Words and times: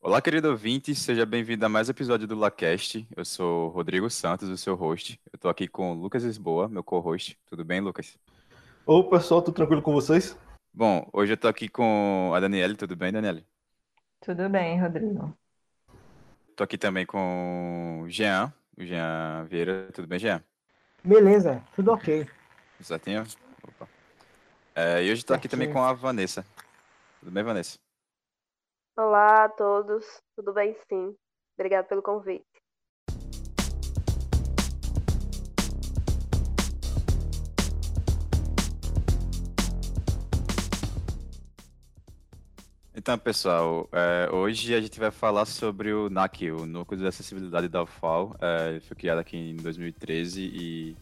Olá, 0.00 0.22
querido 0.22 0.48
ouvinte, 0.48 0.94
seja 0.94 1.26
bem-vindo 1.26 1.66
a 1.66 1.68
mais 1.68 1.88
um 1.88 1.90
episódio 1.90 2.26
do 2.28 2.36
LaCast. 2.36 3.04
Eu 3.16 3.24
sou 3.24 3.68
Rodrigo 3.68 4.08
Santos, 4.08 4.48
o 4.48 4.56
seu 4.56 4.76
host. 4.76 5.20
Eu 5.32 5.36
tô 5.36 5.48
aqui 5.48 5.66
com 5.66 5.90
o 5.90 5.94
Lucas 5.94 6.22
Lisboa, 6.22 6.68
meu 6.68 6.84
co-host. 6.84 7.36
Tudo 7.44 7.64
bem, 7.64 7.80
Lucas? 7.80 8.16
Ô, 8.86 9.02
pessoal, 9.02 9.42
tudo 9.42 9.56
tranquilo 9.56 9.82
com 9.82 9.92
vocês? 9.92 10.38
Bom, 10.72 11.04
hoje 11.12 11.32
eu 11.32 11.36
tô 11.36 11.48
aqui 11.48 11.68
com 11.68 12.30
a 12.32 12.38
Daniele. 12.38 12.76
Tudo 12.76 12.94
bem, 12.94 13.10
Daniele? 13.10 13.44
Tudo 14.20 14.48
bem, 14.48 14.80
Rodrigo. 14.80 15.36
Tô 16.54 16.62
aqui 16.62 16.78
também 16.78 17.04
com 17.04 18.02
o 18.04 18.08
Jean, 18.08 18.52
o 18.76 18.84
Jean 18.84 19.46
Vieira. 19.50 19.88
Tudo 19.92 20.06
bem, 20.06 20.20
Jean? 20.20 20.40
Beleza, 21.02 21.60
tudo 21.74 21.90
ok. 21.90 22.24
Certinho? 22.80 23.24
Opa. 23.64 23.88
É, 24.76 25.04
e 25.04 25.10
hoje 25.10 25.24
tô 25.24 25.34
aqui 25.34 25.48
também 25.48 25.72
com 25.72 25.82
a 25.82 25.92
Vanessa. 25.92 26.46
Tudo 27.18 27.32
bem, 27.32 27.42
Vanessa? 27.42 27.80
Olá 29.00 29.44
a 29.44 29.48
todos, 29.48 30.04
tudo 30.34 30.52
bem 30.52 30.74
sim? 30.88 31.14
Obrigado 31.56 31.86
pelo 31.86 32.02
convite. 32.02 32.44
Então, 42.92 43.16
pessoal, 43.16 43.88
é, 43.92 44.28
hoje 44.32 44.74
a 44.74 44.80
gente 44.80 44.98
vai 44.98 45.12
falar 45.12 45.44
sobre 45.44 45.92
o 45.92 46.10
NAC, 46.10 46.50
o 46.50 46.66
Núcleo 46.66 46.98
de 46.98 47.06
Acessibilidade 47.06 47.68
da 47.68 47.84
UFAL. 47.84 48.34
É, 48.40 48.80
foi 48.80 48.96
criado 48.96 49.18
aqui 49.18 49.36
em 49.36 49.54
2013 49.58 50.42
e 50.42 50.96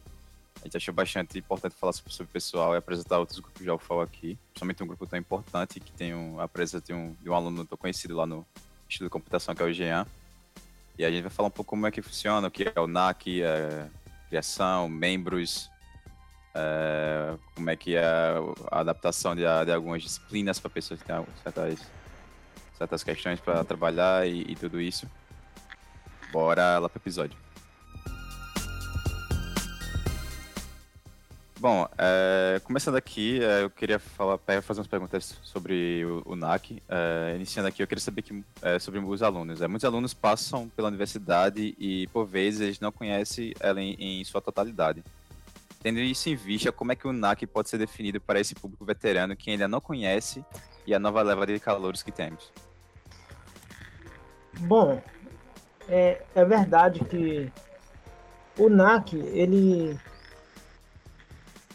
gente 0.66 0.76
achou 0.76 0.92
bastante 0.92 1.38
importante 1.38 1.74
falar 1.74 1.92
sobre, 1.92 2.24
o 2.24 2.26
pessoal 2.26 2.74
e 2.74 2.76
apresentar 2.76 3.18
outros 3.18 3.38
grupos 3.38 3.62
de 3.62 3.70
UFAL 3.70 4.02
aqui, 4.02 4.38
principalmente 4.50 4.82
um 4.82 4.86
grupo 4.86 5.06
tão 5.06 5.18
importante 5.18 5.80
que 5.80 5.92
tem 5.92 6.14
um, 6.14 6.40
a 6.40 6.46
presença 6.46 6.84
de 6.84 6.92
um, 6.92 7.14
de 7.14 7.30
um 7.30 7.34
aluno 7.34 7.64
tão 7.64 7.78
conhecido 7.78 8.14
lá 8.14 8.26
no 8.26 8.46
Instituto 8.86 9.06
de 9.06 9.10
Computação, 9.10 9.54
que 9.54 9.62
é 9.62 9.66
o 9.66 9.72
Jean. 9.72 10.06
E 10.98 11.04
a 11.04 11.10
gente 11.10 11.22
vai 11.22 11.30
falar 11.30 11.48
um 11.48 11.52
pouco 11.52 11.70
como 11.70 11.86
é 11.86 11.90
que 11.90 12.02
funciona, 12.02 12.48
o 12.48 12.50
que 12.50 12.72
é 12.74 12.80
o 12.80 12.86
NAC, 12.86 13.42
é, 13.42 13.88
criação, 14.28 14.88
membros, 14.88 15.70
é, 16.54 17.36
como 17.54 17.70
é 17.70 17.76
que 17.76 17.96
é 17.96 18.04
a 18.70 18.80
adaptação 18.80 19.34
de, 19.34 19.42
de 19.42 19.72
algumas 19.72 20.02
disciplinas 20.02 20.58
para 20.58 20.70
pessoas 20.70 21.00
que 21.00 21.06
têm 21.06 21.24
certas, 21.42 21.78
certas 22.78 23.04
questões 23.04 23.40
para 23.40 23.64
trabalhar 23.64 24.26
e, 24.26 24.42
e 24.50 24.54
tudo 24.56 24.80
isso. 24.80 25.06
Bora 26.32 26.78
lá 26.78 26.88
para 26.88 26.98
o 26.98 27.02
episódio. 27.02 27.45
Bom, 31.58 31.88
é, 31.96 32.60
começando 32.64 32.96
aqui, 32.96 33.42
é, 33.42 33.62
eu 33.62 33.70
queria 33.70 33.98
falar, 33.98 34.38
fazer 34.60 34.80
umas 34.80 34.86
perguntas 34.86 35.38
sobre 35.42 36.04
o, 36.04 36.22
o 36.26 36.36
NAC. 36.36 36.82
É, 36.86 37.32
iniciando 37.34 37.68
aqui, 37.68 37.82
eu 37.82 37.86
queria 37.86 38.02
saber 38.02 38.20
que, 38.20 38.44
é, 38.60 38.78
sobre 38.78 39.00
os 39.00 39.22
alunos. 39.22 39.62
É, 39.62 39.66
muitos 39.66 39.84
alunos 39.86 40.12
passam 40.12 40.68
pela 40.68 40.88
universidade 40.88 41.74
e, 41.78 42.06
por 42.08 42.26
vezes, 42.26 42.60
eles 42.60 42.80
não 42.80 42.92
conhecem 42.92 43.54
ela 43.58 43.80
em, 43.80 43.96
em 43.98 44.24
sua 44.24 44.42
totalidade. 44.42 45.02
Tendo 45.82 45.98
isso 46.00 46.28
em 46.28 46.34
vista, 46.34 46.70
como 46.70 46.92
é 46.92 46.96
que 46.96 47.08
o 47.08 47.12
NAC 47.12 47.46
pode 47.46 47.70
ser 47.70 47.78
definido 47.78 48.20
para 48.20 48.38
esse 48.38 48.54
público 48.54 48.84
veterano 48.84 49.34
que 49.34 49.50
ainda 49.50 49.66
não 49.66 49.80
conhece 49.80 50.44
e 50.86 50.94
a 50.94 50.98
nova 50.98 51.22
leva 51.22 51.46
de 51.46 51.58
calouros 51.58 52.02
que 52.02 52.12
temos? 52.12 52.52
Bom, 54.58 55.02
é, 55.88 56.22
é 56.34 56.44
verdade 56.44 57.04
que 57.04 57.50
o 58.58 58.68
NAC, 58.68 59.16
ele. 59.16 59.98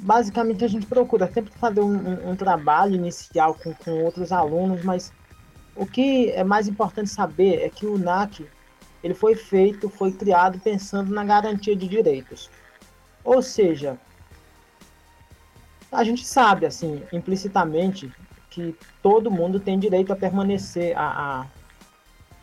Basicamente 0.04 0.66
a 0.66 0.68
gente 0.68 0.88
procura 0.88 1.32
sempre 1.32 1.54
fazer 1.58 1.80
um, 1.82 1.94
um- 1.96 2.32
um 2.32 2.36
trabalho 2.36 2.96
inicial 2.96 3.54
com, 3.54 3.72
com 3.74 4.04
outros 4.04 4.32
alunos, 4.32 4.84
mas 4.84 5.14
o 5.76 5.86
que 5.86 6.32
é 6.32 6.44
mais 6.44 6.68
importante 6.68 7.10
saber 7.10 7.62
é 7.62 7.70
que 7.70 7.86
o 7.86 8.00
NAC 8.00 8.48
ele 9.04 9.14
foi 9.14 9.36
feito, 9.36 9.90
foi 9.90 10.12
criado 10.12 10.60
pensando 10.60 11.14
na 11.14 11.24
garantia 11.24 11.76
de 11.76 11.88
direitos. 11.88 12.50
Ou 13.24 13.42
seja, 13.44 13.98
a 15.92 16.04
gente 16.04 16.26
sabe, 16.26 16.66
assim, 16.66 17.04
implicitamente, 17.14 18.11
que 18.50 18.76
todo 19.04 19.30
mundo 19.32 19.60
tem 19.60 19.78
direito 19.78 20.11
a 20.11 20.16
permanecer, 20.16 20.98
a, 20.98 21.42
a 21.42 21.45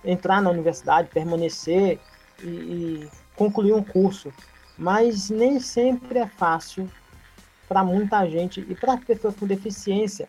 entrar 0.04 0.40
na 0.40 0.50
universidade, 0.50 1.08
permanecer 1.12 1.98
e, 2.42 2.46
e 2.46 3.08
concluir 3.36 3.72
um 3.72 3.82
curso. 3.82 4.32
Mas 4.76 5.28
nem 5.28 5.58
sempre 5.58 6.18
é 6.20 6.26
fácil 6.26 6.88
para 7.68 7.84
muita 7.84 8.26
gente 8.28 8.60
e 8.68 8.74
para 8.74 8.96
pessoas 8.96 9.36
com 9.36 9.46
deficiência 9.46 10.28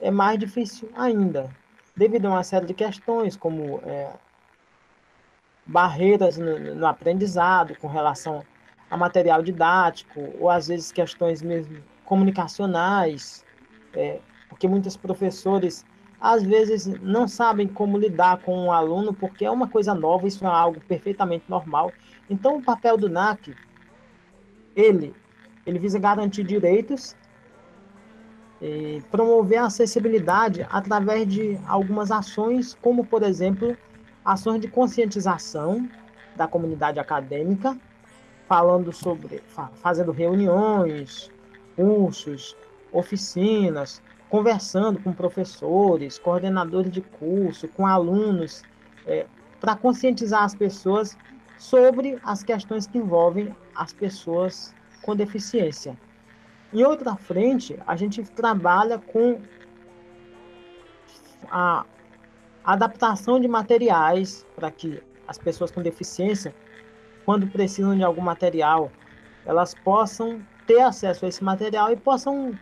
é 0.00 0.10
mais 0.10 0.38
difícil 0.38 0.90
ainda, 0.96 1.50
devido 1.96 2.26
a 2.26 2.30
uma 2.30 2.44
série 2.44 2.66
de 2.66 2.74
questões 2.74 3.36
como 3.36 3.80
é, 3.84 4.12
barreiras 5.64 6.36
no, 6.36 6.74
no 6.74 6.86
aprendizado 6.86 7.76
com 7.78 7.88
relação 7.88 8.44
a 8.90 8.96
material 8.96 9.42
didático 9.42 10.32
ou 10.40 10.48
às 10.48 10.68
vezes 10.68 10.90
questões 10.90 11.42
mesmo 11.42 11.82
comunicacionais, 12.04 13.44
é, 13.92 14.18
porque 14.48 14.66
muitos 14.66 14.96
professores 14.96 15.84
às 16.20 16.42
vezes 16.42 16.86
não 17.00 17.28
sabem 17.28 17.68
como 17.68 17.98
lidar 17.98 18.38
com 18.38 18.66
um 18.66 18.72
aluno 18.72 19.14
porque 19.14 19.44
é 19.44 19.50
uma 19.50 19.68
coisa 19.68 19.94
nova, 19.94 20.26
isso 20.26 20.44
é 20.44 20.48
algo 20.48 20.80
perfeitamente 20.80 21.44
normal. 21.48 21.92
Então 22.28 22.56
o 22.56 22.62
papel 22.62 22.96
do 22.96 23.08
NAC, 23.08 23.54
ele, 24.74 25.14
ele 25.68 25.78
visa 25.78 25.98
garantir 25.98 26.44
direitos 26.44 27.14
e 28.60 29.02
promover 29.10 29.58
a 29.58 29.66
acessibilidade 29.66 30.66
através 30.70 31.28
de 31.28 31.58
algumas 31.66 32.10
ações, 32.10 32.74
como 32.80 33.04
por 33.04 33.22
exemplo, 33.22 33.76
ações 34.24 34.60
de 34.60 34.68
conscientização 34.68 35.88
da 36.34 36.48
comunidade 36.48 36.98
acadêmica, 36.98 37.76
falando 38.48 38.92
sobre, 38.92 39.42
fa- 39.48 39.70
fazendo 39.76 40.10
reuniões, 40.10 41.30
cursos, 41.76 42.56
oficinas, 42.90 44.00
conversando 44.30 44.98
com 44.98 45.12
professores, 45.12 46.18
coordenadores 46.18 46.90
de 46.90 47.02
curso, 47.02 47.68
com 47.68 47.86
alunos, 47.86 48.64
para 49.60 49.76
conscientizar 49.76 50.44
as 50.44 50.54
pessoas 50.54 51.16
sobre 51.58 52.18
as 52.22 52.42
questões 52.42 52.86
que 52.86 52.98
envolvem 52.98 53.54
as 53.74 53.92
pessoas 53.92 54.74
com 55.08 55.16
deficiência. 55.16 55.96
Em 56.70 56.84
outra 56.84 57.16
frente, 57.16 57.78
a 57.86 57.96
gente 57.96 58.22
trabalha 58.24 58.98
com 58.98 59.40
a 61.50 61.86
adaptação 62.62 63.40
de 63.40 63.48
materiais 63.48 64.46
para 64.54 64.70
que 64.70 65.02
as 65.26 65.38
pessoas 65.38 65.70
com 65.70 65.80
deficiência, 65.80 66.54
quando 67.24 67.46
precisam 67.46 67.96
de 67.96 68.04
algum 68.04 68.20
material, 68.20 68.92
elas 69.46 69.74
possam 69.74 70.42
ter 70.66 70.82
acesso 70.82 71.24
a 71.24 71.28
esse 71.30 71.42
material 71.42 71.90
e 71.90 71.96
possam 71.96 72.52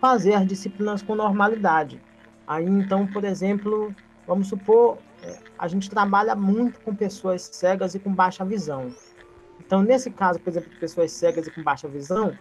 fazer 0.00 0.34
as 0.34 0.46
disciplinas 0.46 1.02
com 1.02 1.16
normalidade. 1.16 2.00
Aí, 2.46 2.66
então, 2.66 3.04
por 3.04 3.24
exemplo, 3.24 3.92
vamos 4.28 4.46
supor, 4.46 4.98
eh, 5.24 5.40
a 5.58 5.66
gente 5.66 5.90
trabalha 5.90 6.36
muito 6.36 6.80
com 6.82 6.94
pessoas 6.94 7.42
cegas 7.42 7.96
e 7.96 7.98
com 7.98 8.14
baixa 8.14 8.44
visão. 8.44 8.92
Então, 9.68 9.82
nesse 9.82 10.10
caso, 10.10 10.40
por 10.40 10.48
exemplo, 10.48 10.70
de 10.70 10.76
pessoas 10.76 11.12
cegas 11.12 11.46
e 11.46 11.50
com 11.50 11.62
baixa 11.62 11.86
visão, 11.86 12.32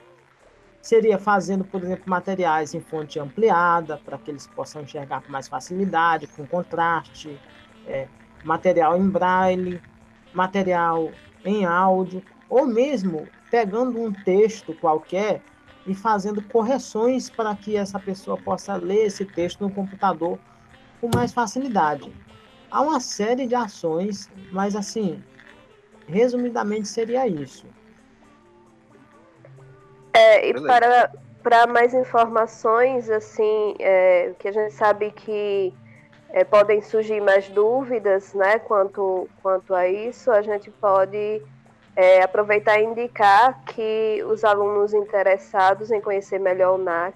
seria 0.81 1.19
fazendo, 1.19 1.65
por 1.65 1.83
exemplo, 1.83 2.05
materiais 2.07 2.73
em 2.73 2.79
fonte 2.79 3.19
ampliada, 3.19 3.97
para 3.97 4.17
que 4.17 4.31
eles 4.31 4.47
possam 4.47 4.83
enxergar 4.83 5.21
com 5.21 5.29
mais 5.29 5.45
facilidade, 5.45 6.25
com 6.27 6.47
contraste, 6.47 7.37
eh, 7.85 8.07
material 8.45 8.95
em 8.97 9.09
braille, 9.09 9.81
material 10.33 11.11
em 11.43 11.65
áudio, 11.65 12.23
ou 12.49 12.65
mesmo 12.65 13.27
pegando 13.51 14.01
um 14.01 14.13
texto 14.13 14.73
qualquer 14.75 15.41
e 15.85 15.93
fazendo 15.93 16.41
correções 16.41 17.29
para 17.29 17.53
que 17.57 17.75
essa 17.75 17.99
pessoa 17.99 18.37
possa 18.37 18.77
ler 18.77 19.07
esse 19.07 19.25
texto 19.25 19.59
no 19.65 19.69
computador 19.69 20.39
com 21.01 21.09
mais 21.13 21.33
facilidade. 21.33 22.09
Há 22.71 22.81
uma 22.81 23.01
série 23.01 23.45
de 23.45 23.55
ações, 23.55 24.29
mas 24.49 24.77
assim, 24.77 25.21
resumidamente 26.07 26.87
seria 26.87 27.27
isso. 27.27 27.65
É, 30.13 30.49
e 30.49 30.53
Beleza. 30.53 30.67
para, 30.67 31.11
para 31.43 31.67
mais 31.67 31.93
informações, 31.93 33.09
assim, 33.09 33.75
é, 33.79 34.33
que 34.39 34.47
a 34.47 34.51
gente 34.51 34.73
sabe 34.73 35.11
que 35.11 35.73
é, 36.29 36.43
podem 36.43 36.81
surgir 36.81 37.21
mais 37.21 37.47
dúvidas, 37.49 38.33
né, 38.33 38.59
quanto, 38.59 39.29
quanto 39.41 39.75
a 39.75 39.87
isso, 39.87 40.31
a 40.31 40.41
gente 40.41 40.71
pode 40.71 41.41
é, 41.95 42.21
aproveitar 42.21 42.79
e 42.79 42.85
indicar 42.85 43.63
que 43.65 44.23
os 44.27 44.43
alunos 44.43 44.93
interessados 44.93 45.91
em 45.91 46.01
conhecer 46.01 46.39
melhor 46.39 46.79
o 46.79 46.83
NAC 46.83 47.15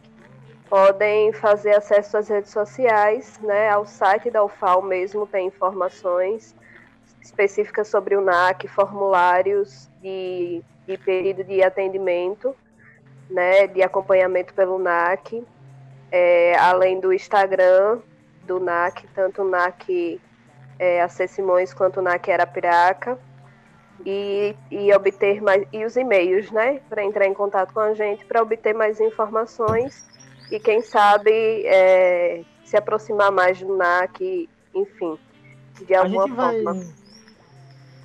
podem 0.70 1.34
fazer 1.34 1.76
acesso 1.76 2.18
às 2.18 2.30
redes 2.30 2.52
sociais, 2.52 3.40
né, 3.42 3.70
ao 3.70 3.86
site 3.86 4.30
da 4.30 4.44
UFAL 4.44 4.82
mesmo 4.82 5.28
tem 5.28 5.48
informações 5.48 6.56
específicas 7.22 7.88
sobre 7.88 8.16
o 8.16 8.22
NAC, 8.22 8.68
formulários 8.68 9.90
de, 10.02 10.64
de 10.88 10.98
período 10.98 11.44
de 11.44 11.64
atendimento, 11.64 12.56
né, 13.30 13.68
de 13.68 13.82
acompanhamento 13.82 14.54
pelo 14.54 14.78
NAC, 14.78 15.44
é, 16.12 16.58
além 16.58 17.00
do 17.00 17.14
Instagram 17.14 18.00
do 18.46 18.60
NAC, 18.60 19.08
tanto 19.14 19.44
o 19.44 19.50
NAC 19.50 20.20
é, 20.80 21.02
AC 21.02 21.28
Simões 21.28 21.74
quanto 21.74 22.00
o 22.00 22.04
NAC 22.04 22.32
Arapiraca 22.32 23.18
e, 24.06 24.56
e 24.70 24.94
obter 24.94 25.42
mais 25.42 25.66
e 25.72 25.86
os 25.86 25.96
e-mails, 25.96 26.52
né, 26.52 26.82
para 26.90 27.04
entrar 27.04 27.28
em 27.28 27.34
contato 27.34 27.74
com 27.74 27.80
a 27.80 27.94
gente 27.94 28.26
para 28.26 28.42
obter 28.42 28.74
mais 28.74 29.00
informações 29.00 30.10
e 30.52 30.60
quem 30.60 30.82
sabe 30.82 31.32
é, 31.66 32.44
se 32.66 32.76
aproximar 32.76 33.32
mais 33.32 33.62
do 33.62 33.78
NAC, 33.78 34.50
enfim, 34.74 35.18
de 35.86 35.94
alguma 35.96 36.24
a 36.24 36.28
gente 36.28 36.36
vai, 36.36 36.64
forma. 36.64 37.01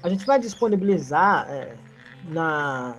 A 0.07 0.09
gente 0.09 0.25
vai 0.25 0.39
disponibilizar 0.39 1.51
é, 1.51 1.75
na 2.29 2.95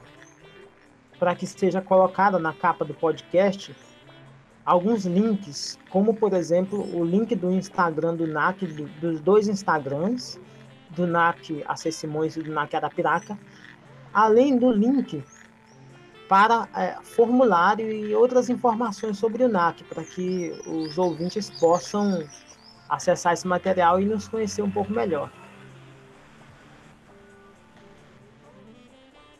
para 1.18 1.34
que 1.34 1.48
seja 1.48 1.82
colocada 1.82 2.38
na 2.38 2.52
capa 2.52 2.84
do 2.84 2.94
podcast 2.94 3.74
alguns 4.66 5.06
links, 5.06 5.80
como 5.90 6.14
por 6.14 6.34
exemplo 6.34 6.78
o 6.94 7.06
link 7.06 7.34
do 7.34 7.50
Instagram 7.50 8.14
do 8.14 8.28
NAC, 8.28 8.66
do, 8.66 8.88
dos 9.00 9.22
dois 9.22 9.48
Instagrams, 9.48 10.38
do 10.90 11.08
NAC 11.08 11.64
AC 11.66 11.94
Simões 11.94 12.36
e 12.36 12.44
do 12.44 12.52
NAC 12.52 12.76
Arapiraca, 12.76 13.40
além 14.14 14.58
do 14.58 14.70
link 14.70 15.24
para 16.28 16.68
é, 16.76 16.98
formulário 17.04 17.90
e 17.90 18.14
outras 18.16 18.50
informações 18.50 19.18
sobre 19.18 19.46
o 19.46 19.48
NAC, 19.48 19.82
para 19.86 20.04
que 20.04 20.52
os 20.68 20.98
ouvintes 20.98 21.50
possam 21.52 22.28
acessar 22.90 23.32
esse 23.32 23.48
material 23.48 24.02
e 24.02 24.04
nos 24.04 24.28
conhecer 24.28 24.62
um 24.62 24.70
pouco 24.70 24.92
melhor. 24.92 25.32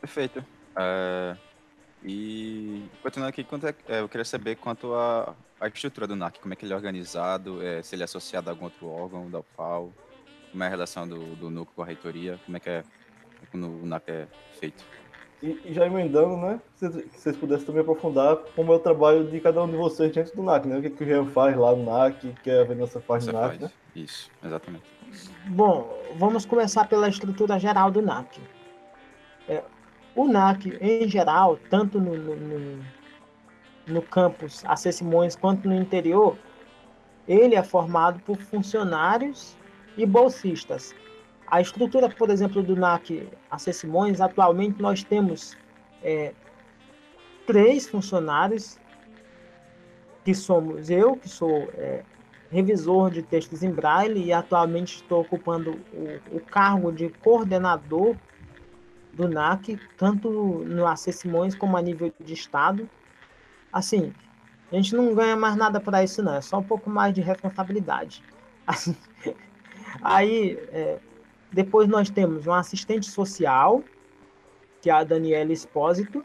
Perfeito. 0.08 0.44
É, 0.78 1.36
e 2.04 2.86
continuando 3.04 3.30
aqui, 3.30 3.44
quanto 3.44 3.68
é, 3.68 3.76
é, 3.90 4.00
eu 4.00 4.08
queria 4.08 4.24
saber 4.24 4.56
quanto 4.56 4.94
a, 4.94 5.36
a 5.60 5.68
estrutura 5.68 6.08
do 6.08 6.16
NAC, 6.16 6.40
como 6.40 6.54
é 6.54 6.56
que 6.56 6.66
ele 6.66 6.72
é 6.72 6.76
organizado, 6.76 7.62
é, 7.62 7.82
se 7.84 7.94
ele 7.94 8.04
é 8.04 8.06
associado 8.06 8.50
a 8.50 8.54
algum 8.54 8.66
outro 8.66 8.88
órgão 8.88 9.30
da 9.30 9.40
UFAL, 9.40 9.92
como 10.50 10.64
é 10.64 10.68
a 10.68 10.70
relação 10.70 11.06
do, 11.06 11.36
do 11.36 11.50
núcleo 11.50 11.76
com 11.76 11.82
a 11.82 11.86
reitoria, 11.86 12.40
como 12.46 12.56
é 12.56 12.60
que 12.60 12.70
é 12.70 12.84
como 13.52 13.68
o 13.68 13.86
NAC 13.86 14.10
é 14.10 14.28
feito. 14.60 14.84
E, 15.44 15.60
e 15.66 15.74
já 15.74 15.86
emendando, 15.86 16.38
né, 16.38 16.60
se 16.76 16.88
vocês 16.90 17.36
pudessem 17.36 17.66
também 17.66 17.82
aprofundar 17.82 18.38
como 18.56 18.72
é 18.72 18.76
o 18.78 18.80
trabalho 18.80 19.30
de 19.30 19.40
cada 19.42 19.62
um 19.62 19.70
de 19.70 19.76
vocês 19.76 20.12
dentro 20.12 20.36
do 20.36 20.42
NAC, 20.42 20.68
né? 20.68 20.78
O 20.78 20.82
que, 20.82 20.90
que 20.90 21.04
o 21.04 21.08
Jean 21.08 21.26
faz 21.26 21.56
lá 21.56 21.76
no 21.76 21.84
NAC, 21.84 22.28
o 22.28 22.34
que 22.42 22.50
a 22.50 22.64
Vanessa 22.64 23.00
faz 23.02 23.26
Você 23.26 23.32
no 23.32 23.40
NAC, 23.40 23.50
faz. 23.50 23.62
né? 23.62 23.72
Isso, 23.96 24.32
exatamente. 24.44 24.86
Bom, 25.48 25.96
vamos 26.16 26.46
começar 26.46 26.88
pela 26.88 27.08
estrutura 27.08 27.60
geral 27.60 27.92
do 27.92 28.02
NAC. 28.02 28.40
O 30.18 30.28
NAC, 30.28 30.76
em 30.82 31.08
geral, 31.08 31.60
tanto 31.70 32.02
no, 32.02 32.18
no, 32.18 32.36
no, 32.36 32.86
no 33.86 34.02
campus 34.02 34.66
AC 34.66 34.92
Simões 34.92 35.36
quanto 35.36 35.70
no 35.70 35.76
interior, 35.76 36.36
ele 37.28 37.54
é 37.54 37.62
formado 37.62 38.20
por 38.22 38.36
funcionários 38.38 39.56
e 39.96 40.08
bolsistas. 40.08 40.96
A 41.46 41.62
estrutura, 41.62 42.10
por 42.10 42.32
exemplo, 42.32 42.64
do 42.64 42.76
NAC 42.76 43.30
AC 43.52 43.72
Simões, 43.72 44.20
atualmente 44.20 44.82
nós 44.82 45.04
temos 45.04 45.56
é, 46.02 46.34
três 47.46 47.88
funcionários, 47.88 48.80
que 50.26 50.34
somos 50.34 50.90
eu, 50.90 51.16
que 51.16 51.30
sou 51.30 51.70
é, 51.76 52.04
revisor 52.50 53.12
de 53.12 53.22
textos 53.22 53.62
em 53.62 53.70
braille 53.70 54.26
e 54.26 54.34
atualmente 54.34 54.96
estou 54.96 55.22
ocupando 55.22 55.80
o, 55.94 56.38
o 56.38 56.40
cargo 56.40 56.92
de 56.92 57.08
coordenador 57.10 58.16
do 59.18 59.28
NAC, 59.28 59.80
tanto 59.98 60.30
no 60.30 60.86
AC 60.86 61.12
Simões 61.12 61.56
como 61.56 61.76
a 61.76 61.82
nível 61.82 62.14
de 62.24 62.34
estado. 62.34 62.88
Assim, 63.74 64.14
a 64.72 64.76
gente 64.76 64.96
não 64.96 65.14
ganha 65.16 65.36
mais 65.36 65.56
nada 65.56 65.80
para 65.80 66.04
isso, 66.04 66.22
não, 66.22 66.36
é 66.36 66.42
só 66.42 66.60
um 66.60 66.64
pouco 66.64 66.90
mais 66.90 67.14
de 67.14 67.22
responsabilidade. 67.22 68.24
Assim, 68.68 68.96
aí, 70.02 70.60
é, 70.72 71.00
depois 71.52 71.88
nós 71.88 72.10
temos 72.10 72.46
um 72.46 72.54
assistente 72.54 73.10
social, 73.10 73.84
que 74.82 74.90
é 74.90 74.94
a 74.94 75.04
Daniela 75.04 75.52
Espósito, 75.52 76.24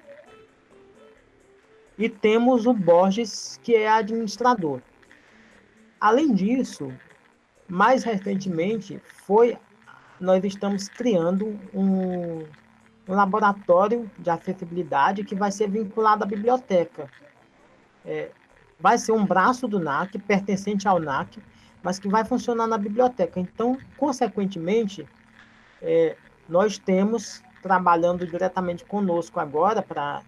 e 1.96 2.08
temos 2.08 2.66
o 2.66 2.74
Borges, 2.74 3.60
que 3.62 3.74
é 3.74 3.88
administrador. 3.88 4.80
Além 6.00 6.34
disso, 6.34 6.92
mais 7.68 8.02
recentemente, 8.02 9.00
foi 9.04 9.56
nós 10.20 10.42
estamos 10.44 10.88
criando 10.88 11.58
um, 11.74 12.44
um 13.08 13.14
laboratório 13.14 14.10
de 14.18 14.30
acessibilidade 14.30 15.24
que 15.24 15.34
vai 15.34 15.50
ser 15.50 15.68
vinculado 15.68 16.24
à 16.24 16.26
biblioteca. 16.26 17.08
É, 18.04 18.30
vai 18.78 18.98
ser 18.98 19.12
um 19.12 19.24
braço 19.24 19.66
do 19.66 19.78
NAC, 19.78 20.18
pertencente 20.18 20.86
ao 20.86 20.98
NAC, 20.98 21.42
mas 21.82 21.98
que 21.98 22.08
vai 22.08 22.24
funcionar 22.24 22.66
na 22.66 22.78
biblioteca. 22.78 23.40
Então, 23.40 23.78
consequentemente, 23.96 25.06
é, 25.80 26.16
nós 26.48 26.78
temos 26.78 27.42
trabalhando 27.60 28.26
diretamente 28.26 28.84
conosco 28.84 29.38
agora 29.40 29.82
para 29.82 30.22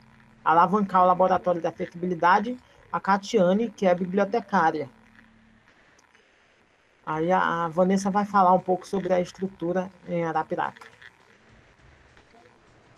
alavancar 0.44 1.02
o 1.02 1.06
laboratório 1.06 1.60
de 1.60 1.66
acessibilidade 1.66 2.56
a 2.92 3.00
Catiane, 3.00 3.70
que 3.70 3.86
é 3.86 3.94
bibliotecária. 3.94 4.88
Aí 7.04 7.32
a, 7.32 7.66
Vanessa 7.68 8.08
vai 8.08 8.24
falar 8.24 8.52
um 8.52 8.60
pouco 8.60 8.86
sobre 8.86 9.12
a 9.12 9.20
estrutura 9.20 9.90
em 10.06 10.24
Arapiraca. 10.24 10.93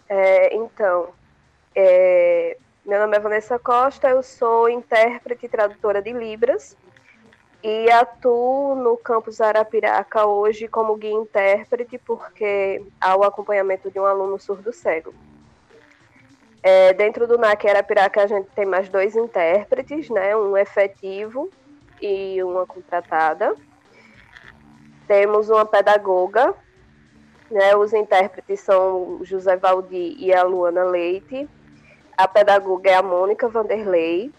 É, 0.09 0.55
então, 0.55 1.09
é, 1.75 2.57
meu 2.85 3.01
nome 3.01 3.17
é 3.17 3.21
Vanessa 3.21 3.59
Costa, 3.59 4.09
eu 4.09 4.23
sou 4.23 4.69
intérprete 4.69 5.47
e 5.47 5.49
tradutora 5.49 6.01
de 6.01 6.13
Libras 6.13 6.77
e 7.63 7.91
atuo 7.91 8.77
no 8.77 8.97
campus 8.97 9.41
Arapiraca 9.41 10.25
hoje 10.25 10.69
como 10.69 10.97
guia 10.97 11.13
intérprete, 11.13 11.99
porque 11.99 12.85
há 13.01 13.17
o 13.17 13.25
acompanhamento 13.25 13.91
de 13.91 13.99
um 13.99 14.07
aluno 14.07 14.39
surdo-cego. 14.39 15.13
É, 16.63 16.93
dentro 16.93 17.27
do 17.27 17.37
NAC 17.37 17.69
Arapiraca, 17.69 18.23
a 18.23 18.27
gente 18.27 18.49
tem 18.51 18.65
mais 18.65 18.89
dois 18.89 19.17
intérpretes, 19.17 20.09
né, 20.11 20.37
um 20.37 20.57
efetivo 20.57 21.51
e 22.01 22.41
uma 22.45 22.67
contratada. 22.67 23.55
Temos 25.09 25.49
uma 25.49 25.65
pedagoga, 25.65 26.55
né, 27.51 27.77
os 27.77 27.93
intérpretes 27.93 28.61
são 28.61 29.21
José 29.23 29.57
Valdir 29.57 30.17
e 30.19 30.33
a 30.33 30.43
Luana 30.43 30.85
Leite. 30.85 31.49
A 32.17 32.27
pedagoga 32.27 32.91
é 32.91 32.95
a 32.95 33.03
Mônica 33.03 33.49
Vanderlei. 33.49 34.33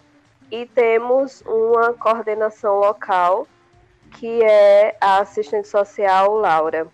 E 0.49 0.65
temos 0.65 1.41
uma 1.45 1.93
coordenação 1.93 2.79
local, 2.79 3.45
que 4.13 4.41
é 4.43 4.95
a 5.01 5.19
assistente 5.19 5.67
social 5.67 6.35
Laura. 6.35 6.87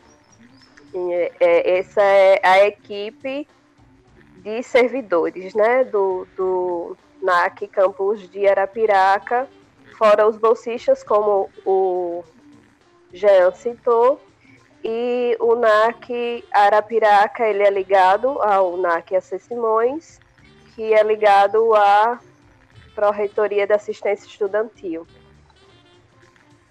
E, 0.94 1.32
é, 1.40 1.78
essa 1.78 2.02
é 2.02 2.40
a 2.44 2.68
equipe 2.68 3.48
de 4.38 4.62
servidores 4.64 5.54
né, 5.54 5.84
do, 5.84 6.28
do 6.36 6.98
NAC 7.22 7.68
Campus 7.68 8.30
de 8.30 8.46
Arapiraca, 8.48 9.48
fora 9.98 10.28
os 10.28 10.36
bolsistas, 10.36 11.02
como 11.02 11.50
o 11.66 12.24
Jean 13.14 13.52
citou, 13.52 14.20
e 14.84 15.38
o 15.40 15.56
NAC 15.56 16.44
Arapiraca 16.52 17.48
ele 17.48 17.64
é 17.64 17.70
ligado 17.70 18.42
ao 18.42 18.76
NAC 18.78 19.16
AC 19.16 19.40
Simões, 19.40 20.20
que 20.76 20.94
é 20.94 21.02
ligado 21.04 21.74
à 21.74 22.20
Pró-Reitoria 22.94 23.66
da 23.66 23.76
Assistência 23.76 24.28
Estudantil. 24.28 25.08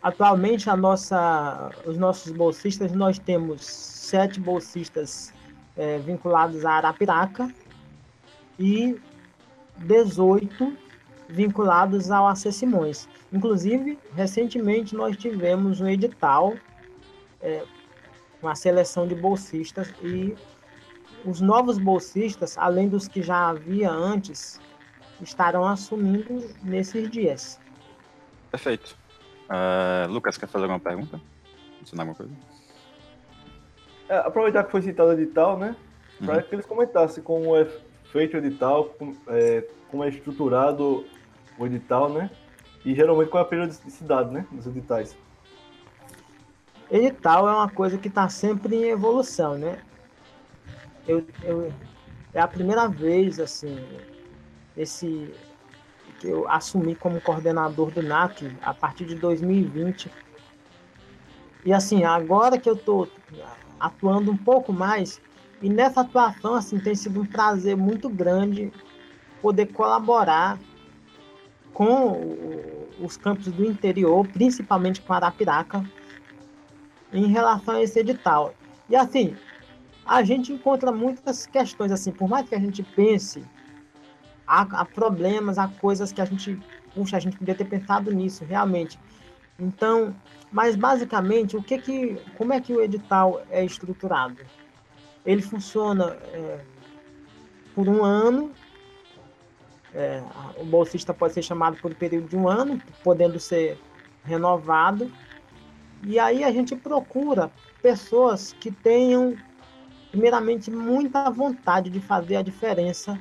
Atualmente, 0.03 0.69
a 0.69 0.77
nossa, 0.77 1.71
os 1.87 1.97
nossos 1.97 2.33
bolsistas, 2.33 2.93
nós 2.93 3.19
temos 3.19 3.65
sete 3.65 4.41
bolsistas 4.41 5.33
é, 5.77 5.99
vinculados 5.99 6.65
a 6.65 6.73
Arapiraca 6.73 7.49
e 8.59 9.01
18 9.79 10.77
vinculados 11.29 12.11
ao 12.11 12.27
AC 12.27 12.53
Simões. 12.53 13.09
Inclusive, 13.33 13.99
recentemente 14.15 14.95
nós 14.95 15.17
tivemos 15.17 15.81
um 15.81 15.89
edital, 15.89 16.55
é, 17.41 17.63
uma 18.43 18.55
seleção 18.55 19.07
de 19.07 19.15
bolsistas 19.15 19.93
e 20.03 20.35
os 21.25 21.41
novos 21.41 21.79
bolsistas, 21.79 22.59
além 22.59 22.89
dos 22.89 23.07
que 23.07 23.23
já 23.23 23.49
havia 23.51 23.91
antes, 23.91 24.61
estarão 25.21 25.65
assumindo 25.65 26.51
nesses 26.63 27.09
dias. 27.09 27.61
Perfeito. 28.51 28.97
Uh, 29.45 30.11
Lucas, 30.11 30.37
quer 30.37 30.49
fazer 30.49 30.65
alguma 30.65 30.81
pergunta? 30.81 31.21
Ensinar 31.81 32.03
alguma 32.03 32.17
coisa? 32.17 32.33
É, 34.09 34.19
aproveitar 34.19 34.65
que 34.65 34.71
foi 34.71 34.83
citado 34.83 35.11
o 35.11 35.13
edital, 35.13 35.57
né? 35.59 35.77
Para 36.19 36.37
Uhum. 36.37 36.43
que 36.43 36.55
eles 36.55 36.67
comentassem 36.67 37.23
como 37.23 37.57
é 37.57 37.65
feito 38.05 38.35
o 38.35 38.39
edital, 38.39 38.85
como 38.99 39.17
é, 39.29 39.67
como 39.91 40.05
é 40.05 40.09
estruturado 40.09 41.07
o 41.59 41.67
edital, 41.67 42.09
né? 42.09 42.31
E 42.85 42.95
geralmente 42.95 43.31
qual 43.31 43.43
é 43.43 43.47
a 43.47 43.49
periodicidade, 43.49 44.31
né? 44.33 44.47
Dos 44.51 44.67
editais. 44.67 45.17
Edital 46.93 47.49
é 47.49 47.55
uma 47.55 47.71
coisa 47.71 47.97
que 47.97 48.09
está 48.09 48.29
sempre 48.29 48.77
em 48.77 48.91
evolução, 48.91 49.57
né? 49.57 49.79
Eu, 51.09 51.25
eu, 51.43 51.73
é 52.35 52.41
a 52.41 52.47
primeira 52.47 52.87
vez, 52.87 53.41
assim, 53.41 53.79
esse 54.77 55.33
que 56.21 56.29
eu 56.29 56.47
assumi 56.49 56.95
como 56.95 57.19
coordenador 57.21 57.91
do 57.91 58.03
NAC 58.03 58.55
a 58.61 58.75
partir 58.75 59.07
de 59.07 59.15
2020. 59.15 60.11
E 61.65 61.73
assim, 61.73 62.05
agora 62.05 62.59
que 62.59 62.69
eu 62.69 62.75
estou 62.75 63.09
atuando 63.81 64.31
um 64.31 64.37
pouco 64.37 64.71
mais, 64.71 65.21
e 65.63 65.71
nessa 65.71 66.03
atuação 66.03 66.55
assim 66.55 66.79
tem 66.79 66.95
sido 66.95 67.23
um 67.23 67.27
prazer 67.27 67.75
muito 67.75 68.09
grande 68.09 68.71
poder 69.41 69.67
colaborar 69.73 70.59
com 71.73 72.37
os 73.01 73.17
campos 73.17 73.47
do 73.47 73.65
interior, 73.65 74.27
principalmente 74.29 75.01
com 75.01 75.13
Arapiraca, 75.13 75.85
em 77.13 77.27
relação 77.27 77.75
a 77.75 77.83
esse 77.83 77.99
edital. 77.99 78.55
E 78.89 78.97
assim, 78.97 79.37
a 80.05 80.23
gente 80.23 80.53
encontra 80.53 80.91
muitas 80.91 81.47
questões 81.47 81.93
assim, 81.93 82.13
por 82.13 82.29
mais 82.29 82.49
que 82.49 82.55
a 82.55 82.59
gente 82.59 82.83
pense, 82.83 83.45
há, 84.47 84.63
há 84.63 84.85
problemas, 84.85 85.59
há 85.59 85.69
coisas 85.69 86.13
que 86.13 86.21
a 86.21 86.25
gente, 86.25 86.59
puxa, 86.95 87.17
a 87.17 87.21
gente 87.21 87.37
podia 87.37 87.55
ter 87.55 87.65
pensado 87.65 88.11
nisso, 88.13 88.45
realmente. 88.45 88.99
Então, 89.59 90.15
mas 90.51 90.77
basicamente, 90.77 91.57
o 91.57 91.63
que 91.63 91.79
que, 91.79 92.17
como 92.37 92.53
é 92.53 92.61
que 92.61 92.73
o 92.73 92.81
edital 92.81 93.43
é 93.51 93.65
estruturado? 93.65 94.39
Ele 95.25 95.41
funciona 95.41 96.17
é, 96.33 96.61
por 97.75 97.89
um 97.89 98.05
ano. 98.05 98.51
É, 99.95 100.23
o 100.57 100.65
bolsista 100.65 101.13
pode 101.13 101.35
ser 101.35 101.43
chamado 101.43 101.77
por 101.77 101.91
um 101.91 101.95
período 101.95 102.29
de 102.29 102.37
um 102.37 102.49
ano, 102.49 102.81
podendo 103.05 103.39
ser 103.39 103.79
renovado. 104.25 105.11
E 106.05 106.19
aí 106.19 106.43
a 106.43 106.51
gente 106.51 106.75
procura 106.75 107.51
pessoas 107.81 108.53
que 108.59 108.71
tenham, 108.71 109.37
primeiramente, 110.11 110.71
muita 110.71 111.31
vontade 111.31 111.91
de 111.91 112.01
fazer 112.01 112.37
a 112.37 112.43
diferença 112.43 113.19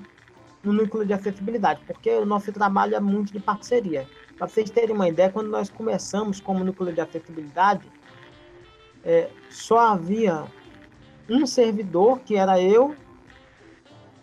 no 0.64 0.74
núcleo 0.74 1.06
de 1.06 1.14
acessibilidade, 1.14 1.82
porque 1.86 2.10
o 2.12 2.26
nosso 2.26 2.52
trabalho 2.52 2.96
é 2.96 3.00
muito 3.00 3.34
de 3.34 3.40
parceria. 3.40 4.08
Para 4.38 4.48
vocês 4.48 4.70
terem 4.70 4.96
uma 4.96 5.08
ideia, 5.08 5.32
quando 5.32 5.50
nós 5.50 5.70
começamos 5.70 6.40
como 6.40 6.64
núcleo 6.64 6.94
de 6.94 7.02
acessibilidade, 7.02 7.88
é, 9.04 9.30
só 9.50 9.80
havia 9.80 10.46
um 11.30 11.46
servidor, 11.46 12.20
que 12.20 12.36
era 12.36 12.62
eu, 12.62 12.96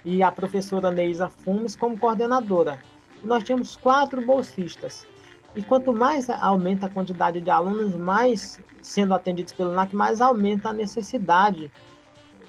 e 0.04 0.22
a 0.22 0.30
professora 0.30 0.90
Neisa 0.90 1.28
Fumes 1.28 1.76
como 1.76 1.98
coordenadora. 1.98 2.80
nós 3.22 3.42
tínhamos 3.42 3.76
quatro 3.76 4.24
bolsistas. 4.24 5.06
E 5.54 5.62
quanto 5.62 5.92
mais 5.92 6.28
aumenta 6.28 6.86
a 6.86 6.90
quantidade 6.90 7.40
de 7.40 7.50
alunos, 7.50 7.94
mais 7.94 8.60
sendo 8.82 9.14
atendidos 9.14 9.52
pelo 9.52 9.72
NAC, 9.72 9.94
mais 9.94 10.20
aumenta 10.20 10.68
a 10.68 10.72
necessidade 10.72 11.70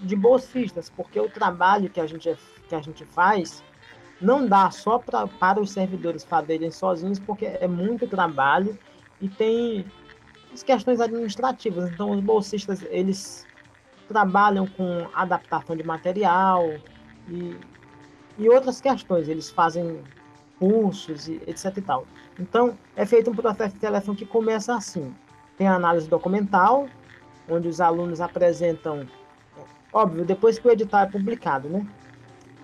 de 0.02 0.16
bolsistas, 0.16 0.90
porque 0.90 1.20
o 1.20 1.30
trabalho 1.30 1.90
que 1.90 2.00
a 2.00 2.08
gente, 2.08 2.38
que 2.68 2.76
a 2.76 2.82
gente 2.82 3.06
faz 3.06 3.64
não 4.22 4.46
dá 4.46 4.70
só 4.70 5.00
pra, 5.00 5.28
para 5.28 5.60
os 5.60 5.72
servidores 5.72 6.24
fazerem 6.24 6.72
sozinhos, 6.72 7.20
porque 7.20 7.46
é 7.46 7.68
muito 7.68 8.08
trabalho 8.08 8.78
e 9.22 9.28
tem 9.28 9.86
as 10.54 10.64
questões 10.64 11.00
administrativas. 11.00 11.90
Então, 11.90 12.12
os 12.12 12.20
bolsistas, 12.20 12.84
eles 12.90 13.46
trabalham 14.08 14.66
com 14.68 15.08
adaptação 15.14 15.76
de 15.76 15.84
material 15.84 16.66
e, 17.30 17.56
e 18.38 18.50
outras 18.50 18.82
questões. 18.82 19.30
Eles 19.30 19.50
fazem 19.50 20.02
cursos 20.60 21.28
e 21.28 21.42
etc 21.48 21.78
e 21.78 21.82
tal. 21.82 22.06
Então, 22.38 22.78
é 22.96 23.06
feito 23.06 23.32
um 23.32 23.36
processo 23.36 23.74
de 23.74 23.80
seleção 23.80 24.14
que 24.14 24.26
começa 24.26 24.76
assim. 24.76 25.16
Tem 25.58 25.68
a 25.68 25.76
análise 25.76 26.08
documental, 26.08 26.88
onde 27.50 27.68
os 27.68 27.82
alunos 27.82 28.22
apresentam, 28.22 29.08
óbvio, 29.92 30.24
depois 30.24 30.60
que 30.60 30.68
o 30.68 30.72
edital 30.72 31.04
é 31.04 31.06
publicado, 31.08 31.68
né? 31.68 31.86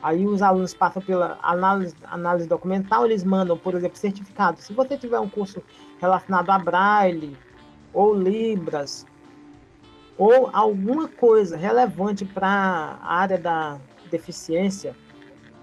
Aí 0.04 0.28
os 0.28 0.42
alunos 0.42 0.74
passam 0.74 1.02
pela 1.02 1.40
análise, 1.42 1.96
análise 2.06 2.48
documental, 2.48 3.06
eles 3.06 3.24
mandam, 3.24 3.58
por 3.58 3.74
exemplo, 3.74 3.98
certificado. 3.98 4.62
Se 4.62 4.72
você 4.72 4.98
tiver 4.98 5.20
um 5.20 5.28
curso 5.28 5.64
relacionado 6.00 6.50
a 6.52 6.60
Braille, 6.60 7.36
ou 7.92 8.14
Libras, 8.14 9.06
ou 10.18 10.50
alguma 10.54 11.08
coisa 11.08 11.58
relevante 11.58 12.24
para 12.24 12.48
a 12.48 13.16
área 13.16 13.38
da 13.38 13.80
deficiência 14.12 14.96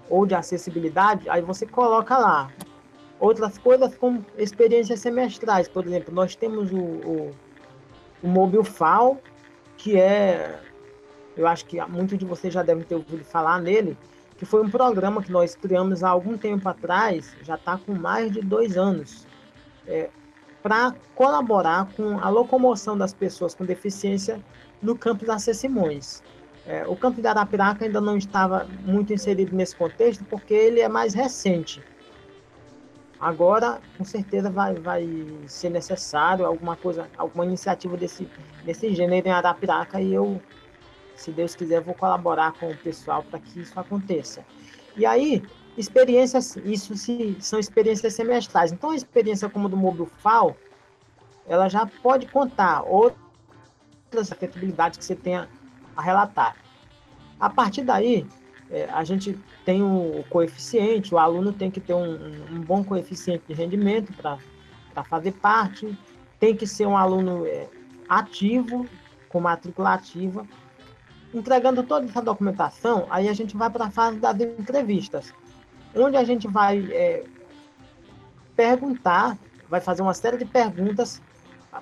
ou 0.09 0.25
de 0.25 0.35
acessibilidade, 0.35 1.29
aí 1.29 1.41
você 1.41 1.65
coloca 1.65 2.17
lá. 2.17 2.51
Outras 3.19 3.57
coisas 3.57 3.95
como 3.95 4.25
experiências 4.37 4.99
semestrais, 4.99 5.67
por 5.67 5.85
exemplo, 5.85 6.13
nós 6.13 6.35
temos 6.35 6.71
o, 6.71 6.77
o, 6.77 7.31
o 8.21 8.27
Mobile 8.27 8.65
FAO, 8.65 9.17
que 9.77 9.99
é, 9.99 10.59
eu 11.37 11.47
acho 11.47 11.65
que 11.65 11.81
muitos 11.85 12.17
de 12.17 12.25
vocês 12.25 12.53
já 12.53 12.61
devem 12.63 12.83
ter 12.83 12.95
ouvido 12.95 13.23
falar 13.23 13.61
nele, 13.61 13.97
que 14.37 14.45
foi 14.45 14.61
um 14.61 14.69
programa 14.69 15.21
que 15.21 15.31
nós 15.31 15.55
criamos 15.55 16.03
há 16.03 16.09
algum 16.09 16.37
tempo 16.37 16.67
atrás, 16.67 17.35
já 17.43 17.55
está 17.55 17.77
com 17.77 17.93
mais 17.93 18.31
de 18.31 18.41
dois 18.41 18.77
anos, 18.77 19.25
é, 19.87 20.09
para 20.61 20.93
colaborar 21.15 21.89
com 21.95 22.19
a 22.19 22.29
locomoção 22.29 22.97
das 22.97 23.13
pessoas 23.13 23.53
com 23.53 23.65
deficiência 23.65 24.41
no 24.81 24.97
campo 24.97 25.25
da 25.25 25.37
Simões. 25.39 26.23
É, 26.65 26.87
o 26.87 26.95
campo 26.95 27.21
de 27.21 27.27
Arapiraca 27.27 27.83
ainda 27.83 27.99
não 27.99 28.17
estava 28.17 28.67
muito 28.85 29.11
inserido 29.13 29.55
nesse 29.55 29.75
contexto, 29.75 30.23
porque 30.25 30.53
ele 30.53 30.79
é 30.79 30.87
mais 30.87 31.13
recente. 31.13 31.83
Agora, 33.19 33.79
com 33.97 34.03
certeza, 34.03 34.49
vai, 34.49 34.73
vai 34.75 35.07
ser 35.47 35.69
necessário 35.69 36.45
alguma 36.45 36.75
coisa, 36.75 37.09
alguma 37.17 37.45
iniciativa 37.45 37.95
desse, 37.95 38.27
desse 38.65 38.93
gênero 38.93 39.27
em 39.27 39.31
Arapiraca 39.31 40.01
e 40.01 40.13
eu, 40.13 40.41
se 41.15 41.31
Deus 41.31 41.55
quiser, 41.55 41.81
vou 41.81 41.93
colaborar 41.93 42.53
com 42.53 42.69
o 42.69 42.77
pessoal 42.77 43.23
para 43.23 43.39
que 43.39 43.61
isso 43.61 43.77
aconteça. 43.79 44.43
E 44.95 45.05
aí, 45.05 45.41
experiências, 45.77 46.55
isso 46.65 46.95
se, 46.95 47.37
são 47.39 47.59
experiências 47.59 48.13
semestrais. 48.13 48.71
Então, 48.71 48.91
a 48.91 48.95
experiência 48.95 49.49
como 49.49 49.67
do 49.67 49.77
Mobile 49.77 50.09
FAO, 50.19 50.55
ela 51.47 51.67
já 51.67 51.85
pode 51.85 52.27
contar 52.27 52.83
outras 52.83 54.31
acessibilidades 54.31 54.99
que 54.99 55.05
você 55.05 55.15
tenha 55.15 55.47
a 55.95 56.01
relatar. 56.01 56.55
A 57.39 57.49
partir 57.49 57.83
daí, 57.83 58.25
é, 58.69 58.89
a 58.91 59.03
gente 59.03 59.37
tem 59.65 59.81
o 59.81 60.23
coeficiente, 60.29 61.13
o 61.13 61.17
aluno 61.17 61.51
tem 61.53 61.69
que 61.69 61.79
ter 61.79 61.93
um, 61.93 62.15
um 62.51 62.61
bom 62.61 62.83
coeficiente 62.83 63.43
de 63.47 63.53
rendimento 63.53 64.13
para 64.13 65.03
fazer 65.03 65.31
parte, 65.33 65.97
tem 66.39 66.55
que 66.55 66.67
ser 66.67 66.85
um 66.85 66.97
aluno 66.97 67.45
é, 67.45 67.67
ativo, 68.07 68.87
com 69.29 69.39
matrícula 69.39 69.93
ativa. 69.93 70.45
Entregando 71.33 71.83
toda 71.83 72.05
essa 72.05 72.21
documentação, 72.21 73.07
aí 73.09 73.27
a 73.27 73.33
gente 73.33 73.57
vai 73.57 73.69
para 73.69 73.85
a 73.85 73.91
fase 73.91 74.19
das 74.19 74.39
entrevistas 74.39 75.33
onde 76.01 76.17
a 76.17 76.23
gente 76.23 76.47
vai 76.47 76.79
é, 76.91 77.23
perguntar, 78.55 79.37
vai 79.69 79.79
fazer 79.79 80.01
uma 80.01 80.13
série 80.13 80.37
de 80.37 80.45
perguntas 80.45 81.21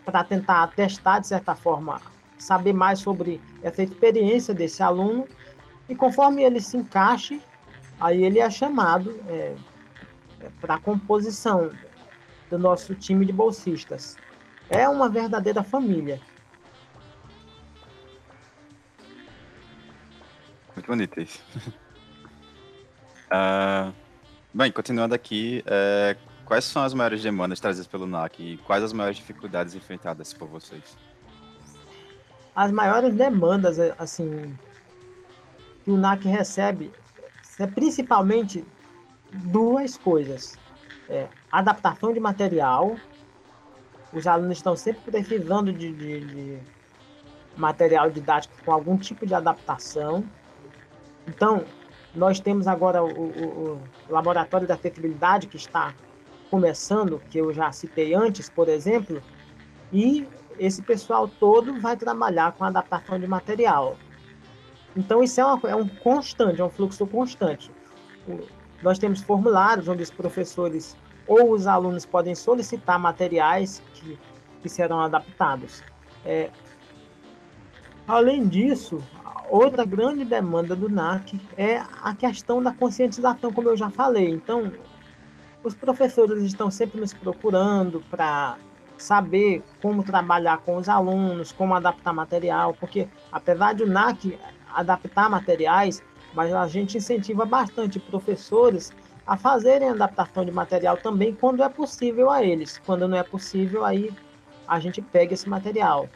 para 0.06 0.24
tentar 0.24 0.68
testar, 0.68 1.20
de 1.20 1.28
certa 1.28 1.56
forma, 1.56 2.02
saber 2.42 2.74
mais 2.74 3.00
sobre 3.00 3.40
essa 3.62 3.84
experiência 3.84 4.54
desse 4.54 4.82
aluno. 4.82 5.28
E 5.88 5.96
conforme 5.96 6.44
ele 6.44 6.60
se 6.60 6.76
encaixe, 6.76 7.42
aí 8.00 8.24
ele 8.24 8.40
é 8.40 8.50
chamado 8.50 9.20
é, 9.28 9.56
é 10.40 10.50
para 10.60 10.76
a 10.76 10.80
composição 10.80 11.72
do 12.50 12.58
nosso 12.58 12.96
time 12.96 13.26
de 13.26 13.32
bolsistas. 13.32 14.18
É 14.70 14.88
uma 14.90 15.08
verdadeira 15.08 15.64
família. 15.64 16.20
Muito 20.76 20.88
bonito 20.88 21.20
isso. 21.20 21.44
uh, 23.32 23.94
Bem, 24.54 24.70
continuando 24.70 25.16
aqui, 25.16 25.64
é, 25.66 26.18
quais 26.44 26.66
são 26.66 26.84
as 26.84 26.94
maiores 26.94 27.24
demandas 27.24 27.58
trazidas 27.62 27.88
pelo 27.88 28.06
NAC 28.06 28.40
e 28.40 28.58
quais 28.58 28.84
as 28.84 28.92
maiores 28.92 29.16
dificuldades 29.16 29.76
enfrentadas 29.76 30.34
por 30.34 30.46
vocês? 30.50 30.98
As 32.56 32.72
maiores 32.72 33.14
demandas, 33.16 33.80
é, 33.80 33.96
assim, 33.98 34.58
que 35.84 35.92
o 35.92 35.98
NAC 35.98 36.28
recebe 36.28 36.92
é 37.60 37.68
principalmente 37.68 38.66
duas 39.32 39.98
coisas. 39.98 40.58
É, 41.08 41.28
adaptação 41.52 42.14
de 42.14 42.20
material. 42.20 42.96
Os 44.14 44.26
alunos 44.26 44.58
estão 44.58 44.76
sempre 44.76 45.12
precisando 45.12 45.72
de, 45.72 45.94
de, 45.94 46.26
de 46.26 46.60
material 47.56 48.10
didático 48.10 48.54
com 48.64 48.72
algum 48.72 48.98
tipo 48.98 49.26
de 49.26 49.34
adaptação. 49.34 50.24
Então, 51.28 51.64
nós 52.16 52.40
temos 52.40 52.68
agora 52.68 53.04
o, 53.04 53.08
o, 53.08 53.74
o 53.76 53.82
laboratório 54.10 54.68
da 54.68 54.74
acessibilidade 54.74 55.48
que 55.48 55.58
está 55.58 55.94
começando, 56.50 57.22
que 57.30 57.38
eu 57.38 57.54
já 57.54 57.72
citei 57.72 58.14
antes, 58.14 58.50
por 58.50 58.68
exemplo, 58.68 59.22
e 59.94 60.28
esse 60.58 60.82
pessoal 60.82 61.28
todo 61.28 61.80
vai 61.80 61.96
trabalhar 61.98 62.52
com 62.54 62.64
adaptação 62.64 63.20
de 63.20 63.28
material. 63.28 63.98
Então, 64.96 65.24
isso 65.24 65.40
é, 65.40 65.46
uma, 65.46 65.70
é 65.70 65.76
um 65.76 65.88
constante, 65.88 66.62
é 66.62 66.66
um 66.66 66.70
fluxo 66.70 67.06
constante. 67.08 67.72
Nós 68.84 69.00
temos 69.00 69.22
formulários 69.22 69.88
onde 69.88 70.04
os 70.04 70.12
professores 70.12 70.98
ou 71.28 71.52
os 71.52 71.68
alunos 71.68 72.06
podem 72.06 72.36
solicitar 72.36 73.00
materiais 73.00 73.82
que, 73.94 74.20
que 74.62 74.70
serão 74.70 75.00
adaptados. 75.00 75.84
É, 76.26 76.50
além 78.08 78.48
disso, 78.48 79.02
Outra 79.52 79.84
grande 79.84 80.24
demanda 80.24 80.78
do 80.78 80.88
NAC 80.88 81.38
é 81.58 81.84
a 82.02 82.16
questão 82.16 82.64
da 82.64 82.72
conscientização, 82.72 83.52
como 83.52 83.68
eu 83.68 83.76
já 83.76 83.90
falei. 83.90 84.30
Então, 84.30 84.72
os 85.62 85.76
professores 85.76 86.42
estão 86.44 86.72
sempre 86.72 87.02
nos 87.02 87.14
procurando 87.14 88.02
para 88.10 88.56
saber 89.02 89.64
como 89.82 90.04
trabalhar 90.04 90.60
com 90.60 90.78
os 90.78 90.88
alunos, 90.88 91.52
como 91.52 91.74
adaptar 91.74 92.14
material, 92.14 92.74
porque 92.80 93.08
apesar 93.32 93.74
de 93.74 93.84
o 93.84 93.88
NAC 93.88 94.38
adaptar 94.74 95.30
materiais, 95.30 96.02
mas 96.34 96.54
a 96.54 96.68
gente 96.68 96.98
incentiva 96.98 97.46
bastante 97.46 98.00
professores 98.00 98.94
a 99.26 99.38
fazerem 99.38 99.90
adaptação 99.90 100.46
de 100.46 100.52
material 100.52 100.98
também 100.98 101.34
quando 101.34 101.64
é 101.64 101.70
possível 101.70 102.30
a 102.30 102.44
eles. 102.44 102.82
Quando 102.86 103.08
não 103.08 103.18
é 103.18 103.24
possível, 103.24 103.86
aí 103.86 104.12
a 104.68 104.80
gente 104.80 105.02
pega 105.02 105.34
esse 105.34 105.48
material. 105.48 106.08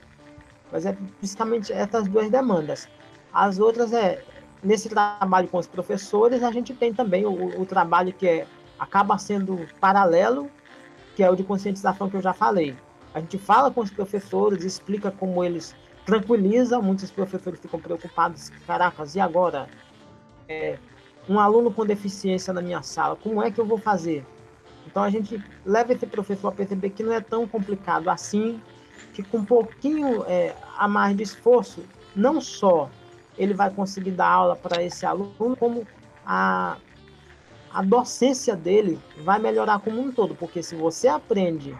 Mas 0.72 0.86
é 0.86 0.96
principalmente 1.20 1.72
essas 1.72 2.08
duas 2.08 2.30
demandas. 2.30 2.88
As 3.34 3.60
outras 3.60 3.94
é 3.94 4.24
nesse 4.64 4.90
trabalho 4.90 5.48
com 5.48 5.58
os 5.58 5.68
professores, 5.68 6.42
a 6.42 6.52
gente 6.52 6.74
tem 6.74 6.94
também 6.94 7.26
o, 7.26 7.62
o 7.62 7.66
trabalho 7.66 8.12
que 8.12 8.28
é, 8.28 8.48
acaba 8.80 9.18
sendo 9.18 9.68
paralelo 9.80 10.50
que 11.16 11.24
é 11.24 11.30
o 11.30 11.36
de 11.36 11.44
conscientização 11.44 12.10
que 12.10 12.18
eu 12.18 12.22
já 12.22 12.34
falei. 12.34 12.76
A 13.14 13.20
gente 13.20 13.38
fala 13.38 13.72
com 13.72 13.82
os 13.82 13.90
professores, 13.90 14.64
explica 14.64 15.10
como 15.10 15.44
eles 15.44 15.76
tranquilizam, 16.06 16.82
muitos 16.82 17.10
professores 17.10 17.60
ficam 17.60 17.80
preocupados, 17.80 18.50
caracas, 18.68 19.16
e 19.16 19.20
agora? 19.20 19.68
É, 20.48 20.78
um 21.28 21.40
aluno 21.40 21.72
com 21.72 21.86
deficiência 21.86 22.54
na 22.54 22.62
minha 22.62 22.84
sala, 22.84 23.16
como 23.16 23.42
é 23.42 23.50
que 23.50 23.60
eu 23.60 23.66
vou 23.66 23.78
fazer? 23.78 24.24
Então 24.86 25.02
a 25.02 25.10
gente 25.10 25.44
leva 25.66 25.94
esse 25.94 26.06
professor 26.06 26.50
a 26.50 26.52
perceber 26.52 26.92
que 26.92 27.02
não 27.02 27.14
é 27.14 27.20
tão 27.20 27.48
complicado 27.48 28.10
assim, 28.10 28.62
que 29.14 29.24
com 29.24 29.38
um 29.38 29.46
pouquinho 29.46 30.24
é, 30.28 30.56
a 30.78 30.88
mais 30.88 31.18
de 31.18 31.24
esforço, 31.24 31.84
não 32.16 32.40
só 32.40 32.90
ele 33.38 33.54
vai 33.54 33.70
conseguir 33.70 34.12
dar 34.12 34.28
aula 34.28 34.56
para 34.56 34.84
esse 34.84 35.06
aluno, 35.06 35.56
como 35.58 35.88
a, 36.26 36.78
a 37.76 37.82
docência 37.82 38.56
dele 38.56 38.98
vai 39.18 39.38
melhorar 39.38 39.80
como 39.80 40.00
um 40.00 40.10
todo, 40.10 40.34
porque 40.34 40.64
se 40.64 40.78
você 40.78 41.10
aprende 41.10 41.78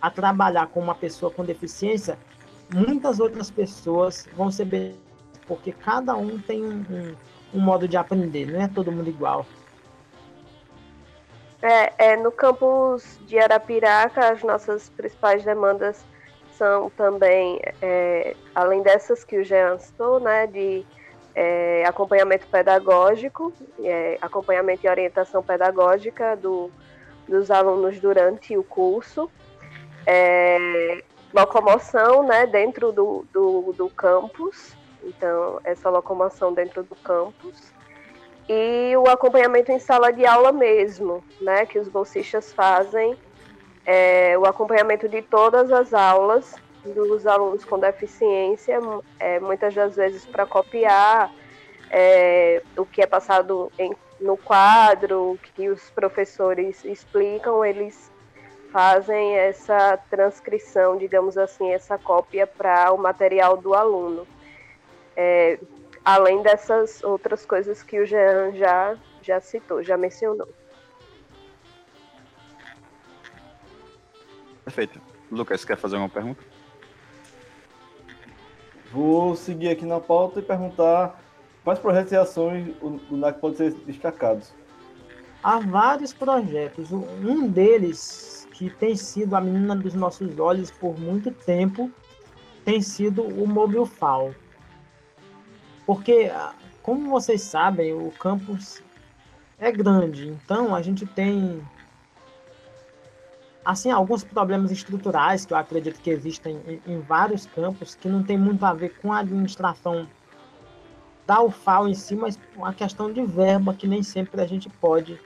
a 0.00 0.08
trabalhar 0.08 0.68
com 0.68 0.78
uma 0.78 0.94
pessoa 0.94 1.32
com 1.32 1.44
deficiência, 1.44 2.16
muitas 2.72 3.18
outras 3.18 3.50
pessoas 3.50 4.28
vão 4.36 4.52
ser 4.52 4.94
porque 5.48 5.72
cada 5.72 6.14
um 6.14 6.38
tem 6.38 6.64
um, 6.64 6.84
um, 6.88 7.14
um, 7.54 7.60
modo 7.60 7.88
de 7.88 7.96
aprender, 7.96 8.46
não 8.46 8.60
é 8.60 8.68
todo 8.68 8.92
mundo 8.92 9.08
igual. 9.08 9.44
É, 11.60 12.12
é, 12.12 12.16
no 12.16 12.30
campus 12.30 13.18
de 13.26 13.36
Arapiraca, 13.36 14.32
as 14.32 14.44
nossas 14.44 14.90
principais 14.90 15.44
demandas 15.44 16.04
são 16.52 16.88
também, 16.90 17.60
é, 17.82 18.36
além 18.54 18.80
dessas 18.80 19.24
que 19.24 19.38
o 19.38 19.44
Jean 19.44 19.76
citou, 19.78 20.20
né, 20.20 20.46
de 20.46 20.86
é, 21.36 21.84
acompanhamento 21.84 22.46
pedagógico, 22.46 23.52
é, 23.84 24.16
acompanhamento 24.22 24.86
e 24.86 24.88
orientação 24.88 25.42
pedagógica 25.42 26.34
do, 26.34 26.70
dos 27.28 27.50
alunos 27.50 28.00
durante 28.00 28.56
o 28.56 28.64
curso, 28.64 29.30
é, 30.06 31.02
locomoção 31.34 32.22
né, 32.22 32.46
dentro 32.46 32.90
do, 32.90 33.26
do, 33.30 33.74
do 33.74 33.90
campus, 33.90 34.74
então 35.04 35.60
essa 35.62 35.90
locomoção 35.90 36.54
dentro 36.54 36.82
do 36.82 36.96
campus, 36.96 37.70
e 38.48 38.96
o 38.96 39.06
acompanhamento 39.06 39.70
em 39.70 39.78
sala 39.78 40.10
de 40.10 40.24
aula 40.24 40.52
mesmo, 40.52 41.22
né, 41.42 41.66
que 41.66 41.78
os 41.78 41.86
bolsistas 41.86 42.50
fazem, 42.50 43.14
é, 43.84 44.38
o 44.38 44.46
acompanhamento 44.46 45.06
de 45.06 45.20
todas 45.20 45.70
as 45.70 45.92
aulas 45.92 46.54
dos 46.94 47.26
alunos 47.26 47.64
com 47.64 47.78
deficiência, 47.78 48.78
é, 49.18 49.40
muitas 49.40 49.74
das 49.74 49.96
vezes 49.96 50.24
para 50.24 50.46
copiar 50.46 51.32
é, 51.90 52.62
o 52.76 52.84
que 52.84 53.02
é 53.02 53.06
passado 53.06 53.70
em, 53.78 53.94
no 54.20 54.36
quadro, 54.36 55.38
que 55.54 55.68
os 55.68 55.90
professores 55.90 56.84
explicam, 56.84 57.64
eles 57.64 58.10
fazem 58.72 59.36
essa 59.36 59.96
transcrição, 60.10 60.96
digamos 60.96 61.38
assim, 61.38 61.72
essa 61.72 61.96
cópia 61.96 62.46
para 62.46 62.92
o 62.92 62.98
material 62.98 63.56
do 63.56 63.74
aluno. 63.74 64.26
É, 65.16 65.58
além 66.04 66.42
dessas 66.42 67.02
outras 67.02 67.46
coisas 67.46 67.82
que 67.82 67.98
o 67.98 68.06
Jean 68.06 68.52
já, 68.52 68.96
já 69.22 69.40
citou, 69.40 69.82
já 69.82 69.96
mencionou. 69.96 70.48
Perfeito. 74.64 75.00
Lucas, 75.30 75.64
quer 75.64 75.76
fazer 75.76 75.96
uma 75.96 76.08
pergunta? 76.08 76.42
Vou 78.96 79.36
seguir 79.36 79.68
aqui 79.68 79.84
na 79.84 80.00
pauta 80.00 80.40
e 80.40 80.42
perguntar 80.42 81.22
quais 81.62 81.78
projetos 81.78 82.12
e 82.12 82.16
ações 82.16 82.74
o, 82.80 83.14
NAC 83.14 83.38
pode 83.38 83.58
ser 83.58 83.74
destacados. 83.84 84.54
Há 85.42 85.58
vários 85.58 86.14
projetos. 86.14 86.90
Um 86.90 87.46
deles, 87.46 88.48
que 88.52 88.70
tem 88.70 88.96
sido 88.96 89.36
a 89.36 89.40
menina 89.42 89.76
dos 89.76 89.92
nossos 89.92 90.38
olhos 90.38 90.70
por 90.70 90.98
muito 90.98 91.30
tempo, 91.30 91.92
tem 92.64 92.80
sido 92.80 93.20
o 93.20 93.46
Mobilfal. 93.46 94.34
Porque, 95.84 96.30
como 96.82 97.10
vocês 97.10 97.42
sabem, 97.42 97.92
o 97.92 98.10
campus 98.12 98.82
é 99.58 99.70
grande, 99.70 100.28
então 100.28 100.74
a 100.74 100.80
gente 100.80 101.04
tem 101.04 101.60
assim, 103.66 103.90
alguns 103.90 104.22
problemas 104.22 104.70
estruturais 104.70 105.44
que 105.44 105.52
eu 105.52 105.56
acredito 105.56 106.00
que 106.00 106.08
existem 106.08 106.60
em, 106.68 106.92
em, 106.92 107.00
vários 107.00 107.46
campos, 107.46 107.96
que 107.96 108.08
não 108.08 108.22
tem 108.22 108.38
muito 108.38 108.64
a 108.64 108.72
ver 108.72 108.90
com 109.02 109.12
a 109.12 109.18
administração 109.18 110.06
da 111.26 111.42
UFAO 111.42 111.88
em 111.88 111.94
si, 111.94 112.14
mas 112.14 112.38
uma 112.54 112.72
questão 112.72 113.12
de 113.12 113.20
verba, 113.24 113.74
que 113.74 113.88
nem 113.88 114.04
sempre 114.04 114.40
a 114.40 114.46
gente 114.46 114.68
pode 114.68 115.20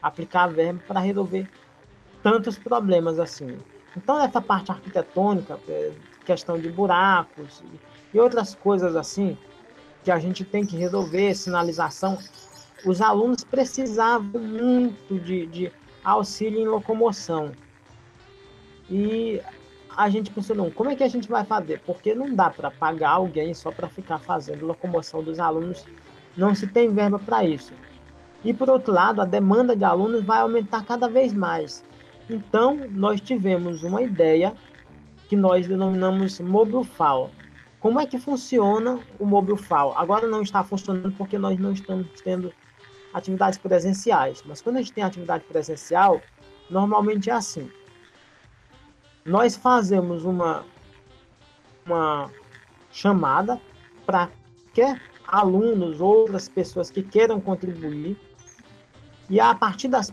aplicar 0.00 0.46
verba 0.46 0.80
para 0.86 1.00
resolver 1.00 1.50
tantos 2.22 2.56
problemas 2.56 3.18
assim. 3.18 3.58
Então, 3.96 4.20
essa 4.20 4.40
parte 4.40 4.70
arquitetônica, 4.70 5.58
é, 5.68 5.90
questão 6.24 6.60
de 6.60 6.70
buracos 6.70 7.60
e 8.14 8.20
outras 8.20 8.54
coisas 8.54 8.94
assim, 8.94 9.36
que 10.04 10.12
a 10.12 10.18
gente 10.20 10.44
tem 10.44 10.64
que 10.64 10.76
resolver, 10.76 11.34
sinalização, 11.34 12.16
os 12.86 13.02
alunos 13.02 13.42
precisavam 13.42 14.40
muito 14.40 15.18
de, 15.18 15.46
de 15.46 15.72
auxílio 16.04 16.60
em 16.60 16.68
locomoção. 16.68 17.50
E 18.90 19.40
a 19.96 20.08
gente 20.08 20.30
pensou, 20.30 20.56
não, 20.56 20.70
como 20.70 20.90
é 20.90 20.96
que 20.96 21.04
a 21.04 21.08
gente 21.08 21.28
vai 21.28 21.44
fazer? 21.44 21.80
Porque 21.86 22.14
não 22.14 22.34
dá 22.34 22.50
para 22.50 22.70
pagar 22.70 23.10
alguém 23.10 23.54
só 23.54 23.70
para 23.70 23.88
ficar 23.88 24.18
fazendo 24.18 24.66
locomoção 24.66 25.22
dos 25.22 25.38
alunos, 25.38 25.84
não 26.36 26.54
se 26.54 26.66
tem 26.66 26.92
verba 26.92 27.18
para 27.18 27.44
isso. 27.44 27.72
E 28.44 28.52
por 28.52 28.68
outro 28.68 28.92
lado, 28.92 29.20
a 29.20 29.24
demanda 29.24 29.76
de 29.76 29.84
alunos 29.84 30.24
vai 30.24 30.40
aumentar 30.40 30.84
cada 30.84 31.08
vez 31.08 31.32
mais. 31.32 31.84
Então, 32.28 32.80
nós 32.90 33.20
tivemos 33.20 33.82
uma 33.82 34.02
ideia 34.02 34.54
que 35.28 35.36
nós 35.36 35.66
denominamos 35.68 36.40
MobileFAO. 36.40 37.30
Como 37.78 38.00
é 38.00 38.06
que 38.06 38.18
funciona 38.18 38.98
o 39.18 39.26
MobileFAO? 39.26 39.92
Agora 39.96 40.26
não 40.26 40.42
está 40.42 40.64
funcionando 40.64 41.12
porque 41.16 41.38
nós 41.38 41.58
não 41.58 41.72
estamos 41.72 42.08
tendo 42.22 42.52
atividades 43.12 43.58
presenciais. 43.58 44.42
Mas 44.46 44.60
quando 44.62 44.76
a 44.76 44.80
gente 44.80 44.92
tem 44.92 45.04
atividade 45.04 45.44
presencial, 45.44 46.20
normalmente 46.70 47.30
é 47.30 47.32
assim 47.32 47.70
nós 49.24 49.56
fazemos 49.56 50.24
uma, 50.24 50.64
uma 51.84 52.30
chamada 52.90 53.60
para 54.06 54.28
que 54.72 54.82
alunos, 55.26 56.00
outras 56.00 56.48
pessoas 56.48 56.90
que 56.90 57.02
queiram 57.02 57.40
contribuir, 57.40 58.16
e 59.28 59.38
a 59.38 59.54
partir 59.54 59.88
das, 59.88 60.12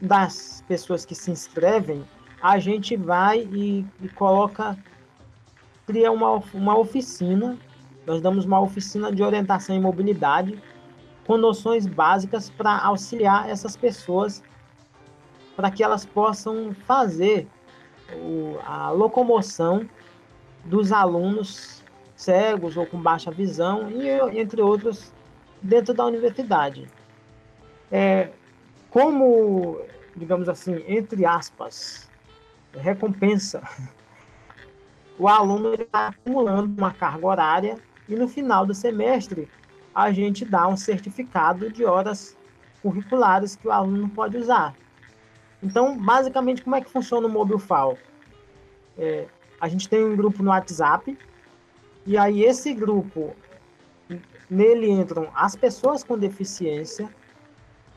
das 0.00 0.62
pessoas 0.68 1.04
que 1.04 1.14
se 1.14 1.30
inscrevem, 1.30 2.04
a 2.40 2.58
gente 2.58 2.96
vai 2.96 3.40
e, 3.40 3.84
e 4.00 4.08
coloca, 4.10 4.78
cria 5.86 6.12
uma, 6.12 6.42
uma 6.52 6.78
oficina, 6.78 7.58
nós 8.06 8.20
damos 8.20 8.44
uma 8.44 8.60
oficina 8.60 9.10
de 9.10 9.22
orientação 9.22 9.74
e 9.74 9.80
mobilidade, 9.80 10.62
com 11.26 11.36
noções 11.36 11.86
básicas 11.86 12.50
para 12.50 12.78
auxiliar 12.78 13.48
essas 13.48 13.76
pessoas, 13.76 14.42
para 15.56 15.70
que 15.70 15.82
elas 15.82 16.04
possam 16.04 16.74
fazer 16.86 17.48
o, 18.12 18.58
a 18.64 18.90
locomoção 18.90 19.88
dos 20.64 20.92
alunos 20.92 21.82
cegos 22.16 22.76
ou 22.76 22.86
com 22.86 23.00
baixa 23.00 23.30
visão, 23.30 23.90
e 23.90 24.38
entre 24.38 24.62
outros, 24.62 25.12
dentro 25.60 25.92
da 25.92 26.04
universidade. 26.06 26.88
É, 27.90 28.30
como, 28.90 29.80
digamos 30.16 30.48
assim, 30.48 30.84
entre 30.86 31.26
aspas, 31.26 32.08
recompensa, 32.72 33.62
o 35.18 35.28
aluno 35.28 35.74
está 35.74 36.08
acumulando 36.08 36.72
uma 36.76 36.92
carga 36.92 37.26
horária 37.26 37.78
e 38.08 38.14
no 38.14 38.28
final 38.28 38.66
do 38.66 38.74
semestre 38.74 39.48
a 39.94 40.10
gente 40.10 40.44
dá 40.44 40.66
um 40.66 40.76
certificado 40.76 41.70
de 41.70 41.84
horas 41.84 42.36
curriculares 42.82 43.56
que 43.56 43.68
o 43.68 43.72
aluno 43.72 44.08
pode 44.08 44.36
usar. 44.36 44.74
Então, 45.64 45.96
basicamente, 45.96 46.62
como 46.62 46.76
é 46.76 46.82
que 46.82 46.90
funciona 46.90 47.26
o 47.26 47.30
MobileFAO? 47.30 47.96
É, 48.98 49.26
a 49.58 49.66
gente 49.66 49.88
tem 49.88 50.04
um 50.04 50.14
grupo 50.14 50.42
no 50.42 50.50
WhatsApp, 50.50 51.16
e 52.06 52.18
aí 52.18 52.44
esse 52.44 52.74
grupo, 52.74 53.34
nele 54.50 54.90
entram 54.90 55.28
as 55.34 55.56
pessoas 55.56 56.04
com 56.04 56.18
deficiência, 56.18 57.08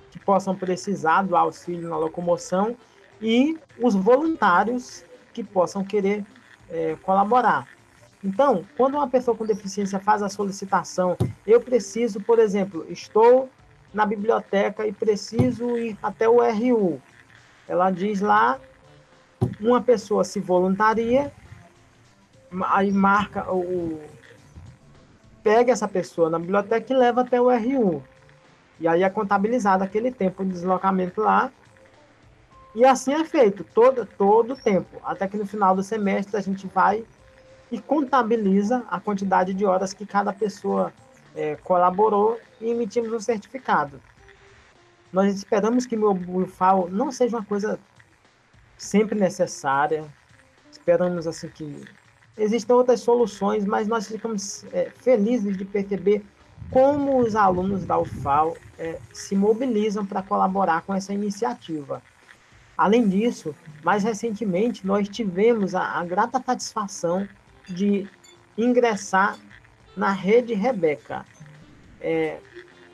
que 0.09 0.17
possam 0.17 0.55
precisar 0.55 1.23
do 1.23 1.35
auxílio 1.35 1.89
na 1.89 1.97
locomoção, 1.97 2.77
e 3.21 3.59
os 3.81 3.93
voluntários 3.93 5.03
que 5.33 5.43
possam 5.43 5.83
querer 5.83 6.23
é, 6.69 6.95
colaborar. 7.03 7.67
Então, 8.23 8.63
quando 8.77 8.95
uma 8.95 9.09
pessoa 9.09 9.35
com 9.35 9.45
deficiência 9.45 9.99
faz 9.99 10.23
a 10.23 10.29
solicitação, 10.29 11.17
eu 11.45 11.59
preciso, 11.59 12.21
por 12.21 12.39
exemplo, 12.39 12.85
estou 12.89 13.49
na 13.93 14.05
biblioteca 14.05 14.87
e 14.87 14.93
preciso 14.93 15.77
ir 15.77 15.97
até 16.01 16.29
o 16.29 16.37
RU. 16.41 17.01
Ela 17.67 17.91
diz 17.91 18.21
lá, 18.21 18.59
uma 19.59 19.81
pessoa 19.81 20.23
se 20.23 20.39
voluntaria, 20.39 21.31
aí 22.65 22.91
marca 22.91 23.51
o. 23.51 23.99
pega 25.43 25.71
essa 25.71 25.87
pessoa 25.87 26.29
na 26.29 26.39
biblioteca 26.39 26.93
e 26.93 26.95
leva 26.95 27.21
até 27.21 27.39
o 27.41 27.49
RU. 27.49 28.03
E 28.79 28.87
aí 28.87 29.03
é 29.03 29.09
contabilizado 29.09 29.83
aquele 29.83 30.11
tempo 30.11 30.45
de 30.45 30.51
deslocamento 30.51 31.21
lá. 31.21 31.51
E 32.75 32.85
assim 32.85 33.11
é 33.11 33.23
feito, 33.23 33.63
todo, 33.63 34.05
todo 34.05 34.53
o 34.53 34.55
tempo. 34.55 35.01
Até 35.03 35.27
que 35.27 35.35
no 35.35 35.47
final 35.47 35.75
do 35.75 35.81
semestre 35.81 36.37
a 36.37 36.41
gente 36.41 36.67
vai 36.67 37.03
e 37.71 37.79
contabiliza 37.81 38.85
a 38.89 38.99
quantidade 38.99 39.53
de 39.53 39.65
horas 39.65 39.93
que 39.93 40.05
cada 40.05 40.31
pessoa 40.31 40.93
é, 41.35 41.55
colaborou 41.63 42.39
e 42.61 42.69
emitimos 42.69 43.11
um 43.11 43.19
certificado. 43.19 43.99
Nós 45.11 45.35
esperamos 45.35 45.85
que 45.85 45.95
meu 45.95 46.13
BUFAL 46.13 46.89
não 46.89 47.11
seja 47.11 47.37
uma 47.37 47.45
coisa 47.45 47.79
sempre 48.77 49.19
necessária. 49.19 50.05
Esperamos 50.71 51.25
assim 51.27 51.49
que 51.49 51.85
existam 52.37 52.75
outras 52.75 52.99
soluções, 52.99 53.65
mas 53.65 53.87
nós 53.87 54.07
ficamos 54.07 54.65
é, 54.73 54.89
felizes 54.89 55.57
de 55.57 55.65
perceber 55.65 56.23
como 56.69 57.19
os 57.19 57.35
alunos 57.35 57.85
da 57.85 57.97
UFAL 57.97 58.55
é, 58.77 58.99
se 59.13 59.35
mobilizam 59.35 60.05
para 60.05 60.21
colaborar 60.21 60.81
com 60.81 60.93
essa 60.93 61.13
iniciativa. 61.13 62.01
Além 62.77 63.07
disso, 63.07 63.55
mais 63.83 64.03
recentemente, 64.03 64.85
nós 64.85 65.09
tivemos 65.09 65.73
a, 65.73 65.81
a 65.81 66.05
grata 66.05 66.41
satisfação 66.45 67.27
de 67.67 68.07
ingressar 68.57 69.37
na 69.95 70.11
rede 70.11 70.53
Rebeca. 70.53 71.25
É, 71.99 72.37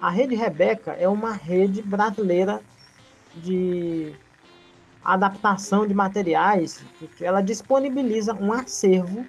a 0.03 0.09
rede 0.09 0.35
Rebeca 0.35 0.91
é 0.91 1.07
uma 1.07 1.31
rede 1.31 1.81
brasileira 1.81 2.61
de 3.35 4.13
adaptação 5.01 5.87
de 5.87 5.93
materiais, 5.93 6.83
que 7.15 7.23
ela 7.23 7.39
disponibiliza 7.39 8.33
um 8.33 8.51
acervo. 8.51 9.25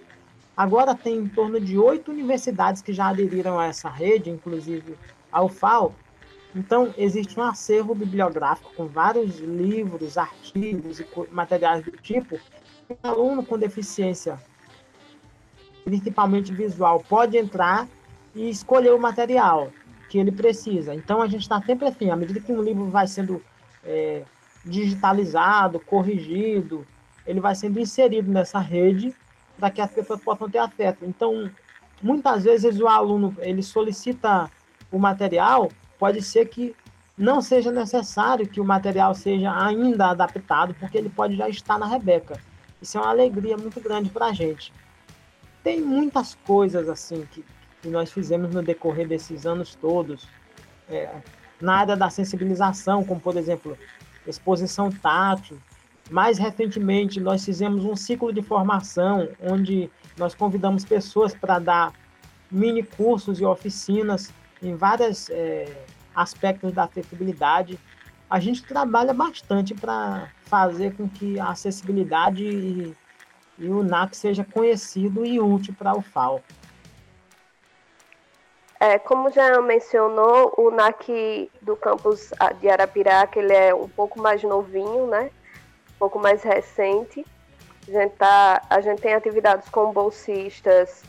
Agora 0.57 0.93
tem 0.93 1.19
em 1.19 1.29
torno 1.29 1.61
de 1.61 1.79
oito 1.79 2.11
universidades 2.11 2.83
que 2.83 2.93
já 2.93 3.11
aderiram 3.11 3.57
a 3.57 3.67
essa 3.67 3.89
rede, 3.89 4.31
inclusive 4.31 4.99
a 5.31 5.45
UFAL. 5.45 5.95
Então, 6.57 6.93
existe 6.99 7.39
um 7.39 7.45
acervo 7.45 7.95
bibliográfico 7.95 8.73
com 8.75 8.89
vários 8.89 9.39
livros, 9.39 10.19
artigos 10.19 10.99
e 10.99 11.07
materiais 11.31 11.85
do 11.85 11.93
tipo. 11.93 12.35
O 12.89 12.97
aluno 13.01 13.47
com 13.47 13.57
deficiência 13.57 14.43
principalmente 15.85 16.53
visual, 16.53 17.05
pode 17.09 17.37
entrar 17.37 17.87
e 18.35 18.51
escolher 18.51 18.93
o 18.93 18.99
material 18.99 19.71
que 20.15 20.19
ele 20.21 20.31
precisa. 20.31 20.95
Então 20.95 21.21
a 21.21 21.27
gente 21.27 21.43
está 21.43 21.61
sempre 21.61 21.89
assim, 21.89 22.09
à 22.09 22.15
medida 22.15 22.39
que 22.39 22.53
um 22.53 22.63
livro 22.63 22.85
vai 22.85 23.05
sendo 23.09 23.43
é, 23.83 24.23
digitalizado, 24.65 25.81
corrigido, 25.81 26.87
ele 27.27 27.41
vai 27.41 27.53
sendo 27.57 27.81
inserido 27.81 28.31
nessa 28.31 28.61
rede 28.61 29.13
para 29.59 29.73
que 29.73 29.81
as 29.81 29.91
pessoas 29.91 30.21
possam 30.23 30.49
ter 30.49 30.59
acesso. 30.59 30.99
Então, 31.03 31.51
muitas 32.01 32.45
vezes 32.45 32.79
o 32.79 32.87
aluno 32.87 33.37
ele 33.41 33.61
solicita 33.61 34.49
o 34.89 35.01
material, 35.01 35.69
pode 35.99 36.23
ser 36.23 36.47
que 36.49 36.77
não 37.19 37.43
seja 37.43 37.73
necessário 37.73 38.47
que 38.47 38.61
o 38.61 38.65
material 38.65 39.17
seja 39.17 39.53
ainda 39.67 40.11
adaptado, 40.11 40.75
porque 40.75 40.97
ele 40.97 41.09
pode 41.09 41.35
já 41.35 41.49
estar 41.49 41.77
na 41.77 41.89
Rebeca. 41.89 42.41
Isso 42.81 42.97
é 42.97 43.01
uma 43.01 43.11
alegria 43.11 43.57
muito 43.57 43.81
grande 43.81 44.11
para 44.11 44.27
a 44.27 44.33
gente 44.33 44.73
tem 45.65 45.81
muitas 45.81 46.37
coisas 46.47 46.89
assim 46.91 47.27
que, 47.33 47.43
que 47.85 47.91
nós 47.91 48.11
fizemos 48.11 48.55
no 48.55 48.63
decorrer 48.63 49.07
desses 49.07 49.45
anos 49.45 49.75
todos. 49.75 50.27
É, 50.89 51.15
na 51.61 51.77
área 51.77 51.95
da 51.95 52.09
sensibilização, 52.09 53.05
como 53.05 53.21
por 53.21 53.37
exemplo, 53.37 53.77
exposição 54.27 54.91
tátil. 54.91 55.59
Mais 56.11 56.39
recentemente, 56.39 57.21
nós 57.21 57.45
fizemos 57.45 57.85
um 57.85 57.95
ciclo 57.95 58.33
de 58.33 58.41
formação 58.41 59.29
onde 59.41 59.91
nós 60.17 60.35
convidamos 60.35 60.85
pessoas 60.85 61.35
para 61.35 61.59
dar 61.59 61.93
mini 62.51 62.83
cursos 62.83 63.39
e 63.39 63.45
oficinas 63.45 64.33
em 64.63 64.75
vários 64.75 65.29
é, 65.29 65.67
aspectos 66.15 66.73
da 66.73 66.85
acessibilidade. 66.85 67.79
A 68.31 68.41
gente 68.41 68.63
trabalha 68.65 69.13
bastante 69.13 69.75
para 69.75 70.29
fazer 70.45 70.95
com 70.97 71.07
que 71.07 71.39
a 71.39 71.51
acessibilidade 71.51 72.45
e 72.45 72.97
e 73.59 73.69
o 73.69 73.83
NAC 73.83 74.17
seja 74.17 74.45
conhecido 74.45 75.25
e 75.25 75.41
útil 75.41 75.75
para 75.79 75.97
o 75.97 76.03
FAO. 76.03 76.43
É, 78.85 78.99
como 78.99 79.31
já 79.31 79.59
mencionou, 79.63 80.53
o 80.59 80.71
NAC 80.71 81.51
do 81.63 81.75
campus 81.75 82.31
de 82.61 82.69
Arapiraca 82.69 83.39
ele 83.39 83.55
é 83.55 83.75
um 83.75 83.89
pouco 83.89 84.21
mais 84.21 84.43
novinho, 84.43 85.07
né? 85.07 85.31
Um 85.95 85.99
pouco 86.01 86.19
mais 86.19 86.43
recente. 86.43 87.25
A 87.89 87.91
gente, 87.91 88.13
tá, 88.17 88.61
a 88.69 88.83
gente 88.83 89.01
tem 89.01 89.15
atividades 89.15 89.71
com 89.71 89.91
bolsistas 89.91 91.03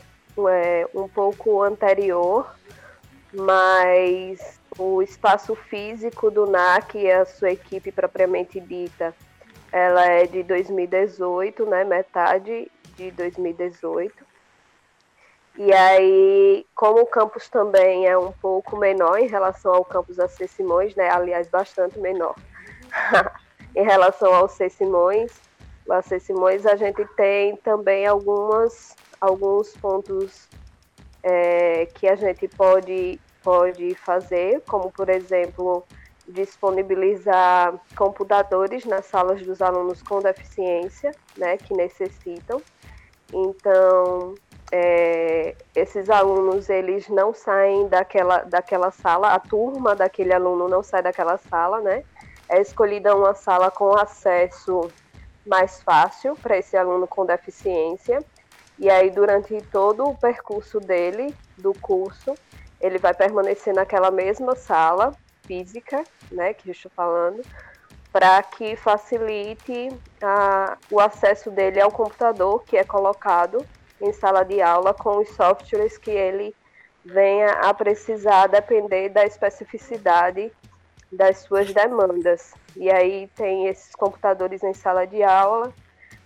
é, 0.50 0.88
um 0.94 1.06
pouco 1.06 1.62
anterior, 1.62 2.50
mas 3.34 4.58
o 4.78 5.02
espaço 5.02 5.54
físico 5.54 6.30
do 6.30 6.46
NAC 6.46 6.94
e 6.94 7.10
a 7.10 7.26
sua 7.26 7.50
equipe 7.50 7.92
propriamente 7.92 8.58
dita 8.58 9.14
ela 9.70 10.06
é 10.06 10.26
de 10.26 10.42
2018, 10.44 11.66
né? 11.66 11.84
Metade 11.84 12.72
de 12.96 13.10
2018. 13.10 14.25
E 15.58 15.72
aí, 15.72 16.66
como 16.74 17.00
o 17.00 17.06
campus 17.06 17.48
também 17.48 18.06
é 18.06 18.16
um 18.16 18.30
pouco 18.32 18.76
menor 18.76 19.18
em 19.18 19.26
relação 19.26 19.72
ao 19.72 19.84
campus 19.84 20.16
da 20.16 20.28
C. 20.28 20.46
Simões, 20.46 20.94
né? 20.94 21.08
Aliás, 21.10 21.48
bastante 21.48 21.98
menor 21.98 22.34
em 23.74 23.82
relação 23.82 24.34
ao 24.34 24.48
C. 24.48 24.68
Simões, 24.68 25.32
o 25.86 26.02
C. 26.02 26.20
Simões, 26.20 26.66
a 26.66 26.76
gente 26.76 27.04
tem 27.16 27.56
também 27.56 28.06
algumas, 28.06 28.94
alguns 29.18 29.74
pontos 29.78 30.46
é, 31.22 31.86
que 31.86 32.06
a 32.06 32.16
gente 32.16 32.48
pode, 32.48 33.18
pode 33.42 33.94
fazer, 33.94 34.60
como 34.66 34.90
por 34.92 35.08
exemplo 35.08 35.84
disponibilizar 36.28 37.74
computadores 37.96 38.84
nas 38.84 39.06
salas 39.06 39.40
dos 39.42 39.62
alunos 39.62 40.02
com 40.02 40.18
deficiência, 40.18 41.12
né, 41.36 41.56
que 41.56 41.72
necessitam. 41.72 42.60
Então, 43.32 44.34
é, 44.72 45.54
esses 45.74 46.10
alunos 46.10 46.68
eles 46.68 47.08
não 47.08 47.32
saem 47.32 47.88
daquela, 47.88 48.38
daquela 48.38 48.90
sala, 48.90 49.34
a 49.34 49.38
turma 49.38 49.94
daquele 49.94 50.32
aluno 50.32 50.68
não 50.68 50.82
sai 50.82 51.02
daquela 51.02 51.38
sala, 51.38 51.80
né? 51.80 52.02
É 52.48 52.60
escolhida 52.60 53.14
uma 53.14 53.34
sala 53.34 53.70
com 53.70 53.96
acesso 53.96 54.88
mais 55.46 55.80
fácil 55.82 56.36
para 56.36 56.58
esse 56.58 56.76
aluno 56.76 57.06
com 57.06 57.24
deficiência. 57.24 58.18
E 58.78 58.90
aí, 58.90 59.10
durante 59.10 59.60
todo 59.70 60.04
o 60.04 60.16
percurso 60.16 60.78
dele, 60.78 61.34
do 61.56 61.72
curso, 61.72 62.34
ele 62.80 62.98
vai 62.98 63.14
permanecer 63.14 63.74
naquela 63.74 64.10
mesma 64.10 64.54
sala, 64.54 65.12
física, 65.46 66.04
né, 66.30 66.52
que 66.52 66.68
eu 66.68 66.72
estou 66.72 66.90
falando, 66.94 67.40
para 68.12 68.42
que 68.42 68.76
facilite 68.76 69.88
a, 70.20 70.76
o 70.90 71.00
acesso 71.00 71.50
dele 71.50 71.80
ao 71.80 71.90
computador 71.90 72.62
que 72.64 72.76
é 72.76 72.84
colocado 72.84 73.64
em 74.00 74.12
sala 74.12 74.44
de 74.44 74.60
aula 74.60 74.92
com 74.92 75.18
os 75.18 75.28
softwares 75.30 75.96
que 75.96 76.10
ele 76.10 76.54
venha 77.04 77.50
a 77.52 77.72
precisar 77.72 78.48
depender 78.48 79.08
da 79.08 79.24
especificidade 79.24 80.52
das 81.10 81.38
suas 81.38 81.72
demandas. 81.72 82.52
E 82.74 82.90
aí 82.90 83.28
tem 83.36 83.68
esses 83.68 83.94
computadores 83.94 84.62
em 84.62 84.74
sala 84.74 85.06
de 85.06 85.22
aula, 85.22 85.72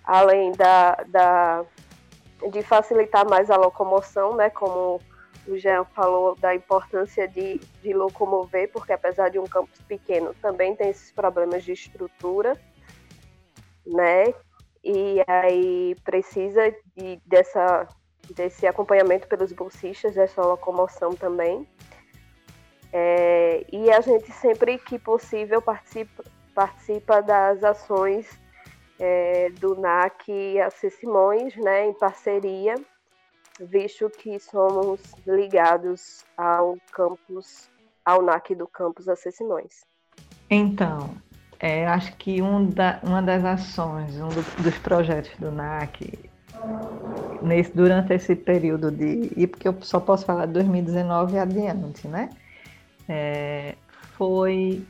além 0.04 0.52
da, 0.52 0.96
da 1.06 1.64
de 2.50 2.62
facilitar 2.62 3.28
mais 3.28 3.50
a 3.50 3.56
locomoção, 3.56 4.34
né, 4.34 4.48
como 4.48 4.98
o 5.46 5.58
Jean 5.58 5.84
falou 5.84 6.34
da 6.36 6.54
importância 6.54 7.28
de, 7.28 7.58
de 7.82 7.92
locomover, 7.92 8.70
porque 8.72 8.92
apesar 8.92 9.28
de 9.28 9.38
um 9.38 9.44
campus 9.44 9.80
pequeno, 9.82 10.34
também 10.40 10.74
tem 10.74 10.88
esses 10.88 11.12
problemas 11.12 11.64
de 11.64 11.72
estrutura, 11.72 12.58
né? 13.86 14.32
E 14.82 15.22
aí 15.26 15.94
precisa 16.04 16.74
de, 16.96 17.20
dessa, 17.26 17.86
desse 18.34 18.66
acompanhamento 18.66 19.28
pelos 19.28 19.52
bolsistas, 19.52 20.14
dessa 20.14 20.42
locomoção 20.42 21.14
também. 21.14 21.66
É, 22.92 23.64
e 23.72 23.90
a 23.90 24.00
gente 24.00 24.32
sempre 24.32 24.78
que 24.78 24.98
possível 24.98 25.62
participa, 25.62 26.24
participa 26.54 27.22
das 27.22 27.62
ações 27.62 28.26
é, 28.98 29.50
do 29.50 29.76
NAC 29.76 30.28
e 30.28 30.60
a 30.60 30.70
C. 30.70 30.90
Simões, 30.90 31.54
né, 31.56 31.86
em 31.86 31.94
parceria, 31.94 32.74
visto 33.60 34.10
que 34.10 34.38
somos 34.40 35.00
ligados 35.26 36.24
ao 36.36 36.76
campus, 36.92 37.70
ao 38.04 38.22
NAC 38.22 38.54
do 38.54 38.66
campus 38.66 39.08
AC 39.08 39.30
Simões. 39.32 39.84
Então, 40.50 41.14
É, 41.60 41.86
acho 41.86 42.16
que 42.16 42.40
um 42.40 42.66
da, 42.70 42.98
uma 43.02 43.20
das 43.20 43.44
ações, 43.44 44.16
um 44.16 44.28
do, 44.28 44.62
dos 44.62 44.78
projetos 44.78 45.30
do 45.38 45.52
NAC, 45.52 46.18
nesse, 47.42 47.76
durante 47.76 48.14
esse 48.14 48.34
período 48.34 48.90
de. 48.90 49.30
E 49.36 49.46
porque 49.46 49.68
eu 49.68 49.76
só 49.82 50.00
posso 50.00 50.24
falar 50.24 50.46
de 50.46 50.54
2019 50.54 51.38
adiante, 51.38 52.08
né? 52.08 52.30
É, 53.06 53.74
foi 54.16 54.86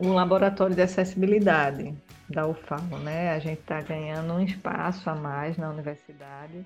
um 0.00 0.12
laboratório 0.12 0.74
de 0.74 0.82
acessibilidade 0.82 1.94
da 2.28 2.46
UFAL, 2.46 2.80
né? 3.02 3.32
A 3.32 3.38
gente 3.38 3.60
está 3.60 3.80
ganhando 3.82 4.32
um 4.32 4.40
espaço 4.40 5.08
a 5.10 5.14
mais 5.14 5.58
na 5.58 5.68
universidade, 5.68 6.64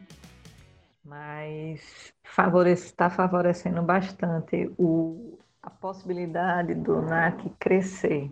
mas 1.04 1.80
está 1.80 2.44
favorece, 2.44 2.94
tá 2.94 3.10
favorecendo 3.10 3.82
bastante 3.82 4.70
o, 4.78 5.36
a 5.62 5.70
possibilidade 5.70 6.74
do 6.74 7.02
NAC 7.02 7.50
crescer. 7.58 8.30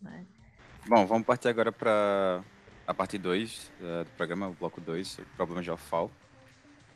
Né? 0.00 0.24
Bom, 0.88 1.04
vamos 1.04 1.26
partir 1.26 1.48
agora 1.48 1.70
para 1.70 2.42
a 2.86 2.94
parte 2.94 3.18
2 3.18 3.58
uh, 3.58 3.84
eh, 3.84 4.04
do 4.04 4.10
programa, 4.16 4.48
o 4.48 4.54
bloco 4.54 4.80
2, 4.80 5.20
problemas 5.36 5.62
de 5.62 5.70
OFAL. 5.70 6.06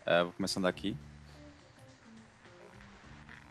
Uh, 0.07 0.25
vou 0.25 0.33
começando 0.33 0.65
aqui. 0.65 0.97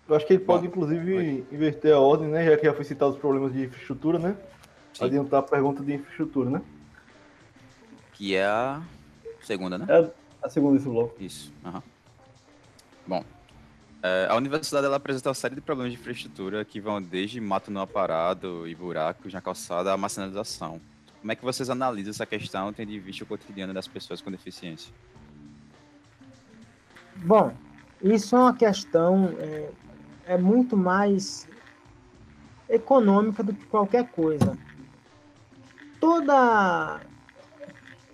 Eu 0.09 0.15
acho 0.15 0.25
que 0.25 0.33
ele 0.33 0.43
pode, 0.43 0.67
Bom, 0.67 0.69
inclusive, 0.69 1.45
inverter 1.51 1.93
a 1.93 1.99
ordem, 1.99 2.27
né? 2.27 2.43
Já 2.43 2.57
que 2.57 2.65
já 2.65 2.73
foi 2.73 2.83
citado 2.83 3.11
os 3.11 3.19
problemas 3.19 3.53
de 3.53 3.65
infraestrutura, 3.65 4.17
né? 4.17 4.35
Sim. 4.95 5.05
Adiantar 5.05 5.41
a 5.41 5.43
pergunta 5.43 5.83
de 5.83 5.93
infraestrutura, 5.93 6.49
né? 6.49 6.61
Que 8.13 8.35
é 8.35 8.43
a 8.43 8.81
segunda, 9.41 9.77
né? 9.77 9.85
É 9.87 10.11
a 10.41 10.49
segunda 10.49 10.75
desse 10.75 10.89
bloco. 10.89 11.23
Isso. 11.23 11.53
Uhum. 11.63 11.81
Bom, 13.05 13.23
é, 14.03 14.27
a 14.29 14.35
universidade 14.35 14.85
ela 14.85 14.95
apresenta 14.95 15.29
uma 15.29 15.35
série 15.35 15.55
de 15.55 15.61
problemas 15.61 15.93
de 15.93 15.99
infraestrutura 15.99 16.65
que 16.65 16.79
vão 16.81 17.01
desde 17.01 17.39
mato 17.39 17.69
no 17.69 17.79
aparado 17.79 18.67
e 18.67 18.73
buracos 18.73 19.31
na 19.31 19.41
calçada 19.41 19.93
à 19.93 19.97
marginalização. 19.97 20.81
Como 21.19 21.31
é 21.31 21.35
que 21.35 21.43
vocês 21.43 21.69
analisam 21.69 22.09
essa 22.09 22.25
questão, 22.25 22.73
tendo 22.73 22.91
em 22.91 22.99
vista 22.99 23.23
o 23.23 23.27
cotidiano 23.27 23.73
das 23.73 23.87
pessoas 23.87 24.19
com 24.21 24.31
deficiência? 24.31 24.91
Bom, 27.17 27.53
isso 28.01 28.35
é 28.35 28.39
uma 28.39 28.55
questão 28.55 29.35
é, 29.37 29.69
é 30.25 30.37
muito 30.37 30.75
mais 30.75 31.47
econômica 32.67 33.43
do 33.43 33.53
que 33.53 33.65
qualquer 33.67 34.07
coisa. 34.09 34.57
Toda 35.99 36.99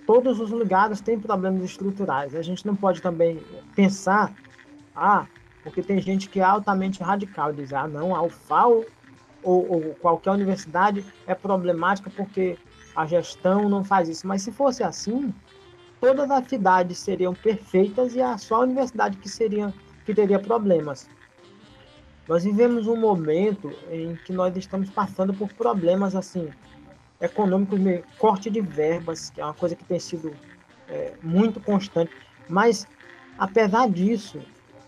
todos 0.06 0.40
os 0.40 0.52
lugares 0.52 1.00
têm 1.00 1.20
problemas 1.20 1.64
estruturais. 1.64 2.36
A 2.36 2.42
gente 2.42 2.66
não 2.66 2.76
pode 2.76 3.02
também 3.02 3.42
pensar, 3.76 4.34
ah, 4.96 5.28
porque 5.68 5.84
tem 5.84 6.00
gente 6.00 6.30
que 6.30 6.40
é 6.40 6.44
altamente 6.44 7.04
radical, 7.04 7.52
diz, 7.52 7.74
ah, 7.74 7.88
não, 7.88 8.16
a 8.16 8.22
UFAO 8.22 8.86
ou, 9.44 9.70
ou 9.70 9.82
qualquer 9.96 10.32
universidade 10.32 11.04
é 11.26 11.36
problemática 11.36 12.10
porque 12.10 12.58
a 12.96 13.06
gestão 13.06 13.68
não 13.68 13.84
faz 13.84 14.08
isso. 14.08 14.26
Mas 14.26 14.42
se 14.42 14.52
fosse 14.52 14.82
assim, 14.82 15.34
todas 16.00 16.32
as 16.32 16.48
cidades 16.48 16.98
seriam 17.00 17.34
perfeitas 17.34 18.16
e 18.16 18.22
a 18.22 18.38
só 18.38 18.56
a 18.56 18.60
universidade 18.60 19.18
que 19.18 19.28
seria 19.28 19.74
que 20.06 20.14
teria 20.14 20.40
problemas. 20.40 21.10
Nós 22.30 22.46
vivemos 22.46 22.88
um 22.88 22.96
momento 22.96 23.70
em 23.92 24.16
que 24.16 24.32
nós 24.32 24.56
estamos 24.56 24.90
passando 24.90 25.34
por 25.34 25.52
problemas 25.52 26.16
assim 26.16 26.50
econômicos, 27.20 27.80
corte 28.18 28.50
de 28.50 28.62
verbas, 28.62 29.32
que 29.32 29.42
é 29.42 29.44
uma 29.44 29.54
coisa 29.54 29.76
que 29.76 29.84
tem 29.84 30.00
sido 30.00 30.34
é, 30.88 31.14
muito 31.22 31.60
constante. 31.60 32.12
Mas 32.48 32.88
apesar 33.38 33.90
disso, 33.90 34.40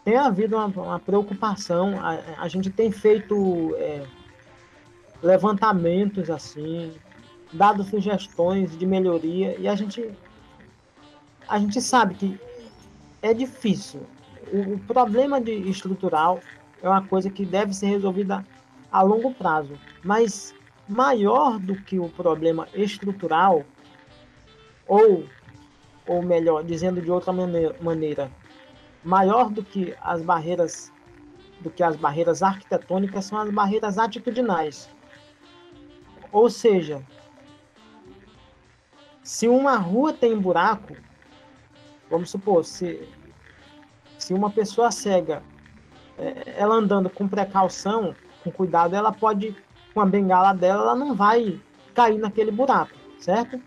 tem 0.10 0.18
havido 0.18 0.56
uma, 0.56 0.66
uma 0.66 1.00
preocupação. 1.00 2.00
A, 2.02 2.44
a, 2.44 2.48
gente 2.48 2.72
tem 2.72 2.92
feito 2.92 3.76
é, 3.78 4.04
levantamentos 5.22 6.32
assim, 6.32 6.92
dado 7.54 7.84
sugestões 7.84 8.76
de 8.76 8.88
melhoria 8.88 9.56
e 9.60 9.68
a 9.68 9.76
gente 9.76 10.10
a 11.48 11.60
gente 11.60 11.80
sabe 11.80 12.16
que 12.16 12.40
é 13.22 13.36
difícil. 13.36 14.02
O, 14.52 14.74
o 14.74 14.80
problema 14.80 15.40
de 15.40 15.52
estrutural 15.70 16.40
é 16.82 16.90
uma 16.90 17.06
coisa 17.06 17.30
que 17.30 17.46
deve 17.46 17.72
ser 17.76 17.88
resolvida 17.88 18.44
a 18.92 19.04
longo 19.04 19.32
prazo, 19.36 19.74
mas 20.04 20.56
maior 20.88 21.60
do 21.60 21.76
que 21.76 22.00
o 22.00 22.10
problema 22.10 22.68
estrutural 22.74 23.64
ou 24.88 25.24
ou 26.08 26.24
melhor, 26.24 26.64
dizendo 26.64 27.00
de 27.00 27.12
outra 27.12 27.32
maneira, 27.32 28.32
maior 29.04 29.50
do 29.50 29.64
que 29.64 29.96
as 30.02 30.22
barreiras 30.22 30.92
do 31.62 31.70
que 31.70 31.84
as 31.84 31.96
barreiras 31.96 32.42
arquitetônicas 32.42 33.26
são 33.26 33.38
as 33.38 33.50
barreiras 33.50 33.98
atitudinais. 33.98 34.90
Ou 36.32 36.50
seja, 36.50 37.04
se 39.22 39.48
uma 39.48 39.76
rua 39.76 40.14
tem 40.14 40.40
buraco, 40.40 40.96
vamos 42.10 42.30
supor, 42.30 42.64
se, 42.64 43.08
se 44.18 44.34
uma 44.34 44.50
pessoa 44.50 44.90
cega, 44.90 45.44
é, 46.18 46.56
ela 46.56 46.76
andando 46.76 47.10
com 47.10 47.28
precaução, 47.28 48.16
com 48.42 48.52
cuidado, 48.52 48.96
ela 48.96 49.12
pode, 49.12 49.54
com 49.94 50.00
a 50.00 50.06
bengala 50.06 50.54
dela, 50.54 50.84
ela 50.84 50.96
não 50.96 51.14
vai 51.14 51.60
cair 51.94 52.20
naquele 52.20 52.52
buraco, 52.52 52.94
certo? 53.20 53.62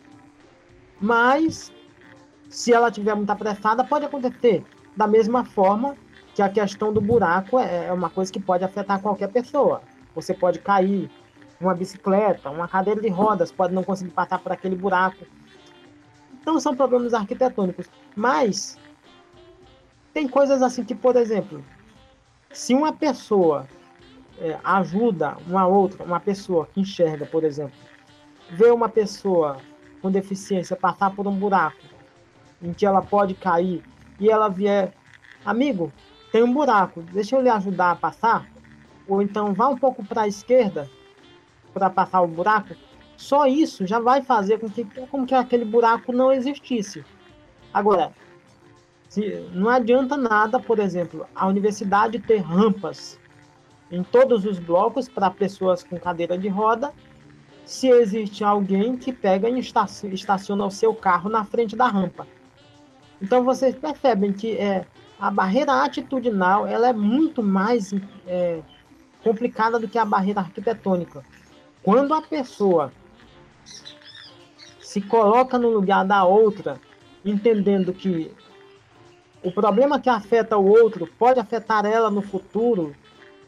Mas, 0.98 1.70
se 2.48 2.72
ela 2.72 2.90
tiver 2.90 3.14
muito 3.14 3.30
apressada, 3.30 3.84
pode 3.84 4.06
acontecer 4.06 4.64
da 4.96 5.06
mesma 5.06 5.44
forma 5.44 5.96
que 6.34 6.42
a 6.42 6.48
questão 6.48 6.92
do 6.92 7.00
buraco 7.00 7.58
é, 7.58 7.86
é 7.86 7.92
uma 7.92 8.10
coisa 8.10 8.32
que 8.32 8.40
pode 8.40 8.64
afetar 8.64 9.00
qualquer 9.00 9.28
pessoa. 9.28 9.82
Você 10.14 10.34
pode 10.34 10.58
cair, 10.58 11.10
uma 11.60 11.74
bicicleta, 11.74 12.50
uma 12.50 12.66
cadeira 12.66 13.00
de 13.00 13.08
rodas 13.08 13.52
pode 13.52 13.72
não 13.72 13.84
conseguir 13.84 14.10
passar 14.10 14.38
por 14.38 14.52
aquele 14.52 14.74
buraco. 14.74 15.24
Então 16.40 16.58
são 16.58 16.74
problemas 16.74 17.14
arquitetônicos. 17.14 17.88
Mas 18.16 18.78
tem 20.12 20.28
coisas 20.28 20.60
assim 20.60 20.84
que, 20.84 20.94
por 20.94 21.16
exemplo, 21.16 21.64
se 22.52 22.74
uma 22.74 22.92
pessoa 22.92 23.66
é, 24.38 24.58
ajuda 24.64 25.36
uma 25.46 25.66
outra, 25.66 26.04
uma 26.04 26.20
pessoa 26.20 26.66
que 26.66 26.80
enxerga, 26.80 27.24
por 27.26 27.44
exemplo, 27.44 27.76
vê 28.50 28.70
uma 28.70 28.88
pessoa 28.88 29.58
com 30.00 30.10
deficiência 30.10 30.76
passar 30.76 31.14
por 31.14 31.26
um 31.26 31.34
buraco 31.34 31.78
em 32.60 32.72
que 32.72 32.84
ela 32.84 33.00
pode 33.00 33.34
cair 33.34 33.82
e 34.22 34.30
ela 34.30 34.48
vier, 34.48 34.94
amigo, 35.44 35.92
tem 36.30 36.44
um 36.44 36.52
buraco, 36.52 37.02
deixa 37.02 37.34
eu 37.34 37.42
lhe 37.42 37.48
ajudar 37.48 37.90
a 37.90 37.96
passar, 37.96 38.46
ou 39.08 39.20
então 39.20 39.52
vá 39.52 39.66
um 39.66 39.76
pouco 39.76 40.04
para 40.04 40.22
a 40.22 40.28
esquerda 40.28 40.88
para 41.74 41.90
passar 41.90 42.20
o 42.22 42.28
buraco, 42.28 42.76
só 43.16 43.46
isso 43.46 43.84
já 43.84 43.98
vai 43.98 44.22
fazer 44.22 44.60
com 44.60 44.70
que, 44.70 44.84
com 44.84 45.26
que 45.26 45.34
aquele 45.34 45.64
buraco 45.64 46.12
não 46.12 46.30
existisse. 46.30 47.04
Agora, 47.74 48.12
se, 49.08 49.44
não 49.52 49.68
adianta 49.68 50.16
nada, 50.16 50.60
por 50.60 50.78
exemplo, 50.78 51.26
a 51.34 51.48
universidade 51.48 52.20
ter 52.20 52.38
rampas 52.38 53.18
em 53.90 54.04
todos 54.04 54.44
os 54.44 54.60
blocos 54.60 55.08
para 55.08 55.30
pessoas 55.30 55.82
com 55.82 55.98
cadeira 55.98 56.38
de 56.38 56.48
roda, 56.48 56.92
se 57.64 57.88
existe 57.88 58.44
alguém 58.44 58.96
que 58.96 59.12
pega 59.12 59.48
e 59.48 59.58
estaciona 59.58 60.64
o 60.64 60.70
seu 60.70 60.94
carro 60.94 61.28
na 61.28 61.44
frente 61.44 61.74
da 61.74 61.88
rampa. 61.88 62.26
Então 63.22 63.44
vocês 63.44 63.76
percebem 63.76 64.32
que 64.32 64.56
é, 64.56 64.84
a 65.18 65.30
barreira 65.30 65.84
atitudinal 65.84 66.66
ela 66.66 66.88
é 66.88 66.92
muito 66.92 67.42
mais 67.42 67.94
é, 68.26 68.60
complicada 69.22 69.78
do 69.78 69.86
que 69.86 69.96
a 69.96 70.04
barreira 70.04 70.40
arquitetônica. 70.40 71.24
Quando 71.82 72.12
a 72.12 72.20
pessoa 72.20 72.92
se 74.80 75.00
coloca 75.00 75.56
no 75.56 75.70
lugar 75.70 76.04
da 76.04 76.24
outra, 76.24 76.80
entendendo 77.24 77.92
que 77.92 78.34
o 79.42 79.52
problema 79.52 80.00
que 80.00 80.10
afeta 80.10 80.58
o 80.58 80.68
outro 80.68 81.06
pode 81.18 81.38
afetar 81.38 81.86
ela 81.86 82.10
no 82.10 82.22
futuro 82.22 82.94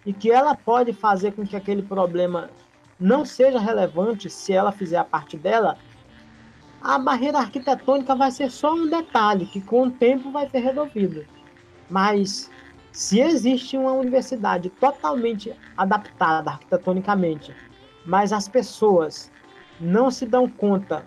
e 0.06 0.12
que 0.12 0.30
ela 0.30 0.54
pode 0.54 0.92
fazer 0.92 1.32
com 1.32 1.44
que 1.44 1.56
aquele 1.56 1.82
problema 1.82 2.48
não 2.98 3.24
seja 3.24 3.58
relevante 3.58 4.30
se 4.30 4.52
ela 4.52 4.70
fizer 4.70 4.98
a 4.98 5.04
parte 5.04 5.36
dela, 5.36 5.76
a 6.84 6.98
barreira 6.98 7.38
arquitetônica 7.38 8.14
vai 8.14 8.30
ser 8.30 8.50
só 8.50 8.74
um 8.74 8.86
detalhe 8.86 9.46
que 9.46 9.60
com 9.62 9.84
o 9.84 9.90
tempo 9.90 10.30
vai 10.30 10.46
ser 10.50 10.58
resolvido. 10.58 11.24
Mas 11.88 12.50
se 12.92 13.20
existe 13.20 13.78
uma 13.78 13.92
universidade 13.92 14.68
totalmente 14.68 15.54
adaptada 15.74 16.50
arquitetonicamente, 16.50 17.56
mas 18.04 18.34
as 18.34 18.46
pessoas 18.46 19.32
não 19.80 20.10
se 20.10 20.26
dão 20.26 20.46
conta 20.46 21.06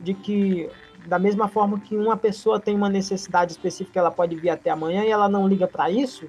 de 0.00 0.14
que 0.14 0.68
da 1.06 1.18
mesma 1.18 1.46
forma 1.46 1.78
que 1.78 1.96
uma 1.96 2.16
pessoa 2.16 2.58
tem 2.58 2.74
uma 2.74 2.88
necessidade 2.88 3.52
específica, 3.52 4.00
ela 4.00 4.10
pode 4.10 4.34
vir 4.34 4.50
até 4.50 4.70
amanhã 4.70 5.04
e 5.04 5.10
ela 5.10 5.28
não 5.28 5.46
liga 5.46 5.68
para 5.68 5.88
isso, 5.90 6.26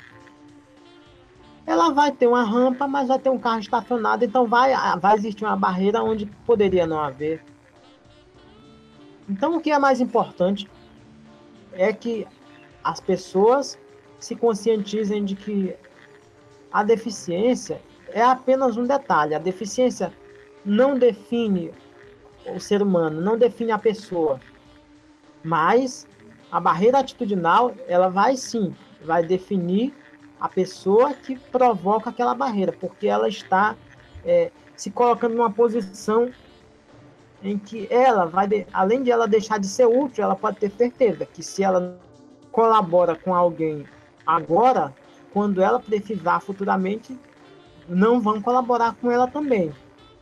ela 1.65 1.89
vai 1.89 2.11
ter 2.11 2.27
uma 2.27 2.43
rampa, 2.43 2.87
mas 2.87 3.07
vai 3.07 3.17
ter 3.17 3.29
um 3.29 3.39
carro 3.39 3.59
estacionado, 3.59 4.23
então 4.23 4.45
vai, 4.45 4.73
vai 4.99 5.15
existir 5.15 5.43
uma 5.43 5.55
barreira 5.55 6.03
onde 6.03 6.27
poderia 6.45 6.85
não 6.85 6.99
haver. 6.99 7.41
Então, 9.29 9.57
o 9.57 9.61
que 9.61 9.71
é 9.71 9.79
mais 9.79 9.99
importante 9.99 10.69
é 11.73 11.91
que 11.91 12.27
as 12.83 12.99
pessoas 12.99 13.77
se 14.19 14.35
conscientizem 14.35 15.25
de 15.25 15.35
que 15.35 15.75
a 16.71 16.83
deficiência 16.83 17.81
é 18.09 18.21
apenas 18.21 18.77
um 18.77 18.85
detalhe. 18.85 19.33
A 19.33 19.39
deficiência 19.39 20.13
não 20.63 20.97
define 20.97 21.73
o 22.53 22.59
ser 22.59 22.81
humano, 22.81 23.19
não 23.19 23.37
define 23.37 23.71
a 23.71 23.77
pessoa. 23.77 24.39
Mas 25.43 26.07
a 26.51 26.59
barreira 26.59 26.99
atitudinal, 26.99 27.73
ela 27.87 28.09
vai 28.09 28.37
sim, 28.37 28.75
vai 29.03 29.23
definir 29.23 29.93
a 30.39 30.47
pessoa 30.47 31.13
que 31.13 31.37
provoca 31.37 32.09
aquela 32.09 32.35
barreira, 32.35 32.71
porque 32.71 33.07
ela 33.07 33.27
está 33.27 33.75
é, 34.23 34.51
se 34.75 34.91
colocando 34.91 35.35
numa 35.35 35.51
posição 35.51 36.31
em 37.45 37.57
que 37.57 37.87
ela 37.91 38.25
vai, 38.25 38.47
de, 38.47 38.65
além 38.73 39.03
de 39.03 39.11
ela 39.11 39.27
deixar 39.27 39.59
de 39.59 39.67
ser 39.67 39.85
útil, 39.85 40.23
ela 40.23 40.35
pode 40.35 40.57
ter 40.57 40.71
certeza 40.71 41.25
que 41.25 41.43
se 41.43 41.63
ela 41.63 41.97
colabora 42.51 43.15
com 43.15 43.33
alguém 43.33 43.85
agora, 44.25 44.93
quando 45.33 45.61
ela 45.61 45.79
precisar 45.79 46.39
futuramente, 46.39 47.17
não 47.87 48.19
vão 48.21 48.41
colaborar 48.41 48.95
com 48.95 49.11
ela 49.11 49.27
também. 49.27 49.73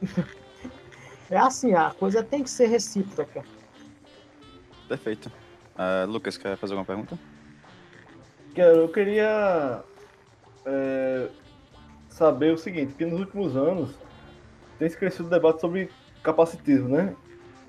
é 1.30 1.38
assim, 1.38 1.74
a 1.74 1.92
coisa 1.92 2.24
tem 2.24 2.44
que 2.44 2.50
ser 2.50 2.68
recíproca. 2.68 3.44
Perfeito. 4.88 5.32
Uh, 5.76 6.10
Lucas, 6.10 6.38
quer 6.38 6.58
fazer 6.58 6.74
alguma 6.74 6.86
pergunta? 6.86 7.18
Quero, 8.54 8.82
eu 8.82 8.90
queria 8.90 9.84
é, 10.66 11.30
saber 12.10 12.54
o 12.54 12.58
seguinte, 12.58 12.94
que 12.94 13.06
nos 13.06 13.20
últimos 13.20 13.56
anos 13.56 13.96
tem 14.78 14.90
se 14.90 14.98
crescido 14.98 15.28
o 15.28 15.30
debate 15.30 15.62
sobre 15.62 15.90
capacitismo, 16.24 16.90
né? 16.90 17.16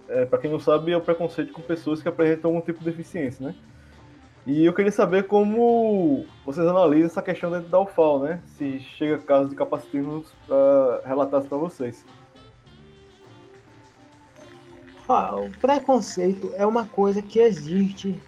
É, 0.09 0.25
Para 0.25 0.39
quem 0.39 0.51
não 0.51 0.61
sabe, 0.61 0.93
é 0.93 0.97
o 0.97 1.01
preconceito 1.01 1.53
com 1.53 1.61
pessoas 1.63 2.01
que 2.01 2.09
apresentam 2.09 2.51
algum 2.51 2.61
tipo 2.61 2.79
de 2.79 2.85
deficiência, 2.87 3.47
né? 3.47 3.55
E 4.47 4.65
eu 4.65 4.75
queria 4.75 4.93
saber 4.93 5.27
como 5.27 6.27
vocês 6.45 6.67
analisam 6.67 7.07
essa 7.07 7.23
questão 7.23 7.51
dentro 7.51 7.69
da 7.69 7.81
UFAL, 7.81 8.21
né? 8.21 8.41
Se 8.59 8.79
chega 8.79 9.19
caso 9.19 9.49
de 9.49 9.57
capacitismo 9.57 10.23
para 10.47 11.01
relatar 11.07 11.43
para 11.43 11.57
vocês. 11.57 12.05
Ah, 15.09 15.35
o 15.37 15.51
preconceito 15.51 16.53
é 16.57 16.67
uma 16.67 16.87
coisa 16.87 17.23
que 17.23 17.39
existe 17.39 18.21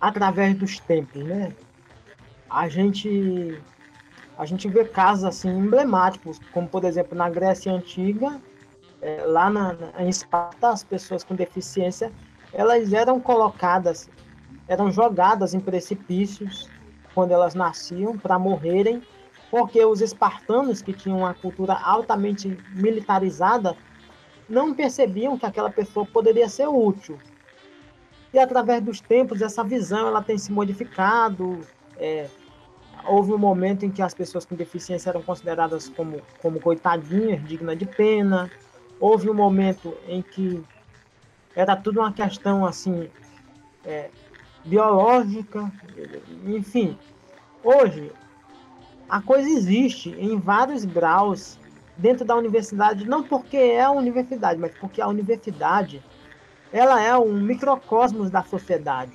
através 0.00 0.56
dos 0.56 0.78
tempos, 0.78 1.22
né? 1.24 1.52
A 2.48 2.68
gente 2.68 3.60
a 4.36 4.44
gente 4.44 4.68
vê 4.68 4.84
casos 4.84 5.24
assim 5.24 5.48
emblemáticos, 5.48 6.40
como 6.52 6.68
por 6.68 6.84
exemplo 6.84 7.16
na 7.16 7.30
Grécia 7.30 7.72
antiga, 7.72 8.40
é, 9.04 9.22
lá 9.26 9.50
na, 9.50 9.76
em 9.98 10.08
Esparta, 10.08 10.70
as 10.70 10.82
pessoas 10.82 11.22
com 11.22 11.34
deficiência 11.34 12.10
elas 12.52 12.92
eram 12.92 13.20
colocadas 13.20 14.08
eram 14.66 14.90
jogadas 14.90 15.52
em 15.52 15.60
precipícios 15.60 16.70
quando 17.14 17.32
elas 17.32 17.54
nasciam 17.54 18.16
para 18.18 18.38
morrerem, 18.38 19.02
porque 19.50 19.84
os 19.84 20.00
espartanos, 20.00 20.82
que 20.82 20.92
tinham 20.92 21.18
uma 21.18 21.34
cultura 21.34 21.74
altamente 21.74 22.58
militarizada, 22.72 23.76
não 24.48 24.74
percebiam 24.74 25.38
que 25.38 25.46
aquela 25.46 25.70
pessoa 25.70 26.04
poderia 26.06 26.48
ser 26.48 26.66
útil. 26.66 27.18
E 28.32 28.38
através 28.38 28.82
dos 28.82 29.00
tempos, 29.00 29.42
essa 29.42 29.62
visão 29.62 30.08
ela 30.08 30.22
tem 30.22 30.36
se 30.36 30.50
modificado. 30.50 31.60
É, 31.96 32.26
houve 33.06 33.32
um 33.32 33.38
momento 33.38 33.84
em 33.84 33.90
que 33.90 34.02
as 34.02 34.12
pessoas 34.12 34.44
com 34.44 34.56
deficiência 34.56 35.10
eram 35.10 35.22
consideradas 35.22 35.88
como, 35.90 36.20
como 36.42 36.60
coitadinhas, 36.60 37.46
dignas 37.46 37.78
de 37.78 37.86
pena. 37.86 38.50
Houve 39.00 39.28
um 39.28 39.34
momento 39.34 39.96
em 40.08 40.22
que 40.22 40.62
era 41.54 41.76
tudo 41.76 42.00
uma 42.00 42.12
questão 42.12 42.64
assim 42.64 43.08
é, 43.84 44.10
biológica, 44.64 45.70
enfim. 46.46 46.98
Hoje, 47.62 48.10
a 49.08 49.20
coisa 49.20 49.48
existe 49.48 50.10
em 50.18 50.38
vários 50.38 50.84
graus 50.84 51.58
dentro 51.96 52.24
da 52.24 52.34
universidade, 52.34 53.06
não 53.06 53.22
porque 53.22 53.56
é 53.56 53.82
a 53.82 53.90
universidade, 53.90 54.58
mas 54.58 54.74
porque 54.76 55.00
a 55.00 55.06
universidade 55.06 56.02
ela 56.72 57.00
é 57.00 57.16
um 57.16 57.34
microcosmos 57.34 58.30
da 58.30 58.42
sociedade. 58.42 59.12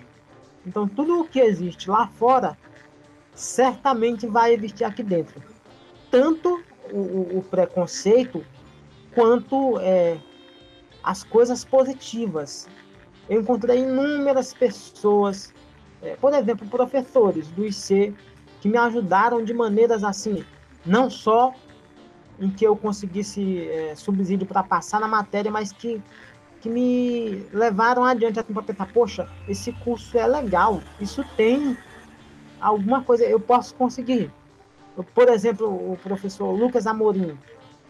Então, 0.65 0.88
tudo 0.88 1.20
o 1.20 1.28
que 1.28 1.39
existe 1.39 1.89
lá 1.89 2.08
fora 2.08 2.58
certamente 3.34 4.28
vai 4.28 4.54
existir 4.54 4.84
aqui 4.84 5.04
dentro. 5.04 5.42
Tanto 6.10 6.63
o, 6.92 7.38
o 7.38 7.46
preconceito 7.50 8.46
quanto 9.20 9.78
é, 9.82 10.18
as 11.04 11.26
coisas 11.26 11.66
positivas 11.66 12.70
eu 13.30 13.42
encontrei 13.42 13.80
inúmeras 13.80 14.54
pessoas, 14.54 15.54
é, 16.02 16.16
por 16.16 16.34
exemplo, 16.34 16.66
professores 16.70 17.50
do 17.50 17.66
IC, 17.66 18.16
que 18.62 18.70
me 18.70 18.78
ajudaram 18.78 19.44
de 19.44 19.54
maneiras 19.54 20.06
assim, 20.06 20.46
não 20.86 21.10
só 21.10 21.54
em 22.40 22.50
que 22.50 22.66
eu 22.66 22.78
conseguisse 22.78 23.68
é, 23.68 23.94
subsídio 23.94 24.48
para 24.48 24.64
passar 24.64 25.02
na 25.02 25.08
matéria, 25.08 25.52
mas 25.52 25.74
que, 25.74 26.02
que 26.62 26.70
me 26.70 27.46
levaram 27.52 28.06
adiante 28.06 28.40
assim, 28.40 28.54
para 28.54 28.64
pensar, 28.64 28.88
poxa, 28.94 29.30
esse 29.50 29.74
curso 29.74 30.18
é 30.18 30.26
legal, 30.26 30.82
isso 31.00 31.26
tem 31.36 31.78
alguma 32.62 33.04
coisa, 33.04 33.26
eu 33.26 33.40
posso 33.40 33.76
conseguir. 33.76 34.32
Por 35.14 35.28
exemplo, 35.28 35.68
o 35.68 35.98
professor 35.98 36.52
Lucas 36.52 36.88
Amorim, 36.88 37.38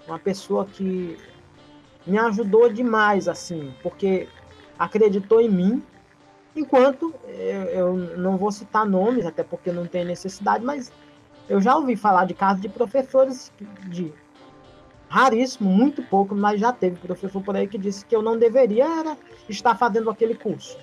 uma 0.09 0.19
pessoa 0.19 0.65
que 0.65 1.17
me 2.05 2.17
ajudou 2.17 2.69
demais, 2.69 3.27
assim, 3.27 3.73
porque 3.83 4.27
acreditou 4.77 5.39
em 5.39 5.49
mim, 5.49 5.83
enquanto 6.55 7.13
eu, 7.27 7.93
não 8.17 8.37
vou 8.37 8.51
citar 8.51 8.85
nomes, 8.85 9.25
até 9.25 9.43
porque 9.43 9.71
não 9.71 9.85
tem 9.85 10.03
necessidade, 10.03 10.63
mas 10.63 10.91
eu 11.47 11.61
já 11.61 11.75
ouvi 11.75 11.95
falar 11.95 12.25
de 12.25 12.33
casos 12.33 12.61
de 12.61 12.69
professores 12.69 13.51
de 13.87 14.11
raríssimo, 15.07 15.69
muito 15.69 16.01
pouco, 16.03 16.35
mas 16.35 16.59
já 16.59 16.71
teve 16.71 16.95
professor 16.97 17.41
por 17.41 17.55
aí 17.55 17.67
que 17.67 17.77
disse 17.77 18.05
que 18.05 18.15
eu 18.15 18.21
não 18.21 18.37
deveria 18.37 18.85
era 18.85 19.17
estar 19.47 19.75
fazendo 19.75 20.09
aquele 20.09 20.35
curso. 20.35 20.77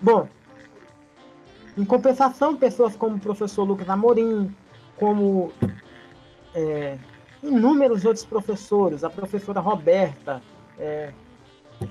Bom, 0.00 0.28
em 1.76 1.84
compensação, 1.84 2.56
pessoas 2.56 2.96
como 2.96 3.16
o 3.16 3.20
professor 3.20 3.64
Lucas 3.64 3.88
Amorim, 3.88 4.54
como 4.96 5.52
é, 6.54 6.98
inúmeros 7.42 8.04
outros 8.04 8.24
professores, 8.24 9.04
a 9.04 9.10
professora 9.10 9.60
Roberta, 9.60 10.42
é, 10.78 11.12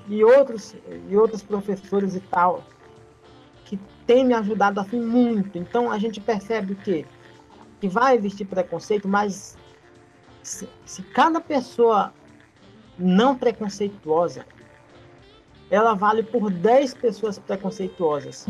e 0.08 0.22
outros 0.22 0.74
e 1.08 1.16
outros 1.16 1.42
professores 1.42 2.14
e 2.14 2.20
tal 2.20 2.62
que 3.64 3.78
tem 4.06 4.24
me 4.24 4.34
ajudado 4.34 4.80
assim 4.80 5.00
muito. 5.00 5.56
Então 5.58 5.90
a 5.90 5.98
gente 5.98 6.20
percebe 6.20 6.74
que 6.74 7.06
que 7.80 7.88
vai 7.88 8.16
existir 8.16 8.44
preconceito, 8.44 9.06
mas 9.06 9.56
se, 10.42 10.68
se 10.84 11.00
cada 11.02 11.40
pessoa 11.40 12.12
não 12.98 13.36
preconceituosa 13.36 14.44
ela 15.70 15.94
vale 15.94 16.22
por 16.22 16.50
10 16.50 16.94
pessoas 16.94 17.38
preconceituosas. 17.38 18.46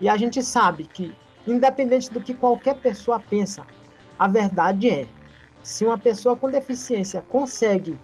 E 0.00 0.08
a 0.08 0.16
gente 0.16 0.42
sabe 0.42 0.84
que, 0.84 1.14
independente 1.46 2.10
do 2.10 2.20
que 2.20 2.34
qualquer 2.34 2.76
pessoa 2.76 3.20
pensa, 3.20 3.64
a 4.18 4.28
verdade 4.28 4.90
é: 4.90 5.06
se 5.66 5.84
uma 5.84 5.98
pessoa 5.98 6.36
com 6.36 6.48
deficiência 6.48 7.20
consegue 7.22 7.98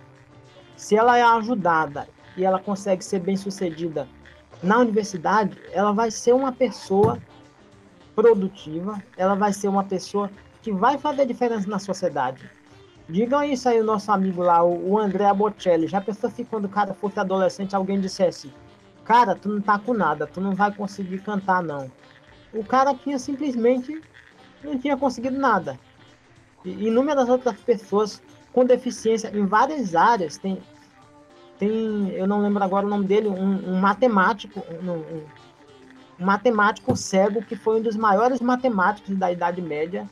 se 0.74 0.96
ela 0.96 1.16
é 1.16 1.22
ajudada 1.22 2.08
e 2.36 2.44
ela 2.44 2.58
consegue 2.58 3.04
ser 3.04 3.20
bem 3.20 3.36
sucedida 3.36 4.08
na 4.60 4.78
universidade, 4.78 5.56
ela 5.70 5.92
vai 5.92 6.10
ser 6.10 6.32
uma 6.34 6.50
pessoa 6.50 7.20
produtiva, 8.16 9.00
ela 9.16 9.36
vai 9.36 9.52
ser 9.52 9.68
uma 9.68 9.84
pessoa 9.84 10.28
que 10.60 10.72
vai 10.72 10.98
fazer 10.98 11.24
diferença 11.24 11.70
na 11.70 11.78
sociedade. 11.78 12.50
Digam 13.08 13.44
isso 13.44 13.68
aí 13.68 13.80
o 13.80 13.84
nosso 13.84 14.10
amigo 14.10 14.42
lá, 14.42 14.64
o 14.64 14.98
André 14.98 15.32
Bocelli. 15.32 15.86
Já 15.86 16.00
pensou 16.00 16.30
se 16.30 16.44
quando 16.44 16.64
o 16.64 16.68
cara 16.68 16.92
fosse 16.94 17.20
adolescente 17.20 17.76
alguém 17.76 18.00
dissesse 18.00 18.52
cara, 19.04 19.36
tu 19.36 19.48
não 19.48 19.60
tá 19.60 19.78
com 19.78 19.94
nada, 19.94 20.26
tu 20.26 20.40
não 20.40 20.52
vai 20.52 20.74
conseguir 20.74 21.18
cantar 21.18 21.62
não. 21.62 21.88
O 22.52 22.64
cara 22.64 22.92
tinha 22.92 23.20
simplesmente 23.20 24.02
não 24.64 24.76
tinha 24.76 24.96
conseguido 24.96 25.38
nada. 25.38 25.78
E 26.64 26.88
inúmeras 26.88 27.28
outras 27.28 27.58
pessoas 27.60 28.22
com 28.52 28.64
deficiência 28.64 29.30
em 29.34 29.46
várias 29.46 29.94
áreas 29.94 30.36
tem 30.36 30.60
tem, 31.62 32.10
eu 32.10 32.26
não 32.26 32.42
lembro 32.42 32.64
agora 32.64 32.84
o 32.84 32.88
nome 32.88 33.06
dele, 33.06 33.28
um, 33.28 33.74
um 33.74 33.78
matemático, 33.78 34.64
um, 34.82 34.90
um, 34.90 35.24
matemático 36.18 36.96
cego 36.96 37.40
que 37.40 37.54
foi 37.54 37.78
um 37.78 37.82
dos 37.82 37.94
maiores 37.94 38.40
matemáticos 38.40 39.16
da 39.16 39.30
Idade 39.30 39.62
Média, 39.62 40.10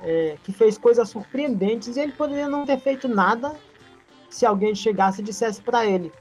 é, 0.00 0.36
que 0.42 0.52
fez 0.52 0.76
coisas 0.76 1.08
surpreendentes 1.08 1.96
e 1.96 2.00
ele 2.00 2.10
poderia 2.10 2.48
não 2.48 2.66
ter 2.66 2.80
feito 2.80 3.06
nada 3.06 3.54
se 4.28 4.44
alguém 4.44 4.74
chegasse 4.74 5.20
e 5.20 5.24
dissesse 5.24 5.62
para 5.62 5.86
ele. 5.86 6.12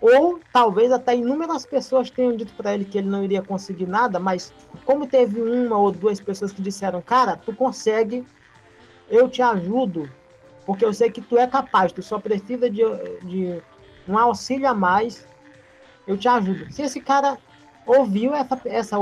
Ou 0.00 0.40
talvez 0.50 0.90
até 0.90 1.14
inúmeras 1.14 1.66
pessoas 1.66 2.10
tenham 2.10 2.34
dito 2.34 2.54
para 2.54 2.74
ele 2.74 2.86
que 2.86 2.96
ele 2.96 3.08
não 3.08 3.22
iria 3.22 3.42
conseguir 3.42 3.86
nada, 3.86 4.18
mas 4.18 4.52
como 4.86 5.06
teve 5.06 5.40
uma 5.42 5.76
ou 5.76 5.92
duas 5.92 6.18
pessoas 6.18 6.52
que 6.52 6.62
disseram, 6.62 7.02
cara, 7.02 7.36
tu 7.36 7.54
consegue, 7.54 8.24
eu 9.12 9.28
te 9.28 9.42
ajudo, 9.42 10.10
porque 10.64 10.84
eu 10.84 10.92
sei 10.94 11.10
que 11.10 11.20
tu 11.20 11.36
é 11.36 11.46
capaz, 11.46 11.92
tu 11.92 12.02
só 12.02 12.18
precisa 12.18 12.70
de, 12.70 12.82
de 13.22 13.62
um 14.08 14.18
auxílio 14.18 14.66
a 14.66 14.72
mais, 14.74 15.28
eu 16.06 16.16
te 16.16 16.26
ajudo. 16.26 16.72
Se 16.72 16.80
esse 16.80 16.98
cara 16.98 17.36
ouviu 17.86 18.34
essa, 18.34 18.58
essa, 18.64 18.96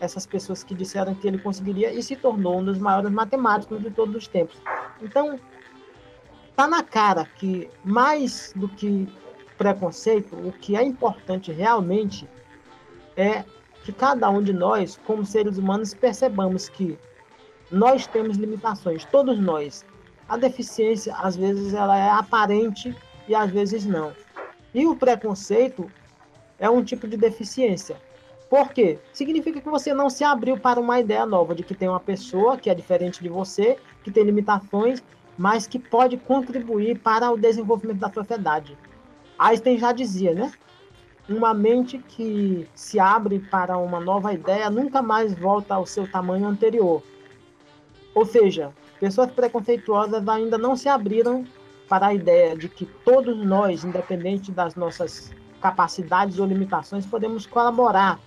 essas 0.00 0.26
pessoas 0.26 0.62
que 0.62 0.74
disseram 0.74 1.14
que 1.14 1.26
ele 1.26 1.38
conseguiria 1.38 1.92
e 1.92 2.02
se 2.02 2.14
tornou 2.14 2.58
um 2.58 2.64
dos 2.64 2.78
maiores 2.78 3.10
matemáticos 3.10 3.80
de 3.80 3.90
todos 3.90 4.14
os 4.14 4.28
tempos. 4.28 4.60
Então, 5.00 5.40
tá 6.54 6.68
na 6.68 6.82
cara 6.82 7.24
que 7.24 7.70
mais 7.82 8.52
do 8.54 8.68
que 8.68 9.08
preconceito, 9.56 10.36
o 10.36 10.52
que 10.52 10.76
é 10.76 10.82
importante 10.82 11.50
realmente 11.52 12.28
é 13.16 13.44
que 13.82 13.92
cada 13.92 14.28
um 14.28 14.42
de 14.42 14.52
nós, 14.52 15.00
como 15.06 15.24
seres 15.24 15.56
humanos, 15.56 15.94
percebamos 15.94 16.68
que 16.68 16.98
nós 17.70 18.06
temos 18.06 18.36
limitações, 18.36 19.04
todos 19.04 19.38
nós. 19.38 19.84
A 20.28 20.36
deficiência, 20.36 21.14
às 21.16 21.36
vezes, 21.36 21.74
ela 21.74 21.98
é 21.98 22.10
aparente 22.10 22.96
e 23.28 23.34
às 23.34 23.50
vezes 23.50 23.84
não. 23.84 24.12
E 24.74 24.86
o 24.86 24.96
preconceito 24.96 25.90
é 26.58 26.68
um 26.68 26.82
tipo 26.82 27.06
de 27.06 27.16
deficiência. 27.16 27.96
Por 28.48 28.72
quê? 28.72 28.98
Significa 29.12 29.60
que 29.60 29.68
você 29.68 29.92
não 29.92 30.08
se 30.08 30.22
abriu 30.22 30.58
para 30.58 30.78
uma 30.78 31.00
ideia 31.00 31.26
nova 31.26 31.54
de 31.54 31.62
que 31.62 31.74
tem 31.74 31.88
uma 31.88 32.00
pessoa 32.00 32.56
que 32.56 32.70
é 32.70 32.74
diferente 32.74 33.22
de 33.22 33.28
você, 33.28 33.76
que 34.02 34.10
tem 34.10 34.24
limitações, 34.24 35.02
mas 35.36 35.66
que 35.66 35.78
pode 35.78 36.16
contribuir 36.16 36.98
para 36.98 37.30
o 37.30 37.36
desenvolvimento 37.36 37.98
da 37.98 38.12
sociedade. 38.12 38.78
Einstein 39.38 39.78
já 39.78 39.92
dizia, 39.92 40.32
né? 40.32 40.52
Uma 41.28 41.54
mente 41.54 41.98
que 41.98 42.68
se 42.74 43.00
abre 43.00 43.38
para 43.38 43.76
uma 43.78 43.98
nova 43.98 44.32
ideia 44.32 44.70
nunca 44.70 45.02
mais 45.02 45.34
volta 45.34 45.74
ao 45.74 45.86
seu 45.86 46.06
tamanho 46.06 46.46
anterior. 46.46 47.02
Ou 48.14 48.24
seja, 48.24 48.72
pessoas 49.00 49.30
preconceituosas 49.30 50.26
ainda 50.28 50.56
não 50.56 50.76
se 50.76 50.88
abriram 50.88 51.44
para 51.88 52.08
a 52.08 52.14
ideia 52.14 52.56
de 52.56 52.68
que 52.68 52.86
todos 52.86 53.36
nós, 53.44 53.84
independente 53.84 54.50
das 54.50 54.74
nossas 54.74 55.32
capacidades 55.60 56.38
ou 56.38 56.46
limitações, 56.46 57.04
podemos 57.06 57.46
colaborar 57.46 58.18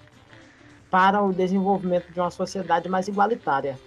para 0.90 1.22
o 1.22 1.34
desenvolvimento 1.34 2.12
de 2.12 2.20
uma 2.20 2.32
sociedade 2.32 2.90
mais 2.90 3.08
igualitária. 3.08 3.80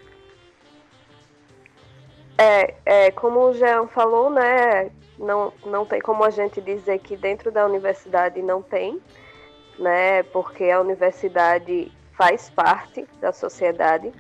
É, 2.39 2.75
é 2.85 3.11
como 3.11 3.41
o 3.41 3.53
Jean 3.53 3.87
falou, 3.87 4.31
né? 4.31 4.91
não, 5.21 5.53
não 5.65 5.85
tem 5.85 6.01
como 6.01 6.25
a 6.25 6.31
gente 6.31 6.61
dizer 6.61 6.99
que 6.99 7.17
dentro 7.17 7.53
da 7.53 7.67
universidade 7.67 8.41
não 8.43 8.63
tem, 8.63 9.01
né? 9.79 10.23
Porque 10.25 10.65
a 10.65 10.81
universidade 10.81 11.93
faz 12.17 12.51
parte 12.51 13.07
da 13.21 13.33
sociedade. 13.33 14.11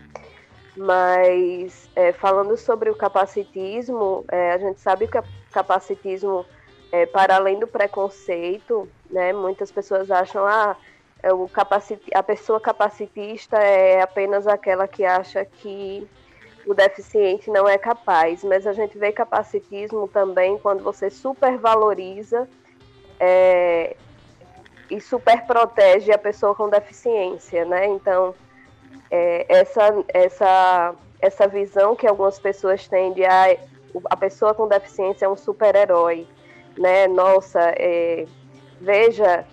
Mas 0.77 1.89
é, 1.97 2.13
falando 2.13 2.57
sobre 2.57 2.91
o 2.91 2.95
capacitismo, 2.95 4.25
é, 4.31 4.53
a 4.53 4.59
gente 4.59 4.81
sabe 4.81 5.09
que 5.09 5.19
o 5.19 5.25
capacitismo, 5.53 6.47
é, 6.93 7.07
para 7.07 7.37
além 7.37 7.59
do 7.59 7.67
preconceito, 7.67 8.89
né? 9.11 9.33
Muitas 9.33 9.71
pessoas 9.71 10.11
acham 10.11 10.47
ah, 10.47 10.77
é 11.23 11.33
o 11.33 11.51
a 12.15 12.23
pessoa 12.23 12.61
capacitista 12.61 13.59
é 13.59 14.01
apenas 14.01 14.47
aquela 14.47 14.89
que 14.89 15.05
acha 15.05 15.45
que 15.45 16.09
o 16.67 16.75
deficiente 16.75 17.51
não 17.51 17.69
é 17.69 17.77
capaz, 17.77 18.45
mas 18.45 18.67
a 18.67 18.73
gente 18.73 18.97
vê 18.97 19.13
capacitismo 19.13 20.09
também 20.09 20.59
quando 20.59 20.83
você 20.83 21.11
supervaloriza 21.11 22.49
é, 23.19 23.97
e 24.91 25.01
superprotege 25.01 26.13
a 26.13 26.19
pessoa 26.19 26.55
com 26.55 26.69
deficiência, 26.69 27.65
né? 27.65 27.87
Então, 27.87 28.35
é, 29.11 29.47
essa, 29.49 30.05
essa, 30.09 30.95
essa 31.21 31.49
visão 31.49 31.97
que 31.97 32.07
algumas 32.07 32.39
pessoas 32.39 32.87
têm 32.87 33.13
de 33.13 33.25
ah, 33.25 33.57
a 34.05 34.17
pessoa 34.17 34.55
com 34.55 34.69
deficiência 34.69 35.27
é 35.27 35.29
um 35.29 35.37
super-herói, 35.37 36.27
né? 36.79 37.09
Nossa, 37.09 37.61
é, 37.77 38.27
veja, 38.81 39.45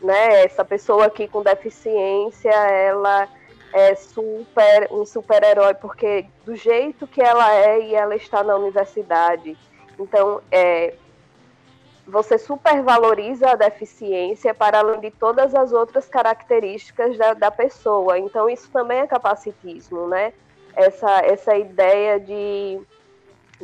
né? 0.00 0.44
Essa 0.44 0.64
pessoa 0.64 1.06
aqui 1.06 1.28
com 1.28 1.42
deficiência, 1.42 2.50
ela 2.50 3.28
é 3.72 3.94
super 3.94 4.88
um 4.90 5.04
super-herói, 5.04 5.74
porque 5.74 6.26
do 6.44 6.56
jeito 6.56 7.06
que 7.06 7.20
ela 7.20 7.54
é 7.54 7.80
e 7.80 7.94
ela 7.94 8.16
está 8.16 8.42
na 8.42 8.56
universidade. 8.56 9.56
Então, 9.98 10.40
é, 10.50 10.94
você 12.10 12.36
supervaloriza 12.38 13.50
a 13.50 13.54
deficiência 13.54 14.52
para 14.52 14.80
além 14.80 15.00
de 15.00 15.10
todas 15.10 15.54
as 15.54 15.72
outras 15.72 16.08
características 16.08 17.16
da, 17.16 17.34
da 17.34 17.50
pessoa. 17.50 18.18
Então, 18.18 18.48
isso 18.50 18.70
também 18.70 19.00
é 19.00 19.06
capacitismo, 19.06 20.06
né? 20.08 20.32
Essa, 20.74 21.20
essa 21.20 21.56
ideia 21.56 22.18
de, 22.20 22.80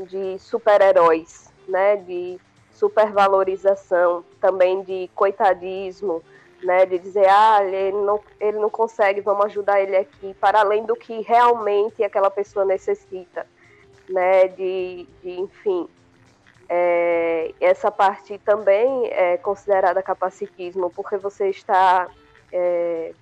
de 0.09 0.39
super-heróis, 0.39 1.53
né? 1.69 1.97
De 1.97 2.39
supervalorização, 2.73 4.25
também 4.41 4.83
de 4.83 5.11
coitadismo 5.15 6.23
né, 6.63 6.87
de 6.87 6.99
dizer, 6.99 7.29
ah, 7.29 7.63
ele 7.63 7.97
não, 7.97 8.21
ele 8.41 8.59
não 8.59 8.71
consegue, 8.71 9.21
vamos 9.21 9.47
ajudar 9.47 9.81
ele 9.81 9.97
aqui, 9.97 10.35
para 10.41 10.61
além 10.61 10.85
do 10.85 10.97
que 10.97 11.21
realmente 11.21 12.03
aquela 12.03 12.31
pessoa 12.31 12.65
necessita, 12.65 13.47
né, 14.09 14.49
de, 14.49 15.07
de 15.23 15.41
enfim, 15.41 15.89
é, 16.69 17.55
essa 17.61 17.91
parte 17.91 18.39
também 18.39 19.07
é 19.09 19.37
considerada 19.37 20.03
capacitismo, 20.03 20.91
porque 20.91 21.17
você 21.17 21.49
está, 21.49 22.09
é, 22.53 23.13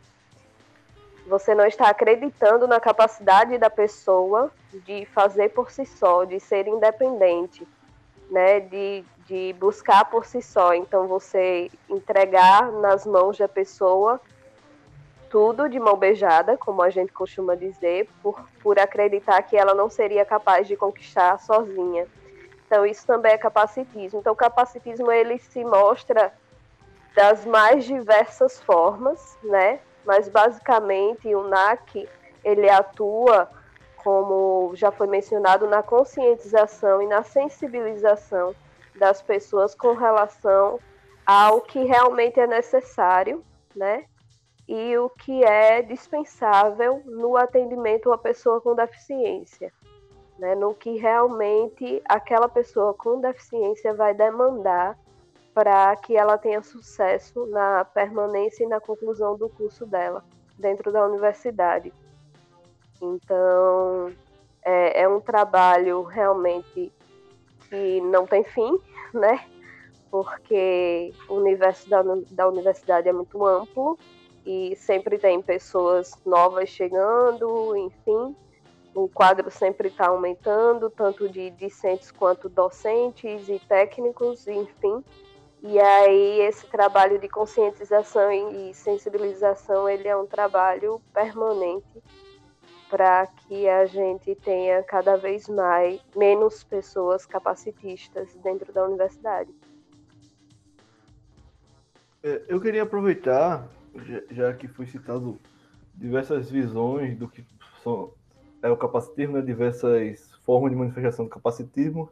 você 1.26 1.54
não 1.54 1.66
está 1.66 1.88
acreditando 1.88 2.66
na 2.66 2.80
capacidade 2.80 3.58
da 3.58 3.68
pessoa 3.68 4.50
de 4.72 5.04
fazer 5.06 5.50
por 5.50 5.70
si 5.70 5.84
só, 5.84 6.24
de 6.24 6.40
ser 6.40 6.66
independente, 6.66 7.66
né, 8.30 8.60
de, 8.60 9.04
de 9.26 9.54
buscar 9.58 10.06
por 10.06 10.24
si 10.24 10.40
só. 10.40 10.74
Então, 10.74 11.06
você 11.06 11.70
entregar 11.88 12.72
nas 12.72 13.06
mãos 13.06 13.36
da 13.38 13.48
pessoa 13.48 14.20
tudo 15.28 15.68
de 15.68 15.80
mão 15.80 15.96
beijada, 15.96 16.56
como 16.56 16.80
a 16.80 16.90
gente 16.90 17.12
costuma 17.12 17.56
dizer, 17.56 18.08
por, 18.22 18.40
por 18.62 18.78
acreditar 18.78 19.42
que 19.42 19.56
ela 19.56 19.74
não 19.74 19.90
seria 19.90 20.24
capaz 20.24 20.68
de 20.68 20.76
conquistar 20.76 21.38
sozinha. 21.40 22.06
Então, 22.74 22.84
isso 22.84 23.06
também 23.06 23.30
é 23.30 23.38
capacitismo. 23.38 24.18
Então, 24.18 24.32
o 24.32 24.36
capacitismo 24.36 25.08
ele 25.12 25.38
se 25.38 25.64
mostra 25.64 26.34
das 27.14 27.46
mais 27.46 27.84
diversas 27.84 28.60
formas, 28.60 29.38
né? 29.44 29.78
Mas 30.04 30.28
basicamente 30.28 31.32
o 31.32 31.44
NAC 31.44 32.08
ele 32.42 32.68
atua 32.68 33.48
como 33.98 34.72
já 34.74 34.90
foi 34.90 35.06
mencionado 35.06 35.68
na 35.68 35.84
conscientização 35.84 37.00
e 37.00 37.06
na 37.06 37.22
sensibilização 37.22 38.56
das 38.96 39.22
pessoas 39.22 39.72
com 39.72 39.94
relação 39.94 40.80
ao 41.24 41.60
que 41.60 41.84
realmente 41.84 42.40
é 42.40 42.46
necessário, 42.48 43.44
né? 43.74 44.04
E 44.66 44.98
o 44.98 45.08
que 45.08 45.44
é 45.44 45.80
dispensável 45.80 47.00
no 47.04 47.36
atendimento 47.36 48.12
a 48.12 48.18
pessoa 48.18 48.60
com 48.60 48.74
deficiência, 48.74 49.72
né? 50.38 50.54
No 50.54 50.74
que 50.74 50.96
realmente 50.96 52.02
aquela 52.08 52.48
pessoa 52.48 52.94
com 52.94 53.20
deficiência 53.20 53.94
vai 53.94 54.14
demandar 54.14 54.98
para 55.54 55.94
que 55.96 56.16
ela 56.16 56.36
tenha 56.36 56.62
sucesso 56.62 57.46
na 57.46 57.84
permanência 57.84 58.64
e 58.64 58.68
na 58.68 58.80
conclusão 58.80 59.36
do 59.36 59.48
curso 59.48 59.86
dela 59.86 60.24
dentro 60.58 60.92
da 60.92 61.06
universidade. 61.06 61.92
Então, 63.00 64.12
é, 64.64 65.02
é 65.02 65.08
um 65.08 65.20
trabalho 65.20 66.02
realmente 66.02 66.92
que 67.68 68.00
não 68.00 68.26
tem 68.26 68.42
fim, 68.44 68.78
né? 69.12 69.44
Porque 70.10 71.12
o 71.28 71.34
universo 71.34 71.88
da, 71.88 72.02
da 72.30 72.48
universidade 72.48 73.08
é 73.08 73.12
muito 73.12 73.44
amplo 73.44 73.98
e 74.46 74.76
sempre 74.76 75.18
tem 75.18 75.40
pessoas 75.40 76.12
novas 76.24 76.68
chegando, 76.68 77.76
enfim. 77.76 78.36
O 78.94 79.08
quadro 79.08 79.50
sempre 79.50 79.88
está 79.88 80.06
aumentando, 80.06 80.88
tanto 80.88 81.28
de 81.28 81.50
discentes 81.50 82.12
quanto 82.12 82.48
docentes 82.48 83.48
e 83.48 83.58
técnicos, 83.58 84.46
enfim. 84.46 85.02
E 85.62 85.80
aí 85.80 86.40
esse 86.42 86.66
trabalho 86.66 87.18
de 87.18 87.28
conscientização 87.28 88.30
e 88.30 88.72
sensibilização, 88.74 89.88
ele 89.88 90.06
é 90.06 90.16
um 90.16 90.26
trabalho 90.26 91.00
permanente 91.12 92.02
para 92.88 93.26
que 93.26 93.68
a 93.68 93.86
gente 93.86 94.34
tenha 94.36 94.82
cada 94.84 95.16
vez 95.16 95.48
mais 95.48 96.00
menos 96.14 96.62
pessoas 96.62 97.26
capacitistas 97.26 98.32
dentro 98.36 98.72
da 98.72 98.84
universidade. 98.84 99.52
É, 102.22 102.42
eu 102.46 102.60
queria 102.60 102.84
aproveitar, 102.84 103.68
já 104.30 104.52
que 104.54 104.68
foi 104.68 104.86
citado 104.86 105.40
diversas 105.94 106.50
visões 106.50 107.16
do 107.18 107.28
que 107.28 107.44
são, 107.82 108.12
é 108.64 108.70
o 108.70 108.76
capacitismo, 108.76 109.36
né, 109.36 109.42
diversas 109.42 110.32
formas 110.44 110.70
de 110.70 110.76
manifestação 110.76 111.26
do 111.26 111.30
capacitismo, 111.30 112.10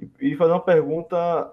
e, 0.00 0.08
e 0.20 0.36
fazer 0.36 0.52
uma 0.52 0.60
pergunta 0.60 1.52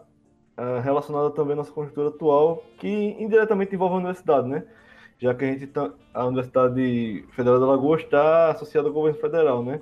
uh, 0.58 0.82
relacionada 0.82 1.32
também 1.32 1.54
à 1.54 1.58
nossa 1.58 1.72
conjuntura 1.72 2.10
atual, 2.10 2.64
que 2.78 2.88
indiretamente 3.20 3.76
envolve 3.76 3.96
a 3.96 3.98
universidade, 3.98 4.48
né? 4.48 4.64
já 5.24 5.34
que 5.34 5.46
a 5.46 5.48
gente 5.48 5.68
tá, 5.68 5.92
a 6.14 6.26
Universidade 6.26 7.26
Federal 7.32 7.60
da 7.60 7.66
Lagoa 7.66 7.98
está 7.98 8.52
associada 8.52 8.90
ao 8.90 8.94
governo 8.94 9.20
federal, 9.20 9.64
né? 9.64 9.82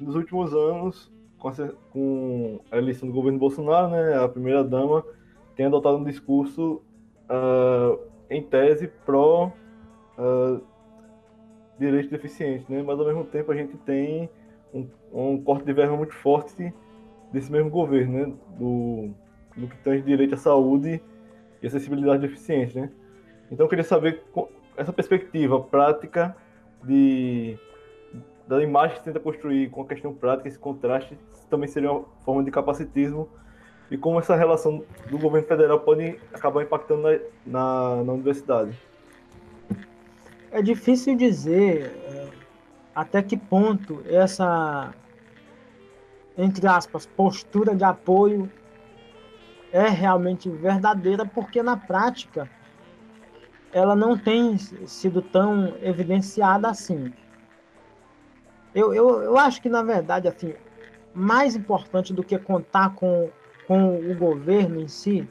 Nos 0.00 0.14
últimos 0.14 0.54
anos, 0.54 1.12
com 1.38 1.48
a, 1.48 1.52
com 1.90 2.60
a 2.70 2.78
eleição 2.78 3.08
do 3.08 3.14
governo 3.14 3.38
Bolsonaro, 3.38 3.90
né, 3.90 4.16
a 4.16 4.28
primeira 4.28 4.62
dama 4.62 5.04
tem 5.56 5.66
adotado 5.66 5.96
um 5.96 6.04
discurso 6.04 6.82
uh, 7.28 7.98
em 8.30 8.42
tese 8.42 8.88
pró 9.04 9.52
uh, 10.18 10.62
direitos 11.78 12.10
deficientes, 12.10 12.66
né? 12.68 12.82
Mas 12.82 12.98
ao 12.98 13.06
mesmo 13.06 13.24
tempo 13.24 13.52
a 13.52 13.56
gente 13.56 13.76
tem 13.78 14.28
um, 14.72 14.88
um 15.12 15.42
corte 15.42 15.64
de 15.64 15.72
verba 15.72 15.96
muito 15.96 16.14
forte 16.14 16.72
desse 17.32 17.50
mesmo 17.50 17.70
governo, 17.70 18.12
né? 18.12 18.32
Do, 18.58 19.10
do 19.56 19.68
que 19.68 19.76
tange 19.78 20.02
direito 20.02 20.34
à 20.34 20.38
saúde 20.38 21.02
e 21.62 21.66
acessibilidade 21.66 22.20
de 22.20 22.26
eficiência, 22.26 22.82
né? 22.82 22.90
Então 23.50 23.66
eu 23.66 23.70
queria 23.70 23.84
saber 23.84 24.22
essa 24.76 24.92
perspectiva 24.92 25.60
prática 25.60 26.36
de 26.82 27.58
da 28.46 28.62
imagem 28.62 28.98
que 28.98 29.04
tenta 29.04 29.18
construir 29.18 29.70
com 29.70 29.82
a 29.82 29.86
questão 29.86 30.14
prática, 30.14 30.46
esse 30.46 30.58
contraste 30.58 31.18
também 31.50 31.68
seria 31.68 31.90
uma 31.90 32.04
forma 32.24 32.44
de 32.44 32.50
capacitismo 32.50 33.28
e 33.90 33.96
como 33.96 34.18
essa 34.18 34.36
relação 34.36 34.84
do 35.10 35.18
governo 35.18 35.46
federal 35.46 35.80
pode 35.80 36.18
acabar 36.32 36.62
impactando 36.62 37.02
na, 37.02 37.18
na, 37.44 38.04
na 38.04 38.12
universidade. 38.12 38.76
É 40.50 40.62
difícil 40.62 41.16
dizer 41.16 41.86
é, 42.04 42.28
até 42.94 43.22
que 43.22 43.36
ponto 43.36 44.02
essa, 44.06 44.94
entre 46.36 46.66
aspas, 46.66 47.06
postura 47.06 47.74
de 47.74 47.84
apoio 47.84 48.50
é 49.72 49.88
realmente 49.88 50.48
verdadeira, 50.48 51.26
porque 51.26 51.62
na 51.62 51.76
prática 51.76 52.48
ela 53.72 53.94
não 53.94 54.16
tem 54.16 54.56
sido 54.56 55.20
tão 55.20 55.74
evidenciada 55.82 56.68
assim. 56.68 57.12
Eu, 58.74 58.94
eu, 58.94 59.22
eu 59.22 59.38
acho 59.38 59.60
que, 59.60 59.68
na 59.68 59.82
verdade, 59.82 60.28
assim, 60.28 60.54
mais 61.14 61.56
importante 61.56 62.12
do 62.12 62.22
que 62.22 62.38
contar 62.38 62.94
com, 62.94 63.30
com 63.66 64.10
o 64.10 64.14
governo 64.14 64.80
em 64.80 64.88
si 64.88 65.28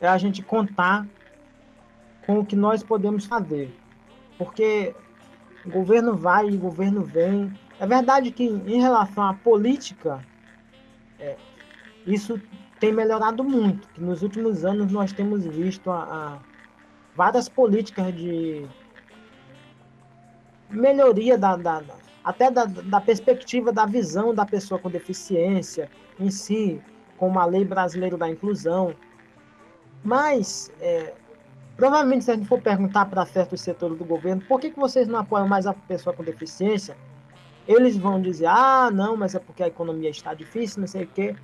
é 0.00 0.08
a 0.08 0.18
gente 0.18 0.42
contar 0.42 1.06
com 2.26 2.40
o 2.40 2.46
que 2.46 2.56
nós 2.56 2.82
podemos 2.82 3.26
fazer. 3.26 3.74
Porque 4.38 4.94
o 5.64 5.70
governo 5.70 6.16
vai 6.16 6.50
e 6.50 6.56
o 6.56 6.58
governo 6.58 7.02
vem. 7.02 7.52
É 7.78 7.86
verdade 7.86 8.30
que, 8.30 8.44
em 8.44 8.80
relação 8.80 9.24
à 9.24 9.34
política, 9.34 10.24
é, 11.18 11.36
isso 12.06 12.40
tem 12.78 12.92
melhorado 12.92 13.42
muito. 13.42 13.88
Que 13.88 14.00
nos 14.00 14.22
últimos 14.22 14.64
anos 14.64 14.92
nós 14.92 15.12
temos 15.12 15.44
visto 15.46 15.90
a, 15.90 16.02
a 16.02 16.38
várias 17.16 17.48
políticas 17.48 18.14
de 18.14 18.66
melhoria 20.70 21.38
da, 21.38 21.56
da, 21.56 21.82
até 22.24 22.50
da, 22.50 22.64
da, 22.64 23.00
perspectiva 23.00 23.72
da 23.72 23.86
visão 23.86 24.34
da 24.34 24.44
pessoa 24.44 24.80
com 24.80 24.90
deficiência 24.90 25.90
em 26.18 26.30
si, 26.30 26.80
como 27.16 27.38
a 27.38 27.44
lei 27.44 27.64
brasileira 27.64 28.16
da 28.16 28.28
inclusão. 28.28 28.94
Mas, 30.02 30.70
é, 30.80 31.14
provavelmente, 31.76 32.24
se 32.24 32.30
a 32.30 32.34
gente 32.34 32.48
for 32.48 32.60
perguntar 32.60 33.06
para 33.06 33.24
certos 33.26 33.60
setores 33.60 33.98
do 33.98 34.04
governo 34.04 34.42
por 34.48 34.60
que, 34.60 34.70
que 34.70 34.78
vocês 34.78 35.08
não 35.08 35.18
apoiam 35.18 35.48
mais 35.48 35.66
a 35.66 35.74
pessoa 35.74 36.14
com 36.14 36.22
deficiência, 36.22 36.96
eles 37.66 37.96
vão 37.96 38.20
dizer: 38.20 38.46
ah, 38.46 38.90
não, 38.92 39.16
mas 39.16 39.34
é 39.34 39.38
porque 39.38 39.62
a 39.62 39.68
economia 39.68 40.10
está 40.10 40.34
difícil, 40.34 40.80
não 40.80 40.88
sei 40.88 41.04
o 41.04 41.08
quê. 41.08 41.34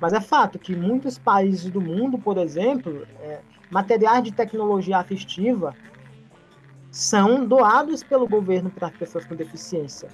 Mas 0.00 0.12
é 0.12 0.20
fato 0.20 0.58
que 0.58 0.76
muitos 0.76 1.18
países 1.18 1.70
do 1.70 1.80
mundo, 1.80 2.18
por 2.18 2.38
exemplo, 2.38 3.06
é, 3.20 3.40
materiais 3.70 4.22
de 4.22 4.32
tecnologia 4.32 4.98
assistiva 4.98 5.74
são 6.90 7.44
doados 7.44 8.02
pelo 8.02 8.28
governo 8.28 8.70
para 8.70 8.88
as 8.88 8.96
pessoas 8.96 9.24
com 9.24 9.34
deficiência. 9.34 10.08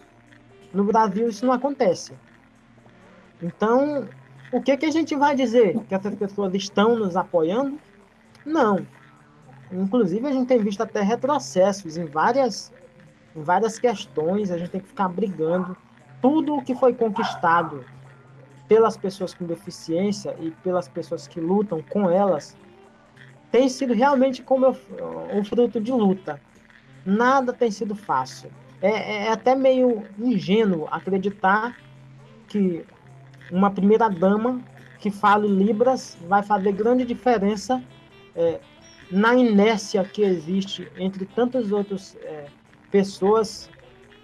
No 0.73 0.85
Brasil 0.85 1.29
isso 1.29 1.47
não 1.47 1.53
acontece. 1.53 2.13
Então, 3.43 4.09
o 4.53 4.61
que, 4.61 4.77
que 4.77 4.87
a 4.87 4.91
gente 4.91 5.15
vai 5.15 5.37
dizer? 5.37 5.79
Que 5.85 5.95
essas 5.95 6.15
pessoas 6.15 6.55
estão 6.55 6.97
nos 6.97 7.17
apoiando? 7.17 7.79
Não. 8.45 8.87
Inclusive, 9.73 10.27
a 10.27 10.33
gente 10.33 10.47
tem 10.47 10.59
visto 10.59 10.83
até 10.83 11.03
retrocessos 11.03 11.97
em 11.97 12.05
várias, 12.05 12.73
em 13.35 13.43
várias 13.43 13.79
questões, 13.79 14.51
a 14.51 14.59
gente 14.59 14.71
tem 14.71 14.81
que 14.81 14.89
ficar 14.89 15.09
brigando. 15.09 15.77
Tudo 16.21 16.57
o 16.57 16.63
que 16.63 16.75
foi 16.75 16.95
conquistado 16.95 17.85
pelas 18.69 18.97
pessoas 18.97 19.35
com 19.35 19.45
deficiência 19.45 20.35
e 20.41 20.51
pelas 20.51 20.89
pessoas 20.89 21.27
que 21.27 21.41
lutam 21.41 21.83
com 21.83 22.11
elas 22.11 22.57
tem 23.51 23.69
sido 23.69 23.95
realmente 23.95 24.43
como 24.43 24.77
um 25.33 25.45
fruto 25.45 25.81
de 25.81 25.93
luta. 25.93 26.41
Nada 27.07 27.53
tem 27.53 27.71
sido 27.71 27.95
fácil. 27.95 28.51
É, 28.83 29.27
é 29.27 29.33
até 29.33 29.55
meio 29.55 30.03
ingênuo 30.19 30.89
acreditar 30.91 31.77
que 32.49 32.85
uma 33.53 33.71
primeira 33.71 34.09
dama 34.09 34.61
que 34.99 35.11
fale 35.11 35.47
Libras 35.47 36.17
vai 36.27 36.43
fazer 36.43 36.73
grande 36.73 37.05
diferença 37.05 37.83
é, 38.35 38.59
na 39.11 39.35
inércia 39.35 40.05
que 40.05 40.23
existe 40.23 40.91
entre 40.97 41.25
tantas 41.27 41.71
outras 41.71 42.17
é, 42.23 42.47
pessoas 42.91 43.71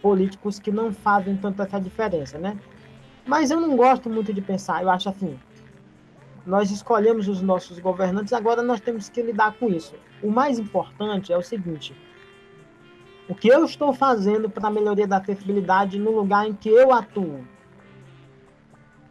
políticos 0.01 0.59
que 0.59 0.71
não 0.71 0.93
fazem 0.93 1.37
tanta 1.37 1.65
essa 1.65 1.81
diferença, 1.81 2.39
né? 2.39 2.59
Mas 3.27 3.51
eu 3.51 3.61
não 3.61 3.77
gosto 3.77 4.09
muito 4.09 4.33
de 4.33 4.41
pensar, 4.41 4.83
eu 4.83 4.91
acho 4.91 5.09
assim, 5.09 5.39
nós 6.47 6.71
escolhemos 6.71 7.29
os 7.29 7.43
nossos 7.43 7.79
governantes, 7.79 8.33
agora 8.33 8.63
nós 8.63 8.81
temos 8.81 9.09
que 9.09 9.23
lidar 9.23 9.53
com 9.59 9.69
isso. 9.69 9.95
O 10.23 10.31
mais 10.31 10.59
importante 10.59 11.33
é 11.33 11.37
o 11.37 11.43
seguinte: 11.43 11.95
o 13.29 13.35
que 13.35 13.49
eu 13.49 13.65
estou 13.65 13.93
fazendo 13.93 14.49
para 14.49 14.69
a 14.69 14.71
melhoria 14.71 15.07
da 15.07 15.19
acessibilidade 15.19 15.99
no 15.99 16.11
lugar 16.11 16.49
em 16.49 16.55
que 16.55 16.69
eu 16.69 16.93
atuo? 16.93 17.45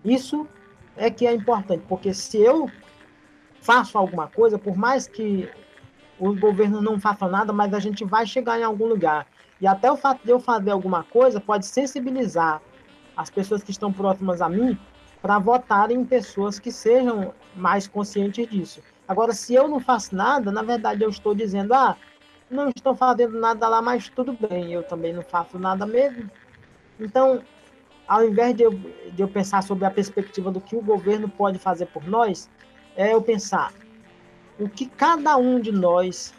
Isso 0.03 0.47
é 0.97 1.09
que 1.09 1.25
é 1.25 1.33
importante, 1.33 1.83
porque 1.87 2.13
se 2.13 2.37
eu 2.37 2.69
faço 3.61 3.97
alguma 3.97 4.27
coisa, 4.27 4.57
por 4.57 4.75
mais 4.75 5.07
que 5.07 5.49
o 6.19 6.35
governo 6.35 6.81
não 6.81 6.99
faça 6.99 7.27
nada, 7.27 7.53
mas 7.53 7.73
a 7.73 7.79
gente 7.79 8.03
vai 8.03 8.25
chegar 8.25 8.59
em 8.59 8.63
algum 8.63 8.85
lugar. 8.85 9.25
E 9.61 9.67
até 9.67 9.91
o 9.91 9.97
fato 9.97 10.23
de 10.23 10.31
eu 10.31 10.39
fazer 10.39 10.71
alguma 10.71 11.03
coisa 11.03 11.39
pode 11.39 11.65
sensibilizar 11.65 12.61
as 13.15 13.29
pessoas 13.29 13.63
que 13.63 13.71
estão 13.71 13.91
próximas 13.91 14.41
a 14.41 14.49
mim 14.49 14.77
para 15.21 15.37
votar 15.37 15.91
em 15.91 16.03
pessoas 16.05 16.59
que 16.59 16.71
sejam 16.71 17.33
mais 17.55 17.87
conscientes 17.87 18.47
disso. 18.47 18.81
Agora, 19.07 19.33
se 19.33 19.53
eu 19.53 19.67
não 19.67 19.79
faço 19.79 20.15
nada, 20.15 20.51
na 20.51 20.61
verdade 20.61 21.03
eu 21.03 21.09
estou 21.09 21.35
dizendo, 21.35 21.73
ah, 21.73 21.97
não 22.49 22.69
estou 22.69 22.95
fazendo 22.95 23.37
nada 23.39 23.67
lá, 23.67 23.81
mas 23.81 24.09
tudo 24.09 24.33
bem, 24.33 24.71
eu 24.71 24.83
também 24.83 25.13
não 25.13 25.21
faço 25.21 25.59
nada 25.59 25.85
mesmo. 25.85 26.29
Então, 26.99 27.41
ao 28.07 28.23
invés 28.23 28.55
de 28.55 28.63
eu, 28.63 28.71
de 28.71 29.21
eu 29.21 29.27
pensar 29.27 29.61
sobre 29.61 29.85
a 29.85 29.91
perspectiva 29.91 30.49
do 30.49 30.61
que 30.61 30.75
o 30.75 30.81
governo 30.81 31.29
pode 31.29 31.59
fazer 31.59 31.85
por 31.87 32.07
nós, 32.07 32.49
é 32.99 33.13
eu 33.13 33.21
pensar 33.21 33.71
o 34.59 34.67
que 34.67 34.85
cada 34.85 35.37
um 35.37 35.57
de 35.57 35.71
nós, 35.71 36.33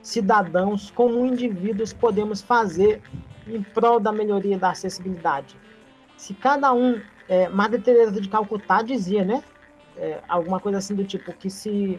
cidadãos, 0.00 0.92
como 0.92 1.26
indivíduos, 1.26 1.92
podemos 1.92 2.40
fazer 2.40 3.02
em 3.48 3.60
prol 3.60 3.98
da 3.98 4.12
melhoria 4.12 4.56
da 4.56 4.70
acessibilidade. 4.70 5.56
Se 6.16 6.32
cada 6.32 6.72
um 6.72 7.00
é, 7.28 7.48
Madre 7.48 7.80
Teresa 7.80 8.20
de 8.20 8.28
Calcutá 8.28 8.80
dizia, 8.80 9.24
né? 9.24 9.42
É, 9.96 10.20
alguma 10.28 10.60
coisa 10.60 10.78
assim 10.78 10.94
do 10.94 11.04
tipo 11.04 11.32
que 11.32 11.50
se, 11.50 11.98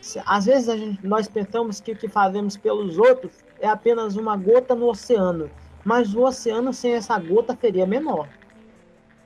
se 0.00 0.22
às 0.24 0.46
vezes 0.46 0.66
gente, 0.78 1.06
nós 1.06 1.28
pensamos 1.28 1.80
que 1.80 1.92
o 1.92 1.96
que 1.96 2.08
fazemos 2.08 2.56
pelos 2.56 2.96
outros 2.96 3.44
é 3.60 3.68
apenas 3.68 4.16
uma 4.16 4.36
gota 4.38 4.74
no 4.74 4.88
oceano, 4.88 5.50
mas 5.84 6.14
o 6.14 6.22
oceano 6.22 6.72
sem 6.72 6.94
essa 6.94 7.18
gota 7.18 7.56
seria 7.60 7.86
menor. 7.86 8.26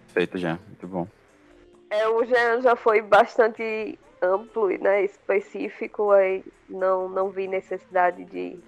Feito 0.09 0.39
já, 0.39 0.59
muito 0.69 0.89
bom. 0.89 1.07
É, 1.91 2.09
o 2.09 2.25
Jean 2.25 2.61
já 2.61 2.77
foi 2.77 3.01
bastante 3.01 3.99
amplo 4.21 4.71
e 4.71 4.79
né, 4.79 5.05
específico, 5.05 6.11
aí 6.11 6.45
não, 6.69 7.09
não 7.09 7.31
vi 7.31 7.49
necessidade 7.49 8.25
de, 8.25 8.59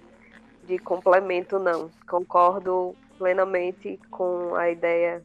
de 0.65 0.79
complemento, 0.79 1.59
não. 1.59 1.89
Concordo 2.09 2.95
plenamente 3.17 3.99
com 4.09 4.55
a 4.55 4.69
ideia 4.69 5.21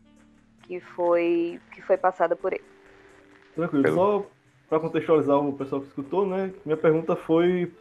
que 0.65 0.81
foi, 0.81 1.61
que 1.73 1.81
foi 1.81 1.97
passada 1.97 2.37
por 2.37 2.53
ele. 2.53 2.65
Tranquilo. 3.55 3.95
Só 3.95 4.27
para 4.69 4.81
contextualizar 4.81 5.39
o 5.39 5.53
pessoal 5.53 5.81
que 5.81 5.89
escutou, 5.89 6.27
né? 6.27 6.53
Minha 6.65 6.77
pergunta 6.77 7.17
foi 7.17 7.73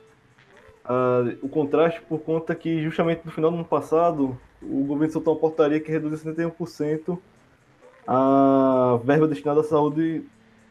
uh, 0.86 1.38
o 1.42 1.50
contraste 1.50 2.02
por 2.02 2.20
conta 2.20 2.56
que 2.56 2.82
justamente 2.84 3.26
no 3.26 3.32
final 3.32 3.50
do 3.50 3.58
ano 3.58 3.66
passado 3.66 4.38
o 4.62 4.84
governo 4.86 5.12
soltou 5.12 5.34
uma 5.34 5.40
portaria 5.40 5.80
que 5.80 5.92
reduziu 5.92 6.32
71% 6.32 7.20
a 8.08 9.00
verba 9.04 9.28
destinada 9.28 9.62
à 9.62 9.64
saúde 9.64 10.24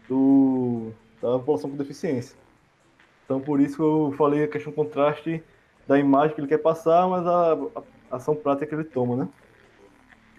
do, 0.08 0.92
da 1.20 1.38
população 1.38 1.70
com 1.70 1.76
deficiência. 1.76 2.36
Então 3.24 3.40
por 3.40 3.60
isso 3.60 3.82
eu 3.82 4.14
falei 4.16 4.44
a 4.44 4.48
questão 4.48 4.72
do 4.72 4.76
contraste 4.76 5.42
da 5.86 5.98
imagem 5.98 6.34
que 6.34 6.40
ele 6.40 6.48
quer 6.48 6.58
passar, 6.58 7.08
mas 7.08 7.26
a, 7.26 7.54
a 8.10 8.16
ação 8.16 8.34
prática 8.34 8.66
que 8.66 8.74
ele 8.74 8.84
toma, 8.84 9.16
né? 9.16 9.28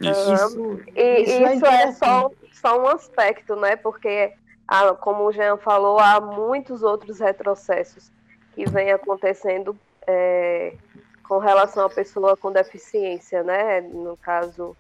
Isso. 0.02 0.60
Uhum. 0.60 0.80
E 0.96 1.22
isso, 1.22 1.32
é 1.32 1.56
isso 1.56 1.66
é, 1.66 1.84
é 1.84 1.92
só, 1.92 2.32
só 2.52 2.82
um 2.82 2.88
aspecto, 2.88 3.56
né? 3.56 3.76
Porque, 3.76 4.34
como 5.02 5.24
o 5.26 5.32
Jean 5.32 5.58
falou, 5.58 6.00
há 6.00 6.20
muitos 6.20 6.84
outros 6.84 7.20
retrocessos 7.20 8.12
que 8.54 8.66
vêm 8.70 8.92
acontecendo 8.92 9.78
é, 10.08 10.74
com 11.28 11.38
relação 11.38 11.86
à 11.86 11.90
pessoa 11.90 12.36
com 12.36 12.52
deficiência, 12.52 13.44
né? 13.44 13.82
No 13.82 14.18
caso, 14.18 14.76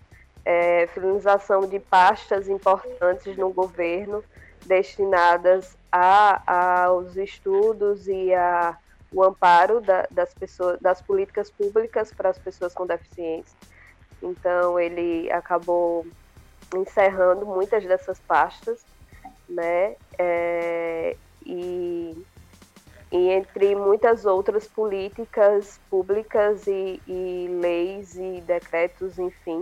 é, 0.45 0.87
finalização 0.87 1.61
de 1.61 1.79
pastas 1.79 2.47
importantes 2.47 3.35
no 3.35 3.51
governo 3.51 4.23
destinadas 4.65 5.75
a, 5.91 6.85
aos 6.85 7.17
estudos 7.17 8.07
e 8.07 8.33
a, 8.33 8.77
o 9.11 9.23
amparo 9.23 9.81
da, 9.81 10.07
das 10.11 10.33
pessoas, 10.33 10.79
das 10.79 11.01
políticas 11.01 11.49
públicas 11.49 12.11
para 12.11 12.29
as 12.29 12.37
pessoas 12.37 12.73
com 12.73 12.85
deficiência. 12.85 13.57
Então 14.21 14.79
ele 14.79 15.31
acabou 15.31 16.05
encerrando 16.75 17.45
muitas 17.45 17.83
dessas 17.85 18.19
pastas, 18.19 18.85
né? 19.47 19.95
É, 20.17 21.15
e, 21.45 22.25
e, 23.11 23.29
entre 23.29 23.75
muitas 23.75 24.25
outras 24.25 24.67
políticas 24.67 25.79
públicas 25.89 26.65
e, 26.65 26.99
e 27.07 27.47
leis 27.61 28.15
e 28.15 28.41
decretos, 28.41 29.19
enfim, 29.19 29.61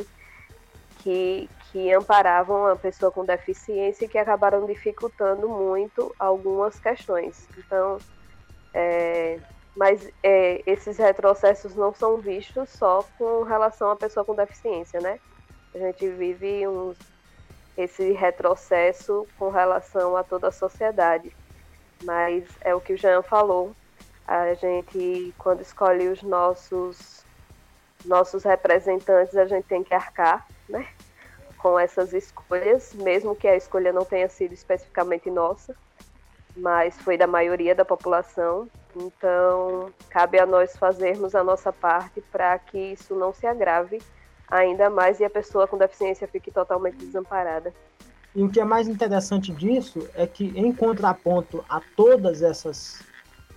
que, 1.04 1.50
que 1.70 1.94
amparavam 1.94 2.66
a 2.66 2.78
pessoa 2.78 3.12
com 3.12 3.26
deficiência 3.26 4.06
e 4.06 4.08
que 4.08 4.18
acabaram 4.18 4.66
dificultando 4.66 5.50
muito 5.50 6.16
algumas 6.18 6.80
questões. 6.80 7.46
Então, 7.58 7.98
é, 8.74 9.38
mas 9.76 10.10
é, 10.24 10.64
esses 10.66 10.98
retrocessos 10.98 11.76
não 11.76 11.94
são 11.94 12.18
vistos 12.18 12.70
só 12.70 13.04
com 13.18 13.44
relação 13.44 13.92
à 13.92 13.98
pessoa 13.98 14.24
com 14.24 14.34
deficiência, 14.34 15.02
né? 15.02 15.20
A 15.76 15.78
gente 15.78 16.08
vive 16.08 16.64
esse 17.78 18.14
retrocesso 18.14 19.28
com 19.38 19.50
relação 19.50 20.16
a 20.16 20.24
toda 20.24 20.48
a 20.48 20.52
sociedade. 20.52 21.36
Mas 22.04 22.46
é 22.62 22.74
o 22.74 22.80
que 22.80 22.94
o 22.94 22.98
Jean 22.98 23.22
falou. 23.24 23.76
A 24.26 24.54
gente, 24.54 25.34
quando 25.38 25.62
escolhe 25.62 26.08
os 26.08 26.22
nossos, 26.24 27.26
nossos 28.06 28.44
representantes, 28.44 29.36
a 29.36 29.46
gente 29.46 29.66
tem 29.66 29.84
que 29.84 29.94
arcar, 29.94 30.48
né? 30.68 30.88
Com 31.58 31.80
essas 31.80 32.14
escolhas, 32.14 32.94
mesmo 32.94 33.36
que 33.36 33.48
a 33.48 33.56
escolha 33.56 33.94
não 33.94 34.04
tenha 34.04 34.28
sido 34.30 34.54
especificamente 34.54 35.30
nossa, 35.30 35.76
mas 36.56 36.98
foi 37.02 37.18
da 37.18 37.28
maioria 37.28 37.74
da 37.74 37.86
população. 37.86 38.68
Então, 38.96 39.92
cabe 40.10 40.40
a 40.40 40.46
nós 40.46 40.76
fazermos 40.78 41.34
a 41.34 41.44
nossa 41.44 41.74
parte 41.74 42.22
para 42.32 42.60
que 42.60 42.78
isso 42.78 43.16
não 43.16 43.34
se 43.34 43.48
agrave 43.48 44.02
ainda 44.48 44.90
mais 44.90 45.20
e 45.20 45.26
a 45.26 45.30
pessoa 45.30 45.68
com 45.68 45.78
deficiência 45.78 46.28
fique 46.28 46.52
totalmente 46.52 46.98
desamparada. 46.98 47.74
E 48.36 48.44
o 48.44 48.50
que 48.50 48.60
é 48.60 48.66
mais 48.66 48.88
interessante 48.88 49.52
disso 49.52 50.08
é 50.16 50.28
que, 50.28 50.54
em 50.56 50.72
contraponto 50.72 51.64
a 51.70 51.82
todas 51.96 52.42
essas 52.42 53.02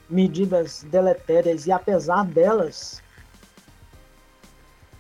medidas 0.09 0.83
deletérias, 0.85 1.67
e 1.67 1.73
apesar 1.73 2.25
delas, 2.25 3.03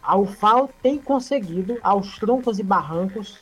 a 0.07 0.17
UFAO 0.17 0.71
tem 0.81 0.99
conseguido, 0.99 1.79
aos 1.83 2.17
troncos 2.17 2.61
e 2.61 2.63
barrancos, 2.63 3.41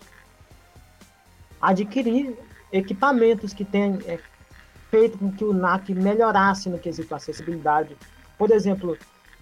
adquirir 1.60 2.34
equipamentos 2.72 3.52
que 3.52 3.66
têm 3.66 3.98
é, 4.06 4.18
feito 4.90 5.18
com 5.18 5.30
que 5.30 5.44
o 5.44 5.52
NAC 5.52 5.92
melhorasse 5.92 6.70
no 6.70 6.78
quesito 6.78 7.14
acessibilidade. 7.14 7.94
Por 8.38 8.50
exemplo, 8.50 8.96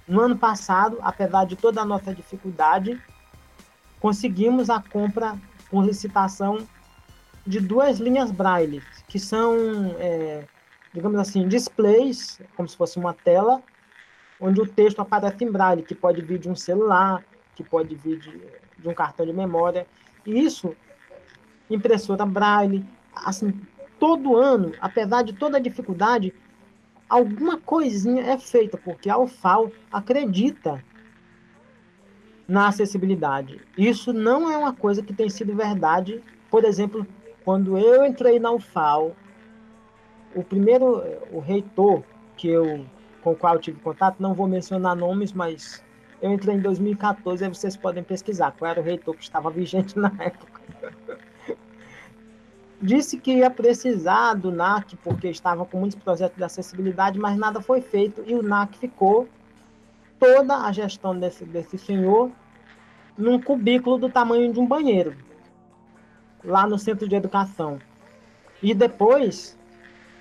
no 0.06 0.20
ano 0.20 0.36
passado, 0.36 0.98
apesar 1.00 1.46
de 1.46 1.54
toda 1.54 1.80
a 1.80 1.84
nossa 1.84 2.12
dificuldade, 2.12 3.00
conseguimos 4.00 4.68
a 4.68 4.82
compra 4.82 5.38
com 5.70 5.80
licitação 5.80 6.66
de 7.46 7.60
duas 7.60 7.98
linhas 7.98 8.32
Braille, 8.32 8.82
que 9.06 9.18
são, 9.20 9.54
é, 9.98 10.44
digamos 10.92 11.20
assim, 11.20 11.46
displays, 11.46 12.40
como 12.56 12.68
se 12.68 12.76
fosse 12.76 12.98
uma 12.98 13.14
tela, 13.14 13.62
onde 14.42 14.60
o 14.60 14.66
texto 14.66 15.00
aparece 15.00 15.44
em 15.44 15.50
Braille, 15.50 15.84
que 15.84 15.94
pode 15.94 16.20
vir 16.20 16.38
de 16.40 16.50
um 16.50 16.56
celular, 16.56 17.24
que 17.54 17.62
pode 17.62 17.94
vir 17.94 18.18
de, 18.18 18.42
de 18.76 18.88
um 18.88 18.92
cartão 18.92 19.24
de 19.24 19.32
memória. 19.32 19.86
E 20.26 20.44
isso, 20.44 20.74
impressora 21.70 22.26
Braille, 22.26 22.84
assim, 23.14 23.58
todo 24.00 24.36
ano, 24.36 24.72
apesar 24.80 25.22
de 25.22 25.32
toda 25.32 25.58
a 25.58 25.60
dificuldade, 25.60 26.34
alguma 27.08 27.56
coisinha 27.56 28.22
é 28.22 28.36
feita, 28.36 28.76
porque 28.76 29.08
a 29.08 29.16
UFAO 29.16 29.70
acredita 29.92 30.84
na 32.48 32.66
acessibilidade. 32.66 33.60
Isso 33.78 34.12
não 34.12 34.50
é 34.50 34.58
uma 34.58 34.74
coisa 34.74 35.04
que 35.04 35.14
tem 35.14 35.28
sido 35.30 35.54
verdade. 35.54 36.20
Por 36.50 36.64
exemplo, 36.64 37.06
quando 37.44 37.78
eu 37.78 38.04
entrei 38.04 38.40
na 38.40 38.50
UFAO, 38.50 39.14
o 40.34 40.42
primeiro, 40.42 41.00
o 41.30 41.38
reitor 41.38 42.02
que 42.36 42.48
eu, 42.48 42.84
com 43.22 43.32
o 43.32 43.36
qual 43.36 43.54
eu 43.54 43.60
tive 43.60 43.80
contato, 43.80 44.16
não 44.20 44.34
vou 44.34 44.46
mencionar 44.46 44.96
nomes, 44.96 45.32
mas 45.32 45.82
eu 46.20 46.32
entrei 46.32 46.56
em 46.56 46.60
2014, 46.60 47.44
aí 47.44 47.50
vocês 47.50 47.76
podem 47.76 48.02
pesquisar 48.02 48.52
qual 48.52 48.70
era 48.70 48.80
o 48.80 48.84
reitor 48.84 49.16
que 49.16 49.22
estava 49.22 49.48
vigente 49.50 49.98
na 49.98 50.12
época 50.18 50.62
disse 52.82 53.16
que 53.16 53.34
ia 53.34 53.48
precisar 53.48 54.34
do 54.34 54.50
NAC 54.50 54.96
porque 54.96 55.28
estava 55.28 55.64
com 55.64 55.78
muitos 55.78 55.96
projetos 55.96 56.36
de 56.36 56.42
acessibilidade, 56.42 57.18
mas 57.18 57.38
nada 57.38 57.60
foi 57.60 57.80
feito 57.80 58.24
e 58.26 58.34
o 58.34 58.42
NAC 58.42 58.76
ficou 58.76 59.28
toda 60.18 60.56
a 60.56 60.72
gestão 60.72 61.16
desse, 61.16 61.44
desse 61.44 61.78
senhor 61.78 62.30
num 63.16 63.40
cubículo 63.40 63.98
do 63.98 64.08
tamanho 64.10 64.52
de 64.52 64.58
um 64.58 64.66
banheiro, 64.66 65.14
lá 66.42 66.66
no 66.66 66.78
centro 66.78 67.08
de 67.08 67.14
educação. 67.14 67.78
E 68.60 68.74
depois, 68.74 69.56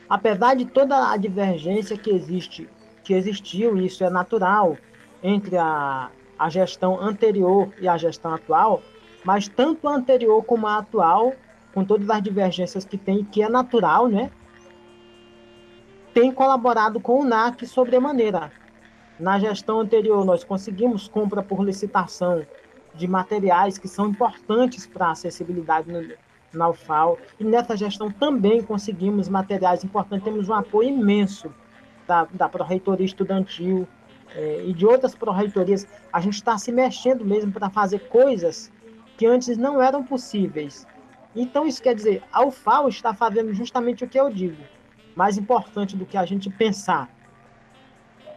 apesar 0.07 0.55
de 0.55 0.65
toda 0.65 1.11
a 1.11 1.17
divergência 1.17 1.97
que 1.97 2.11
existe, 2.11 2.69
que 3.12 3.16
existiu, 3.16 3.78
e 3.78 3.88
isso 3.88 4.05
é 4.05 4.09
natural, 4.09 4.78
entre 5.22 5.57
a, 5.57 6.09
a 6.39 6.49
gestão 6.49 6.97
anterior 6.97 7.68
e 7.82 7.86
a 7.86 7.97
gestão 7.97 8.34
atual, 8.34 8.82
mas 9.26 9.49
tanto 9.49 9.86
a 9.89 9.95
anterior 9.95 10.41
como 10.45 10.66
a 10.66 10.78
atual 10.78 11.34
com 11.74 11.84
todas 11.84 12.09
as 12.09 12.24
divergências 12.24 12.86
que 12.86 12.97
tem, 12.97 13.26
que 13.26 13.43
é 13.43 13.49
natural, 13.49 14.07
né? 14.07 14.32
Tem 16.14 16.32
colaborado 16.32 17.01
com 17.01 17.20
o 17.20 17.26
NAC 17.26 17.66
sobremaneira. 17.66 18.49
Na 19.20 19.38
gestão 19.38 19.82
anterior, 19.82 20.24
nós 20.24 20.45
conseguimos 20.45 21.09
compra 21.09 21.43
por 21.43 21.64
licitação 21.66 22.45
de 22.95 23.07
materiais 23.09 23.78
que 23.78 23.89
são 23.89 24.07
importantes 24.07 24.88
para 24.88 25.07
a 25.07 25.12
acessibilidade 25.12 25.91
no, 25.91 26.14
na 26.53 26.70
UFAO. 26.70 27.18
E 27.38 27.43
nessa 27.43 27.76
gestão 27.76 28.09
também 28.09 28.62
conseguimos 28.62 29.28
materiais 29.28 29.84
importantes. 29.84 30.24
Temos 30.24 30.47
um 30.47 30.53
apoio 30.53 30.89
imenso 30.89 31.53
da, 32.07 32.27
da 32.31 32.49
Pró-Reitoria 32.49 33.05
Estudantil 33.05 33.87
eh, 34.35 34.63
e 34.67 34.73
de 34.73 34.85
outras 34.85 35.15
Pró-Reitorias. 35.15 35.87
A 36.11 36.19
gente 36.19 36.35
está 36.35 36.57
se 36.57 36.71
mexendo 36.71 37.25
mesmo 37.25 37.51
para 37.51 37.69
fazer 37.69 38.07
coisas 38.07 38.71
que 39.17 39.25
antes 39.25 39.57
não 39.57 39.81
eram 39.81 40.03
possíveis. 40.03 40.87
Então, 41.35 41.65
isso 41.65 41.81
quer 41.81 41.95
dizer, 41.95 42.23
a 42.31 42.45
UFAO 42.45 42.89
está 42.89 43.13
fazendo 43.13 43.53
justamente 43.53 44.03
o 44.03 44.07
que 44.07 44.19
eu 44.19 44.29
digo. 44.29 44.61
Mais 45.15 45.37
importante 45.37 45.95
do 45.95 46.05
que 46.05 46.17
a 46.17 46.25
gente 46.25 46.49
pensar 46.49 47.09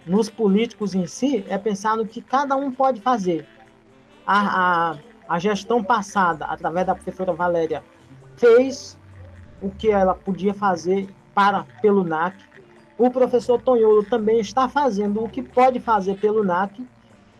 nos 0.06 0.28
políticos 0.28 0.94
em 0.94 1.06
si, 1.06 1.44
é 1.48 1.56
pensar 1.56 1.96
no 1.96 2.06
que 2.06 2.20
cada 2.20 2.56
um 2.56 2.70
pode 2.70 3.00
fazer. 3.00 3.46
A, 4.26 4.92
a, 4.92 4.98
a 5.28 5.38
gestão 5.38 5.82
passada, 5.82 6.44
através 6.46 6.86
da 6.86 6.94
professora 6.94 7.32
Valéria, 7.32 7.82
fez 8.36 8.98
o 9.60 9.70
que 9.70 9.90
ela 9.90 10.14
podia 10.14 10.54
fazer 10.54 11.08
para 11.34 11.64
pelo 11.80 12.04
NAC. 12.04 12.36
O 12.96 13.10
professor 13.10 13.60
Tonholo 13.60 14.04
também 14.04 14.38
está 14.40 14.68
fazendo 14.68 15.24
o 15.24 15.28
que 15.28 15.42
pode 15.42 15.80
fazer 15.80 16.16
pelo 16.16 16.44
NAC. 16.44 16.86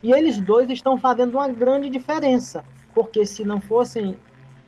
E 0.03 0.13
eles 0.13 0.39
dois 0.39 0.69
estão 0.69 0.99
fazendo 0.99 1.35
uma 1.35 1.49
grande 1.49 1.89
diferença. 1.89 2.65
Porque 2.95 3.25
se 3.25 3.45
não 3.45 3.61
fossem 3.61 4.17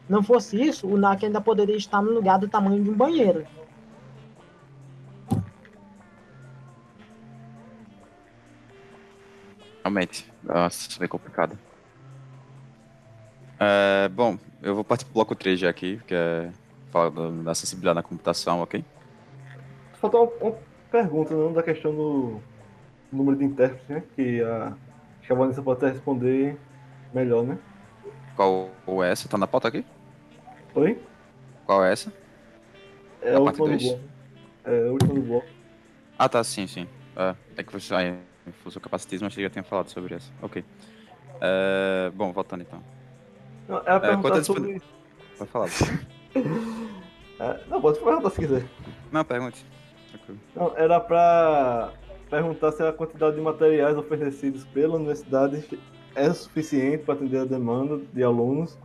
não 0.08 0.22
fosse 0.22 0.60
isso, 0.60 0.86
o 0.86 0.96
NAC 0.96 1.24
ainda 1.24 1.40
poderia 1.40 1.76
estar 1.76 2.00
no 2.00 2.12
lugar 2.12 2.38
do 2.38 2.48
tamanho 2.48 2.82
de 2.82 2.90
um 2.90 2.94
banheiro. 2.94 3.44
Realmente, 9.82 10.32
nossa, 10.42 10.88
isso 10.88 11.02
é 11.02 11.08
complicado. 11.08 11.58
É, 13.58 14.08
bom, 14.08 14.38
eu 14.62 14.74
vou 14.74 14.84
partir 14.84 15.04
pro 15.04 15.14
bloco 15.14 15.34
3 15.34 15.58
já 15.58 15.70
aqui, 15.70 16.00
que 16.06 16.14
é 16.14 16.50
falar 16.90 17.10
da 17.10 17.50
acessibilidade 17.50 17.96
na 17.96 18.02
computação, 18.02 18.60
ok? 18.60 18.84
Faltou 20.00 20.36
uma 20.40 20.52
pergunta 20.90 21.34
não, 21.34 21.52
da 21.52 21.62
questão 21.62 21.94
do 21.94 22.40
número 23.12 23.36
de 23.36 23.44
intérpretes, 23.44 23.88
né? 23.88 24.02
Que 24.14 24.42
a, 24.42 24.72
que 25.22 25.32
a 25.32 25.36
Vanessa 25.36 25.62
pode 25.62 25.78
até 25.78 25.92
responder 25.92 26.56
melhor, 27.12 27.44
né? 27.44 27.58
Qual 28.34 28.70
é 29.02 29.10
essa? 29.10 29.28
Tá 29.28 29.38
na 29.38 29.46
pauta 29.46 29.68
aqui? 29.68 29.84
Oi? 30.74 31.00
Qual 31.64 31.84
é 31.84 31.92
essa? 31.92 32.12
É 33.22 33.34
a, 33.34 33.38
a 33.38 33.40
última 33.40 33.68
do 33.68 33.78
bloco. 33.78 34.00
É 34.64 34.88
a 34.88 34.92
última 34.92 35.14
do 35.14 35.22
bloco. 35.22 35.46
Ah, 36.18 36.28
tá, 36.28 36.44
sim, 36.44 36.66
sim. 36.66 36.86
É, 37.16 37.34
é 37.56 37.62
que 37.62 37.72
você, 37.72 37.94
ah, 37.94 38.16
fosse 38.62 38.78
o 38.78 38.80
capacitismo, 38.80 39.26
achei 39.26 39.42
que 39.42 39.48
já 39.48 39.50
tinha 39.50 39.64
falado 39.64 39.88
sobre 39.88 40.14
isso. 40.14 40.32
Ok. 40.42 40.64
É, 41.40 42.10
bom, 42.14 42.32
voltando 42.32 42.62
então. 42.62 42.82
Não, 43.68 43.78
ela 43.78 43.96
é, 43.96 44.00
perguntar 44.00 44.44
sobre... 44.44 44.80
Pode 45.36 45.50
falar. 45.50 45.68
é, 47.40 47.60
não, 47.68 47.80
pode 47.80 47.98
perguntar 47.98 48.30
se 48.30 48.36
quiser. 48.36 48.64
Não, 49.10 49.24
pergunte. 49.24 49.66
Não, 50.54 50.72
era 50.76 51.00
pra 51.00 51.92
perguntar 52.30 52.72
se 52.72 52.82
a 52.82 52.92
quantidade 52.92 53.36
de 53.36 53.42
materiais 53.42 53.96
oferecidos 53.96 54.64
pela 54.64 54.96
universidade 54.96 55.78
é 56.14 56.32
suficiente 56.32 57.04
para 57.04 57.14
atender 57.14 57.38
a 57.38 57.44
demanda 57.44 58.00
de 58.12 58.22
alunos 58.22 58.78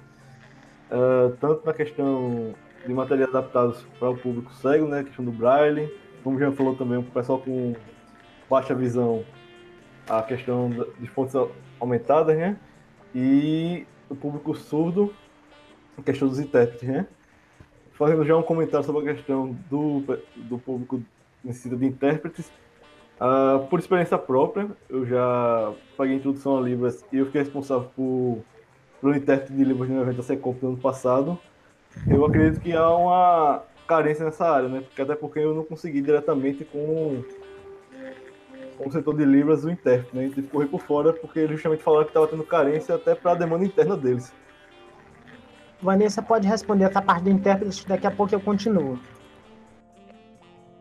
uh, 0.92 1.36
tanto 1.40 1.66
na 1.66 1.74
questão 1.74 2.54
de 2.86 2.94
materiais 2.94 3.30
adaptados 3.30 3.86
para 3.98 4.10
o 4.10 4.18
público 4.18 4.54
cego, 4.54 4.88
né, 4.88 5.00
a 5.00 5.04
questão 5.04 5.24
do 5.24 5.32
braille, 5.32 5.92
como 6.24 6.40
já 6.40 6.52
falou 6.52 6.76
também, 6.76 6.98
o 6.98 7.04
pessoal 7.04 7.40
com 7.40 7.76
baixa 8.50 8.76
visão, 8.76 9.24
a 10.10 10.22
questão 10.22 10.70
de 11.00 11.08
fontes 11.08 11.36
aumentadas, 11.80 12.36
né, 12.38 12.58
e 13.16 13.86
o 14.10 14.16
público 14.16 14.54
surdo, 14.56 15.14
a 15.98 16.02
questão 16.02 16.28
dos 16.28 16.40
intérpretes, 16.40 16.88
né? 16.88 17.08
Fazendo 17.94 18.26
já 18.26 18.36
um 18.36 18.42
comentário 18.42 18.86
sobre 18.86 19.10
a 19.10 19.14
questão 19.14 19.56
do, 19.70 20.02
do 20.36 20.58
público 20.58 21.02
necessita 21.44 21.76
de 21.76 21.86
intérpretes. 21.86 22.52
Uh, 23.20 23.68
por 23.68 23.80
experiência 23.80 24.18
própria, 24.18 24.68
eu 24.90 25.06
já 25.06 25.74
paguei 25.96 26.16
introdução 26.16 26.58
a 26.58 26.62
Libras 26.62 27.06
e 27.12 27.18
eu 27.18 27.28
fiquei 27.28 27.42
responsável 27.42 27.90
por, 27.96 28.40
por 29.00 29.12
um 29.12 29.16
intérprete 29.16 29.54
de 29.54 29.64
Libras 29.64 29.90
no 29.90 30.02
evento 30.02 30.18
da 30.18 30.24
Secop 30.24 30.60
do 30.60 30.70
ano 30.70 30.78
passado. 30.78 31.38
Eu 32.08 32.26
acredito 32.26 32.62
que 32.62 32.74
há 32.74 32.90
uma 32.90 33.64
carência 33.88 34.26
nessa 34.26 34.50
área, 34.50 34.70
né? 34.70 34.82
Porque, 34.82 35.02
até 35.02 35.16
porque 35.16 35.40
eu 35.40 35.54
não 35.54 35.64
consegui 35.64 36.02
diretamente 36.02 36.66
com, 36.66 37.24
com 38.78 38.90
o 38.90 38.92
setor 38.92 39.16
de 39.16 39.26
Libras 39.26 39.64
o 39.66 39.70
intérprete, 39.70 40.16
né? 40.16 40.24
A 40.24 40.28
gente 40.28 40.42
correr 40.44 40.68
por 40.68 40.82
fora 40.82 41.14
porque 41.14 41.40
eles 41.40 41.52
justamente 41.52 41.84
falaram 41.84 42.06
que 42.06 42.10
estava 42.10 42.28
tendo 42.28 42.44
carência 42.44 42.96
até 42.96 43.14
para 43.14 43.34
a 43.34 43.36
demanda 43.36 43.66
interna 43.66 43.96
deles. 43.96 44.34
Vanessa 45.82 46.22
pode 46.22 46.48
responder 46.48 46.86
essa 46.86 47.02
parte 47.02 47.24
do 47.24 47.30
intérprete, 47.30 47.88
daqui 47.88 48.08
a 48.08 48.12
pouco 48.12 48.34
eu 48.34 48.40
continuo. 48.40 48.98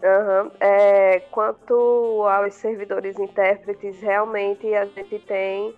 Uhum. 0.03 0.51
É, 0.61 1.21
quanto 1.31 2.25
aos 2.27 2.55
servidores 2.55 3.19
intérpretes, 3.19 4.01
realmente 4.01 4.75
a 4.75 4.87
gente 4.87 5.19
tem 5.21 5.75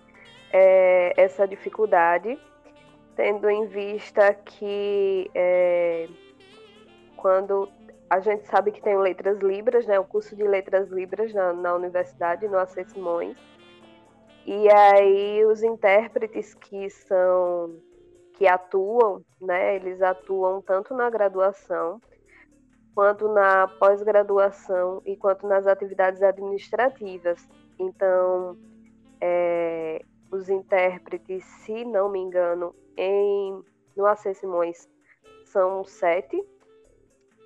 é, 0.51 1.13
essa 1.21 1.45
dificuldade, 1.45 2.39
tendo 3.17 3.49
em 3.49 3.67
vista 3.67 4.33
que 4.33 5.29
é, 5.35 6.07
quando 7.17 7.69
a 8.09 8.21
gente 8.21 8.47
sabe 8.47 8.71
que 8.71 8.81
tem 8.81 8.97
letras 8.97 9.39
libras, 9.39 9.85
né, 9.85 9.99
o 9.99 10.05
curso 10.05 10.35
de 10.35 10.43
letras 10.43 10.89
libras 10.89 11.33
na, 11.33 11.51
na 11.51 11.75
universidade, 11.75 12.47
no 12.47 12.57
AC 12.57 12.85
Simões, 12.85 13.37
e 14.45 14.69
aí 14.71 15.43
os 15.45 15.63
intérpretes 15.63 16.53
que 16.53 16.89
são 16.89 17.75
que 18.35 18.47
atuam, 18.47 19.23
né, 19.39 19.75
eles 19.75 20.01
atuam 20.01 20.61
tanto 20.61 20.93
na 20.93 21.09
graduação 21.09 22.01
quanto 22.93 23.27
na 23.27 23.67
pós-graduação 23.67 25.01
e 25.05 25.15
quanto 25.15 25.47
nas 25.47 25.65
atividades 25.65 26.21
administrativas. 26.21 27.47
Então, 27.79 28.57
é, 29.19 30.01
os 30.31 30.49
intérpretes, 30.49 31.43
se 31.43 31.85
não 31.85 32.09
me 32.09 32.19
engano, 32.19 32.75
em, 32.97 33.63
no 33.95 34.05
AC 34.05 34.35
Simões 34.35 34.87
são 35.45 35.83
sete 35.83 36.41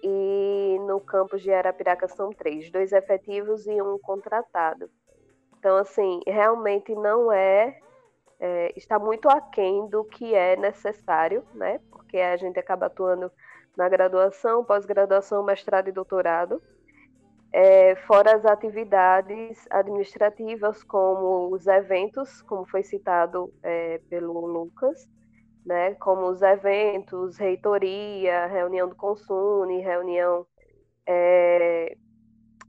e 0.04 0.78
no 0.88 1.00
campus 1.00 1.42
de 1.42 1.52
Arapiraca 1.52 2.08
são 2.08 2.30
três, 2.32 2.70
dois 2.72 2.92
efetivos 2.92 3.66
e 3.68 3.82
um 3.82 3.98
contratado. 4.00 4.90
Então, 5.60 5.78
assim, 5.78 6.22
realmente 6.26 6.94
não 6.94 7.32
é, 7.32 7.80
é 8.40 8.72
está 8.78 9.00
muito 9.00 9.28
aquém 9.28 9.88
do 9.88 10.04
que 10.04 10.36
é 10.36 10.56
necessário, 10.56 11.44
né? 11.54 11.80
Porque 11.90 12.18
a 12.18 12.38
gente 12.38 12.60
acaba 12.60 12.86
atuando 12.86 13.32
na 13.78 13.88
graduação, 13.88 14.66
pós-graduação, 14.66 15.44
mestrado 15.44 15.88
e 15.88 15.92
doutorado, 15.92 16.62
é, 17.54 17.96
fora 18.08 18.36
as 18.36 18.44
atividades 18.44 19.66
administrativas, 19.70 20.84
como 20.84 21.54
os 21.54 21.68
eventos, 21.68 22.42
como 22.42 22.66
foi 22.66 22.84
citado 22.84 23.54
é, 23.62 24.00
pelo 24.10 24.46
Lucas, 24.46 25.08
né, 25.66 25.94
como 25.96 26.28
os 26.28 26.42
eventos, 26.42 27.38
reitoria, 27.38 28.48
reunião 28.48 28.90
do 28.90 28.96
Consune, 28.96 29.82
reunião 29.82 30.46
é, 31.06 31.96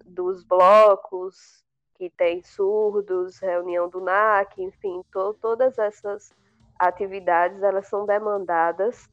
dos 0.05 0.45
blocos 0.45 1.65
que 1.97 2.11
tem 2.11 2.43
surdos, 2.43 3.39
reunião 3.41 3.89
do 3.89 4.01
NAC, 4.01 4.63
enfim, 4.63 5.03
to, 5.11 5.35
todas 5.41 5.79
essas 5.79 6.33
atividades 6.79 7.63
elas 7.63 7.89
são 7.89 8.07
demandadas 8.07 9.09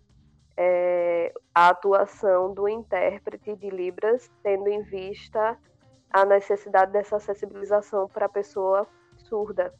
é, 0.58 1.34
a 1.54 1.70
atuação 1.70 2.54
do 2.54 2.68
intérprete 2.68 3.56
de 3.56 3.70
Libras, 3.70 4.30
tendo 4.42 4.68
em 4.68 4.82
vista 4.84 5.58
a 6.10 6.26
necessidade 6.26 6.92
dessa 6.92 7.18
acessibilização 7.18 8.08
para 8.08 8.26
a 8.28 8.30
pessoa 8.30 8.88
surda. 9.18 9.74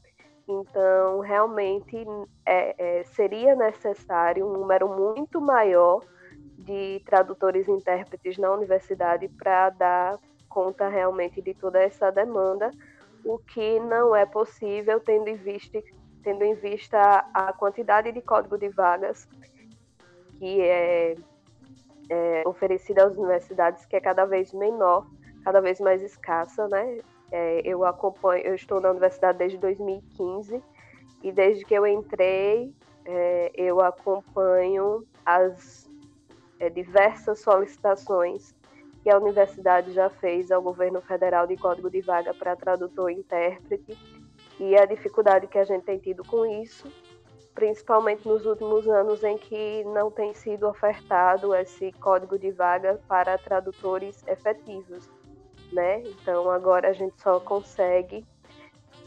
Então, 0.48 1.22
realmente 1.22 2.06
é, 2.46 3.00
é, 3.00 3.04
seria 3.04 3.56
necessário 3.56 4.46
um 4.46 4.54
número 4.54 4.88
muito 4.88 5.42
maior 5.42 6.04
de 6.58 7.02
tradutores 7.06 7.68
e 7.68 7.72
intérpretes 7.72 8.38
na 8.38 8.52
universidade 8.52 9.28
para 9.30 9.70
dar 9.72 10.20
conta 10.50 10.88
realmente 10.88 11.42
de 11.42 11.54
toda 11.54 11.82
essa 11.82 12.12
demanda, 12.12 12.72
o 13.24 13.38
que 13.40 13.80
não 13.80 14.16
é 14.16 14.26
possível 14.26 15.00
tendo 15.00 15.28
em 15.28 15.36
vista, 15.36 15.82
tendo 16.24 16.44
em 16.44 16.54
vista 16.54 17.26
a 17.34 17.52
quantidade 17.52 18.12
de 18.12 18.22
código 18.22 18.58
de 18.58 18.70
vagas 18.70 19.28
que 20.38 20.62
é, 20.62 21.16
é 22.10 22.44
oferecida 22.46 23.06
às 23.06 23.18
universidades, 23.18 23.86
que 23.86 23.96
é 23.96 24.00
cada 24.00 24.26
vez 24.26 24.54
menor, 24.54 25.08
cada 25.44 25.62
vez 25.62 25.80
mais 25.80 26.02
escassa, 26.02 26.68
né? 26.68 27.00
É, 27.32 27.62
eu 27.66 27.84
acompanho, 27.84 28.46
eu 28.46 28.56
estou 28.56 28.80
na 28.80 28.92
universidade 28.92 29.38
desde 29.38 29.58
2015 29.58 30.62
e 31.24 31.32
desde 31.32 31.66
que 31.66 31.74
eu 31.74 31.86
entrei, 31.88 32.74
é, 33.06 33.52
eu 33.56 33.82
acompanho 33.82 35.04
as 35.26 35.90
é, 36.60 36.70
diversas 36.70 37.40
solicitações 37.40 38.54
que 39.04 39.10
a 39.10 39.18
universidade 39.18 39.92
já 39.92 40.10
fez 40.10 40.52
ao 40.52 40.62
governo 40.62 41.02
federal 41.02 41.46
de 41.46 41.56
código 41.58 41.90
de 41.90 42.02
vaga 42.02 42.34
para 42.34 42.56
tradutor 42.56 43.12
e 43.12 43.16
intérprete 43.16 43.98
e 44.60 44.76
a 44.76 44.86
dificuldade 44.86 45.48
que 45.48 45.58
a 45.58 45.64
gente 45.64 45.84
tem 45.84 46.00
tido 46.00 46.24
com 46.24 46.46
isso 46.46 46.88
principalmente 47.56 48.28
nos 48.28 48.46
últimos 48.46 48.86
anos 48.88 49.24
em 49.24 49.38
que 49.38 49.84
não 49.86 50.12
tem 50.12 50.34
sido 50.34 50.68
ofertado 50.68 51.56
esse 51.56 51.94
código 51.94 52.38
de 52.38 52.52
vaga 52.52 53.00
para 53.08 53.38
tradutores 53.38 54.22
efetivos, 54.28 55.10
né? 55.72 56.02
Então 56.02 56.52
agora 56.52 56.90
a 56.90 56.94
gente 56.94 57.20
só 57.22 57.40
consegue 57.40 58.26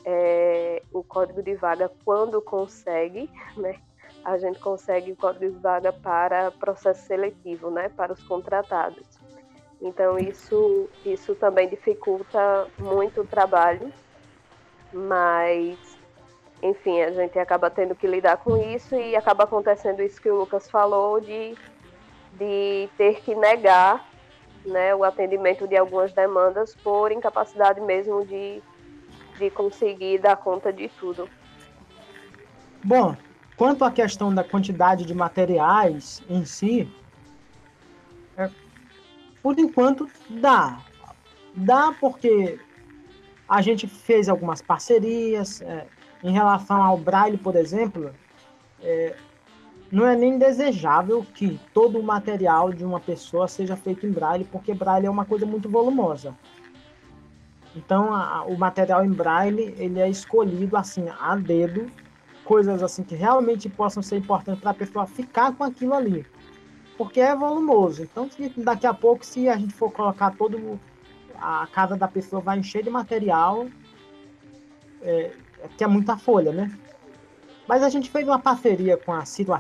é, 0.05 0.83
o 0.93 1.05
código 1.05 1.43
de 1.43 1.55
vaga 1.55 1.93
quando 2.05 2.41
consegue, 2.41 3.31
né? 3.55 3.79
A 4.25 4.39
gente 4.39 4.59
consegue 4.59 5.13
o 5.13 5.17
código 5.17 5.53
de 5.53 5.61
vaga 5.61 5.93
para 5.93 6.51
processo 6.51 7.07
seletivo, 7.07 7.71
né? 7.71 7.91
Para 7.91 8.15
os 8.15 8.23
contratados. 8.27 9.07
Então 9.81 10.19
isso 10.19 10.89
isso 11.05 11.35
também 11.35 11.69
dificulta 11.69 12.67
muito 12.79 13.21
o 13.21 13.27
trabalho, 13.27 13.93
mas 14.93 15.88
enfim, 16.63 17.01
a 17.03 17.13
gente 17.13 17.39
acaba 17.39 17.71
tendo 17.71 17.95
que 17.95 18.07
lidar 18.07 18.39
com 18.39 18.57
isso 18.57 18.95
e 18.97 19.15
acaba 19.15 19.45
acontecendo 19.45 20.03
isso 20.03 20.21
que 20.21 20.31
o 20.31 20.37
Lucas 20.37 20.69
falou 20.69 21.21
de, 21.21 21.57
de 22.35 22.89
ter 22.97 23.21
que 23.21 23.35
negar 23.35 24.09
né, 24.67 24.95
o 24.95 25.05
atendimento 25.05 25.69
de 25.69 25.77
algumas 25.77 26.13
demandas 26.13 26.75
por 26.75 27.13
incapacidade 27.13 27.81
mesmo 27.81 28.25
de, 28.25 28.61
de 29.39 29.51
conseguir 29.51 30.19
dar 30.19 30.37
conta 30.37 30.73
de 30.73 30.89
tudo. 30.89 31.29
Bom, 32.83 33.17
quanto 33.57 33.85
à 33.85 33.91
questão 33.91 34.35
da 34.35 34.43
quantidade 34.43 35.05
de 35.05 35.15
materiais 35.15 36.23
em 36.29 36.45
si, 36.45 36.91
é, 38.37 38.51
por 39.43 39.59
enquanto 39.59 40.09
dá. 40.29 40.81
Dá 41.55 41.93
porque 41.99 42.61
a 43.49 43.63
gente 43.63 43.87
fez 43.87 44.29
algumas 44.29 44.61
parcerias, 44.61 45.63
é, 45.63 45.87
em 46.23 46.33
relação 46.33 46.83
ao 46.83 46.97
braille, 46.97 47.39
por 47.39 47.57
exemplo, 47.57 48.13
é, 48.83 49.17
não 49.91 50.07
é 50.07 50.17
nem 50.17 50.39
desejável 50.39 51.25
que 51.35 51.59
todo 51.73 51.99
o 51.99 52.03
material 52.03 52.73
de 52.73 52.85
uma 52.85 53.01
pessoa 53.01 53.49
seja 53.49 53.77
feito 53.77 54.07
em 54.07 54.11
braille, 54.11 54.45
porque 54.45 54.75
braille 54.75 55.07
é 55.07 55.11
uma 55.11 55.25
coisa 55.25 55.47
muito 55.47 55.69
volumosa. 55.69 56.35
Então, 57.75 58.13
a, 58.13 58.45
o 58.45 58.59
material 58.59 59.05
em 59.05 59.13
braille 59.13 59.75
ele 59.79 60.01
é 60.01 60.09
escolhido 60.09 60.77
assim 60.77 61.07
a 61.21 61.37
dedo, 61.37 61.87
coisas 62.45 62.83
assim 62.83 63.03
que 63.03 63.15
realmente 63.15 63.69
possam 63.69 64.03
ser 64.03 64.17
importantes 64.17 64.61
para 64.61 64.71
a 64.71 64.75
pessoa 64.75 65.07
ficar 65.07 65.55
com 65.55 65.65
aquilo 65.65 65.95
ali, 65.95 66.27
porque 66.97 67.21
é 67.21 67.35
volumoso. 67.35 68.03
Então, 68.03 68.29
se, 68.31 68.53
daqui 68.57 68.87
a 68.87 68.95
pouco, 68.95 69.25
se 69.25 69.49
a 69.49 69.57
gente 69.57 69.75
for 69.75 69.93
colocar 69.93 70.35
todo 70.37 70.79
a 71.41 71.69
casa 71.73 71.97
da 71.97 72.09
pessoa 72.09 72.43
vai 72.43 72.59
encher 72.59 72.83
de 72.83 72.91
material, 72.91 73.69
é, 75.03 75.31
que 75.77 75.85
é 75.85 75.87
muita 75.87 76.17
folha, 76.17 76.53
né? 76.53 76.71
Mas 77.67 77.83
a 77.83 77.89
gente 77.89 78.11
fez 78.11 78.27
uma 78.27 78.39
parceria 78.39 78.97
com 78.97 79.13
a 79.13 79.25
Ciro 79.25 79.53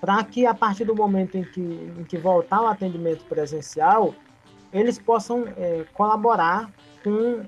para 0.00 0.22
que 0.24 0.46
a 0.46 0.54
partir 0.54 0.84
do 0.84 0.94
momento 0.94 1.36
em 1.36 1.44
que, 1.44 1.60
em 1.60 2.04
que 2.04 2.16
voltar 2.16 2.62
o 2.62 2.66
atendimento 2.66 3.24
presencial, 3.24 4.14
eles 4.72 4.98
possam 4.98 5.44
é, 5.56 5.84
colaborar 5.92 6.70
com 7.02 7.44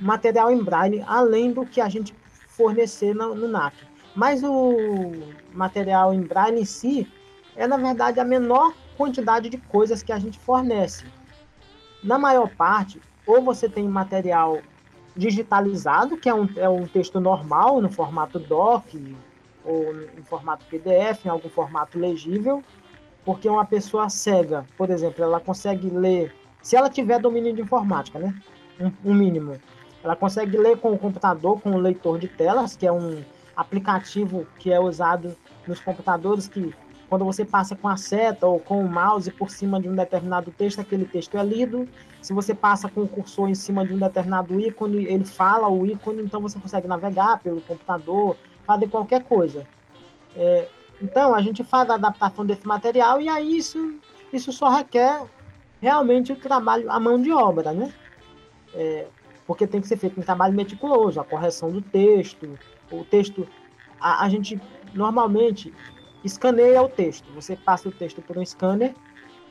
material 0.00 0.50
em 0.50 0.62
braille, 0.62 1.04
além 1.06 1.52
do 1.52 1.64
que 1.64 1.80
a 1.80 1.88
gente 1.88 2.14
fornecer 2.48 3.14
no, 3.14 3.34
no 3.34 3.48
NAC. 3.48 3.76
Mas 4.16 4.42
o 4.42 5.12
material 5.52 6.14
em 6.14 6.22
braille 6.22 6.60
em 6.60 6.64
si 6.64 7.06
é, 7.56 7.66
na 7.66 7.76
verdade, 7.76 8.18
a 8.18 8.24
menor 8.24 8.74
quantidade 8.96 9.48
de 9.48 9.58
coisas 9.58 10.02
que 10.02 10.12
a 10.12 10.18
gente 10.18 10.38
fornece. 10.38 11.04
Na 12.02 12.18
maior 12.18 12.48
parte, 12.48 13.00
ou 13.26 13.40
você 13.42 13.68
tem 13.68 13.88
material 13.88 14.60
digitalizado, 15.16 16.16
que 16.16 16.28
é 16.28 16.34
um, 16.34 16.48
é 16.56 16.68
um 16.68 16.86
texto 16.86 17.20
normal, 17.20 17.80
no 17.80 17.88
formato 17.88 18.38
doc, 18.38 18.84
ou 19.64 19.94
em 20.18 20.22
formato 20.24 20.64
PDF, 20.66 21.24
em 21.24 21.28
algum 21.28 21.48
formato 21.48 21.98
legível, 21.98 22.62
porque 23.24 23.48
uma 23.48 23.64
pessoa 23.64 24.10
cega, 24.10 24.66
por 24.76 24.90
exemplo, 24.90 25.24
ela 25.24 25.40
consegue 25.40 25.88
ler, 25.88 26.34
se 26.62 26.76
ela 26.76 26.90
tiver 26.90 27.18
domínio 27.18 27.54
de 27.54 27.62
informática, 27.62 28.18
né? 28.18 28.34
Um, 28.78 29.10
um 29.10 29.14
mínimo. 29.14 29.56
Ela 30.02 30.14
consegue 30.14 30.58
ler 30.58 30.76
com 30.78 30.92
o 30.92 30.98
computador, 30.98 31.60
com 31.60 31.70
o 31.70 31.78
leitor 31.78 32.18
de 32.18 32.28
telas, 32.28 32.76
que 32.76 32.86
é 32.86 32.92
um 32.92 33.22
aplicativo 33.56 34.46
que 34.58 34.70
é 34.70 34.78
usado 34.78 35.34
nos 35.66 35.80
computadores 35.80 36.46
que 36.46 36.74
quando 37.08 37.24
você 37.24 37.44
passa 37.44 37.76
com 37.76 37.88
a 37.88 37.96
seta 37.96 38.46
ou 38.46 38.58
com 38.58 38.84
o 38.84 38.88
mouse 38.88 39.30
por 39.30 39.50
cima 39.50 39.80
de 39.80 39.88
um 39.88 39.94
determinado 39.94 40.50
texto, 40.50 40.80
aquele 40.80 41.04
texto 41.04 41.36
é 41.36 41.44
lido. 41.44 41.88
Se 42.20 42.32
você 42.32 42.54
passa 42.54 42.88
com 42.88 43.02
o 43.02 43.08
cursor 43.08 43.48
em 43.48 43.54
cima 43.54 43.86
de 43.86 43.92
um 43.92 43.98
determinado 43.98 44.58
ícone, 44.58 45.04
ele 45.04 45.24
fala 45.24 45.68
o 45.68 45.86
ícone, 45.86 46.22
então 46.22 46.40
você 46.40 46.58
consegue 46.58 46.88
navegar 46.88 47.38
pelo 47.40 47.60
computador, 47.60 48.36
fazer 48.66 48.88
qualquer 48.88 49.22
coisa. 49.24 49.66
É, 50.36 50.68
então, 51.00 51.34
a 51.34 51.42
gente 51.42 51.62
faz 51.62 51.88
a 51.90 51.94
adaptação 51.94 52.46
desse 52.46 52.66
material 52.66 53.20
e 53.20 53.28
aí 53.28 53.56
isso, 53.56 53.94
isso 54.32 54.52
só 54.52 54.70
requer 54.70 55.22
realmente 55.80 56.32
o 56.32 56.36
trabalho, 56.36 56.90
a 56.90 56.98
mão 56.98 57.20
de 57.20 57.30
obra, 57.30 57.72
né? 57.72 57.92
É, 58.74 59.06
porque 59.46 59.66
tem 59.66 59.80
que 59.80 59.86
ser 59.86 59.98
feito 59.98 60.18
um 60.18 60.22
trabalho 60.22 60.54
meticuloso, 60.54 61.20
a 61.20 61.24
correção 61.24 61.70
do 61.70 61.82
texto, 61.82 62.58
o 62.90 63.04
texto, 63.04 63.46
a, 64.00 64.24
a 64.24 64.28
gente 64.28 64.58
normalmente 64.94 65.72
escaneia 66.24 66.82
o 66.82 66.88
texto. 66.88 67.30
Você 67.34 67.56
passa 67.56 67.88
o 67.88 67.92
texto 67.92 68.22
por 68.22 68.38
um 68.38 68.44
scanner 68.44 68.94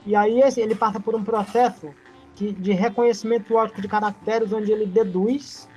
e 0.05 0.15
aí 0.15 0.41
ele 0.57 0.76
passa 0.76 0.99
por 0.99 1.15
um 1.15 1.24
processo 1.24 1.89
que, 2.36 2.51
de 2.51 2.71
reconhecimento 2.71 3.55
óptico 3.55 3.82
de 3.82 3.88
caracteres, 3.88 4.51
onde 4.51 4.71
ele 4.71 4.86
deduz. 4.86 5.69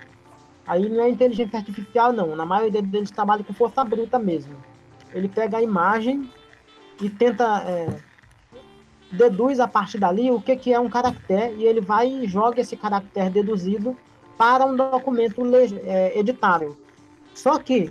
Aí 0.66 0.88
não 0.88 1.04
é 1.04 1.08
inteligência 1.08 1.58
artificial, 1.58 2.12
não. 2.12 2.34
Na 2.34 2.46
maioria 2.46 2.82
deles 2.82 3.10
trabalha 3.10 3.44
com 3.44 3.52
força 3.52 3.84
bruta 3.84 4.18
mesmo. 4.18 4.56
Ele 5.12 5.28
pega 5.28 5.58
a 5.58 5.62
imagem 5.62 6.28
e 7.00 7.08
tenta. 7.08 7.62
É, 7.66 8.16
deduz 9.12 9.60
a 9.60 9.68
partir 9.68 9.98
dali 9.98 10.32
o 10.32 10.40
que, 10.40 10.56
que 10.56 10.72
é 10.72 10.80
um 10.80 10.88
caractere 10.88 11.54
e 11.54 11.64
ele 11.64 11.80
vai 11.80 12.08
e 12.08 12.26
joga 12.26 12.60
esse 12.60 12.76
caractere 12.76 13.30
deduzido 13.30 13.96
para 14.36 14.66
um 14.66 14.76
documento 14.76 15.42
é, 15.84 16.18
editável. 16.18 16.76
Só 17.32 17.58
que 17.58 17.90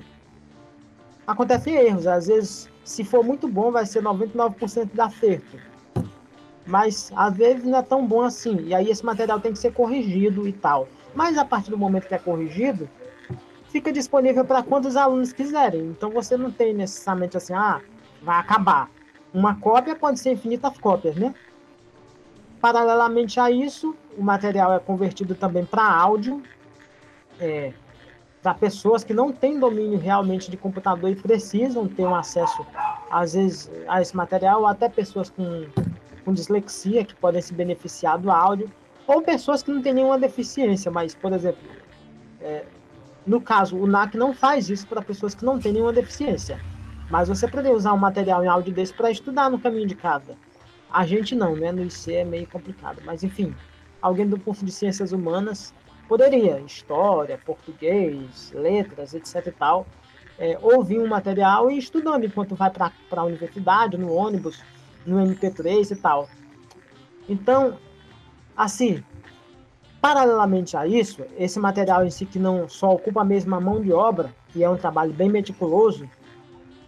acontecem 1.25 1.75
erros. 1.75 2.05
Às 2.05 2.27
vezes, 2.27 2.69
se 2.85 3.03
for 3.03 3.23
muito 3.23 3.47
bom, 3.47 3.71
vai 3.71 3.85
ser 3.85 4.03
99% 4.03 4.91
de 4.93 5.01
acerto. 5.01 5.57
Mas 6.65 7.11
às 7.15 7.35
vezes 7.35 7.63
não 7.65 7.79
é 7.79 7.81
tão 7.81 8.05
bom 8.05 8.21
assim. 8.21 8.67
E 8.67 8.75
aí 8.75 8.89
esse 8.89 9.03
material 9.03 9.39
tem 9.39 9.51
que 9.51 9.59
ser 9.59 9.73
corrigido 9.73 10.47
e 10.47 10.53
tal. 10.53 10.87
Mas 11.13 11.35
a 11.37 11.43
partir 11.43 11.71
do 11.71 11.77
momento 11.77 12.07
que 12.07 12.13
é 12.13 12.19
corrigido, 12.19 12.87
fica 13.69 13.91
disponível 13.91 14.45
para 14.45 14.61
quantos 14.61 14.95
alunos 14.95 15.33
quiserem. 15.33 15.81
Então 15.81 16.11
você 16.11 16.37
não 16.37 16.51
tem 16.51 16.75
necessariamente 16.75 17.35
assim, 17.35 17.53
ah, 17.53 17.81
vai 18.21 18.37
acabar. 18.37 18.89
Uma 19.33 19.55
cópia 19.55 19.95
pode 19.95 20.19
ser 20.19 20.31
infinitas 20.31 20.77
cópias, 20.77 21.15
né? 21.15 21.33
Paralelamente 22.61 23.39
a 23.39 23.49
isso, 23.49 23.95
o 24.15 24.23
material 24.23 24.73
é 24.73 24.79
convertido 24.79 25.33
também 25.33 25.65
para 25.65 25.83
áudio. 25.83 26.41
É, 27.39 27.73
para 28.45 28.53
pessoas 28.53 29.03
que 29.03 29.11
não 29.11 29.31
têm 29.31 29.59
domínio 29.59 29.97
realmente 29.97 30.51
de 30.51 30.55
computador 30.55 31.09
e 31.09 31.15
precisam 31.15 31.87
ter 31.87 32.05
um 32.05 32.13
acesso, 32.13 32.63
às 33.09 33.33
vezes, 33.33 33.71
a 33.87 33.99
esse 33.99 34.15
material, 34.15 34.61
ou 34.61 34.67
até 34.67 34.87
pessoas 34.87 35.31
com, 35.31 35.65
com 36.23 36.31
dislexia 36.31 37.03
que 37.03 37.15
podem 37.15 37.41
se 37.41 37.51
beneficiar 37.51 38.19
do 38.19 38.29
áudio, 38.29 38.71
ou 39.07 39.19
pessoas 39.23 39.63
que 39.63 39.71
não 39.71 39.81
têm 39.81 39.95
nenhuma 39.95 40.19
deficiência, 40.19 40.91
mas, 40.91 41.15
por 41.15 41.33
exemplo, 41.33 41.59
é, 42.39 42.65
no 43.25 43.41
caso, 43.41 43.75
o 43.77 43.87
NAC 43.87 44.15
não 44.15 44.31
faz 44.31 44.69
isso 44.69 44.85
para 44.85 45.01
pessoas 45.01 45.33
que 45.33 45.43
não 45.43 45.57
têm 45.57 45.73
nenhuma 45.73 45.91
deficiência. 45.91 46.61
Mas 47.09 47.27
você 47.27 47.47
poderia 47.47 47.75
usar 47.75 47.93
um 47.93 47.97
material 47.97 48.43
em 48.43 48.47
áudio 48.47 48.71
desse 48.71 48.93
para 48.93 49.09
estudar 49.09 49.49
no 49.49 49.57
caminho 49.57 49.87
de 49.87 49.95
casa. 49.95 50.37
A 50.93 51.03
gente 51.03 51.33
não, 51.33 51.55
né? 51.55 51.71
No 51.71 51.83
IC 51.83 52.13
é 52.13 52.23
meio 52.23 52.45
complicado. 52.45 53.01
Mas, 53.03 53.23
enfim, 53.23 53.55
alguém 53.99 54.27
do 54.27 54.39
curso 54.39 54.63
de 54.63 54.71
Ciências 54.71 55.11
Humanas 55.11 55.73
poderia, 56.07 56.59
história, 56.59 57.39
português, 57.45 58.51
letras, 58.53 59.13
etc 59.13 59.47
e 59.47 59.51
tal, 59.51 59.85
é, 60.37 60.57
ouvir 60.61 60.99
um 60.99 61.07
material 61.07 61.71
e 61.71 61.77
estudando 61.77 62.25
enquanto 62.25 62.55
vai 62.55 62.69
para 62.69 62.91
a 63.11 63.23
universidade, 63.23 63.97
no 63.97 64.13
ônibus, 64.13 64.63
no 65.05 65.17
MP3 65.17 65.91
e 65.91 65.95
tal. 65.95 66.27
Então, 67.27 67.77
assim, 68.55 69.03
paralelamente 70.01 70.77
a 70.77 70.85
isso, 70.85 71.23
esse 71.37 71.59
material 71.59 72.05
em 72.05 72.09
si 72.09 72.25
que 72.25 72.37
não 72.37 72.69
só 72.69 72.93
ocupa 72.93 73.21
a 73.21 73.25
mesma 73.25 73.59
mão 73.59 73.81
de 73.81 73.91
obra, 73.91 74.33
e 74.55 74.63
é 74.63 74.69
um 74.69 74.77
trabalho 74.77 75.13
bem 75.13 75.29
meticuloso, 75.29 76.07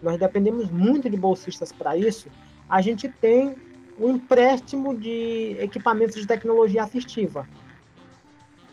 nós 0.00 0.18
dependemos 0.18 0.70
muito 0.70 1.10
de 1.10 1.16
bolsistas 1.16 1.72
para 1.72 1.96
isso, 1.96 2.28
a 2.68 2.80
gente 2.80 3.08
tem 3.08 3.56
o 3.98 4.08
empréstimo 4.08 4.96
de 4.96 5.56
equipamentos 5.58 6.14
de 6.14 6.26
tecnologia 6.26 6.84
assistiva. 6.84 7.48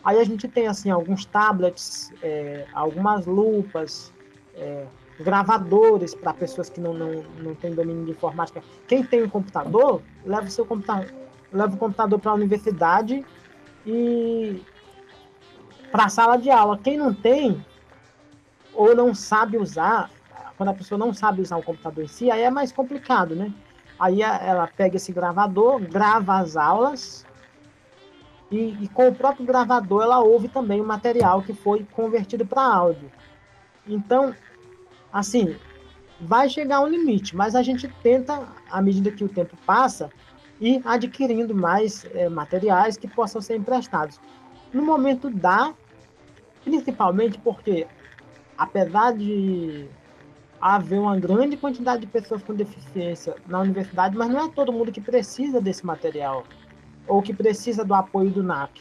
Aí 0.06 0.20
a 0.20 0.24
gente 0.24 0.46
tem 0.46 0.68
assim 0.68 0.88
alguns 0.88 1.26
tablets, 1.26 2.12
é, 2.22 2.64
algumas 2.72 3.26
lupas, 3.26 4.12
é, 4.54 4.86
gravadores 5.18 6.14
para 6.14 6.32
pessoas 6.32 6.70
que 6.70 6.80
não, 6.80 6.94
não, 6.94 7.24
não 7.40 7.56
têm 7.56 7.74
domínio 7.74 8.04
de 8.04 8.12
informática. 8.12 8.62
Quem 8.86 9.02
tem 9.02 9.24
um 9.24 9.28
computador, 9.28 10.00
leva 10.24 10.46
o 10.46 10.50
seu 10.50 10.64
computador, 10.64 11.12
leva 11.52 11.74
o 11.74 11.76
computador 11.76 12.20
para 12.20 12.30
a 12.30 12.34
universidade 12.34 13.26
e 13.84 14.62
para 15.90 16.04
a 16.04 16.08
sala 16.08 16.36
de 16.36 16.50
aula. 16.50 16.78
Quem 16.78 16.96
não 16.96 17.12
tem 17.12 17.66
ou 18.72 18.94
não 18.94 19.12
sabe 19.12 19.58
usar, 19.58 20.08
quando 20.56 20.68
a 20.68 20.74
pessoa 20.74 20.96
não 20.96 21.12
sabe 21.12 21.42
usar 21.42 21.56
o 21.56 21.64
computador 21.64 22.04
em 22.04 22.08
si, 22.08 22.30
aí 22.30 22.42
é 22.42 22.50
mais 22.50 22.70
complicado, 22.70 23.34
né? 23.34 23.52
Aí 23.98 24.22
ela 24.22 24.68
pega 24.68 24.98
esse 24.98 25.10
gravador, 25.10 25.80
grava 25.80 26.38
as 26.38 26.56
aulas 26.56 27.25
e, 28.50 28.76
e, 28.80 28.88
com 28.88 29.08
o 29.08 29.14
próprio 29.14 29.44
gravador 29.44 30.02
ela 30.02 30.20
ouve 30.20 30.48
também 30.48 30.80
o 30.80 30.86
material 30.86 31.42
que 31.42 31.52
foi 31.52 31.84
convertido 31.92 32.46
para 32.46 32.62
áudio. 32.62 33.10
Então, 33.86 34.34
assim, 35.12 35.56
vai 36.20 36.48
chegar 36.48 36.80
um 36.80 36.86
limite, 36.86 37.34
mas 37.34 37.54
a 37.54 37.62
gente 37.62 37.88
tenta, 38.02 38.46
à 38.70 38.80
medida 38.80 39.10
que 39.10 39.24
o 39.24 39.28
tempo 39.28 39.56
passa, 39.66 40.10
ir 40.60 40.80
adquirindo 40.84 41.54
mais 41.54 42.06
é, 42.14 42.28
materiais 42.28 42.96
que 42.96 43.08
possam 43.08 43.40
ser 43.40 43.56
emprestados. 43.56 44.20
No 44.72 44.82
momento 44.82 45.28
dá, 45.28 45.74
principalmente 46.64 47.38
porque, 47.38 47.86
apesar 48.56 49.12
de 49.12 49.88
haver 50.60 50.98
uma 50.98 51.18
grande 51.18 51.56
quantidade 51.56 52.00
de 52.02 52.06
pessoas 52.06 52.42
com 52.42 52.54
deficiência 52.54 53.36
na 53.46 53.60
universidade, 53.60 54.16
mas 54.16 54.28
não 54.28 54.46
é 54.46 54.48
todo 54.48 54.72
mundo 54.72 54.90
que 54.90 55.00
precisa 55.00 55.60
desse 55.60 55.84
material 55.84 56.44
ou 57.06 57.22
que 57.22 57.32
precisa 57.32 57.84
do 57.84 57.94
apoio 57.94 58.30
do 58.30 58.42
NAP. 58.42 58.78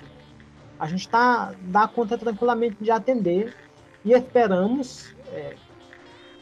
A 0.80 0.88
gente 0.88 1.08
tá, 1.08 1.54
dá 1.62 1.88
conta 1.88 2.18
tranquilamente 2.18 2.78
de 2.82 2.92
atender 2.92 3.56
e 4.04 4.12
esperamos 4.12 5.16
é, 5.32 5.56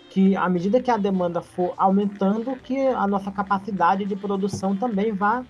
que, 0.10 0.36
à 0.36 0.50
medida 0.50 0.82
que 0.82 0.90
a 0.90 0.98
demanda 0.98 1.42
for 1.42 1.74
aumentando, 1.78 2.56
que 2.58 2.80
a 2.88 3.08
nossa 3.08 3.32
capacidade 3.32 4.06
de 4.06 4.16
produção 4.16 4.76
também 4.76 5.12
vá 5.12 5.44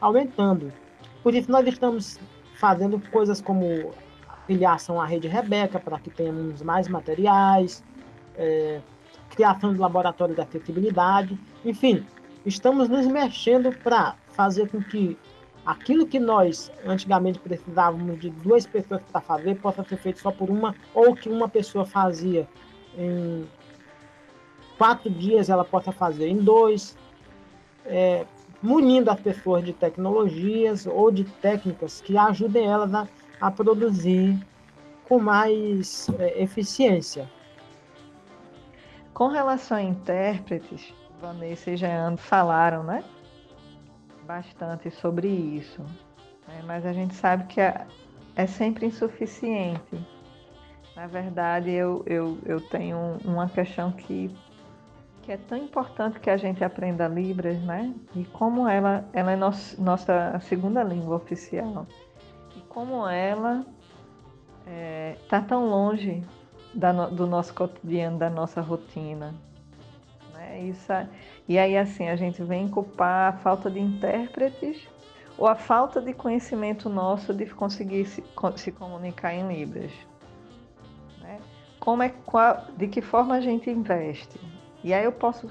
aumentando. 0.00 0.72
Por 1.22 1.34
isso, 1.34 1.50
nós 1.50 1.66
estamos 1.66 2.18
fazendo 2.56 3.00
coisas 3.10 3.40
como 3.40 3.92
filiação 4.46 5.00
à 5.00 5.06
rede 5.06 5.28
Rebeca, 5.28 5.78
para 5.78 5.98
que 5.98 6.10
tenhamos 6.10 6.62
mais 6.62 6.88
materiais, 6.88 7.82
é, 8.36 8.80
criação 9.30 9.72
de 9.72 9.80
laboratório 9.80 10.34
de 10.34 10.40
acessibilidade, 10.40 11.38
enfim, 11.64 12.06
estamos 12.44 12.88
nos 12.88 13.06
mexendo 13.06 13.72
para 13.82 14.14
fazer 14.28 14.68
com 14.68 14.82
que 14.82 15.18
aquilo 15.66 16.06
que 16.06 16.20
nós 16.20 16.70
antigamente 16.86 17.40
precisávamos 17.40 18.20
de 18.20 18.30
duas 18.30 18.64
pessoas 18.66 19.02
para 19.10 19.20
fazer 19.20 19.56
possa 19.56 19.82
ser 19.82 19.96
feito 19.96 20.20
só 20.20 20.30
por 20.30 20.48
uma, 20.48 20.74
ou 20.94 21.14
que 21.14 21.28
uma 21.28 21.48
pessoa 21.48 21.84
fazia 21.84 22.48
em 22.96 23.46
quatro 24.78 25.10
dias 25.10 25.50
ela 25.50 25.64
possa 25.64 25.90
fazer 25.90 26.28
em 26.28 26.36
dois, 26.36 26.96
é, 27.84 28.24
munindo 28.62 29.10
as 29.10 29.20
pessoas 29.20 29.64
de 29.64 29.72
tecnologias 29.72 30.86
ou 30.86 31.10
de 31.10 31.24
técnicas 31.24 32.00
que 32.00 32.16
ajudem 32.16 32.66
elas 32.66 32.94
a, 32.94 33.08
a 33.40 33.50
produzir 33.50 34.38
com 35.08 35.18
mais 35.18 36.08
é, 36.18 36.42
eficiência. 36.42 37.28
Com 39.12 39.28
relação 39.28 39.78
a 39.78 39.82
intérpretes, 39.82 40.92
Vanessa 41.20 41.70
e 41.70 41.76
Jean 41.76 42.16
falaram, 42.16 42.82
né? 42.82 43.02
Bastante 44.26 44.90
sobre 44.90 45.28
isso, 45.28 45.82
né? 46.46 46.62
mas 46.66 46.84
a 46.84 46.92
gente 46.92 47.14
sabe 47.14 47.44
que 47.44 47.60
é, 47.60 47.86
é 48.34 48.46
sempre 48.46 48.86
insuficiente. 48.86 49.96
Na 50.94 51.06
verdade, 51.06 51.70
eu, 51.70 52.02
eu, 52.06 52.38
eu 52.44 52.60
tenho 52.68 53.18
uma 53.24 53.48
questão 53.48 53.92
que, 53.92 54.34
que 55.22 55.32
é 55.32 55.36
tão 55.36 55.58
importante 55.58 56.18
que 56.18 56.30
a 56.30 56.36
gente 56.36 56.64
aprenda 56.64 57.06
Libras, 57.06 57.60
né? 57.62 57.94
E 58.14 58.24
como 58.24 58.66
ela, 58.66 59.04
ela 59.12 59.32
é 59.32 59.36
nosso, 59.36 59.80
nossa 59.80 60.38
segunda 60.40 60.82
língua 60.82 61.16
oficial. 61.16 61.86
E 62.56 62.60
como 62.62 63.06
ela 63.06 63.66
está 64.60 64.70
é, 64.70 65.16
tá 65.28 65.40
tão 65.42 65.68
longe 65.68 66.24
da, 66.74 66.92
do 66.92 67.26
nosso 67.26 67.54
cotidiano, 67.54 68.18
da 68.18 68.30
nossa 68.30 68.62
rotina. 68.62 69.34
É 70.38 70.60
isso. 70.60 70.92
E 71.48 71.58
aí, 71.58 71.76
assim, 71.76 72.08
a 72.08 72.16
gente 72.16 72.42
vem 72.42 72.68
culpar 72.68 73.34
a 73.34 73.36
falta 73.38 73.70
de 73.70 73.78
intérpretes 73.78 74.88
ou 75.38 75.46
a 75.46 75.54
falta 75.54 76.00
de 76.00 76.12
conhecimento 76.12 76.88
nosso 76.88 77.32
de 77.32 77.46
conseguir 77.46 78.06
se, 78.06 78.24
se 78.56 78.72
comunicar 78.72 79.32
em 79.34 79.46
Libras. 79.46 79.92
Né? 81.20 81.38
Como 81.78 82.02
é, 82.02 82.08
qual, 82.24 82.64
de 82.76 82.88
que 82.88 83.00
forma 83.00 83.36
a 83.36 83.40
gente 83.40 83.70
investe? 83.70 84.40
E 84.82 84.92
aí 84.92 85.04
eu 85.04 85.12
posso, 85.12 85.48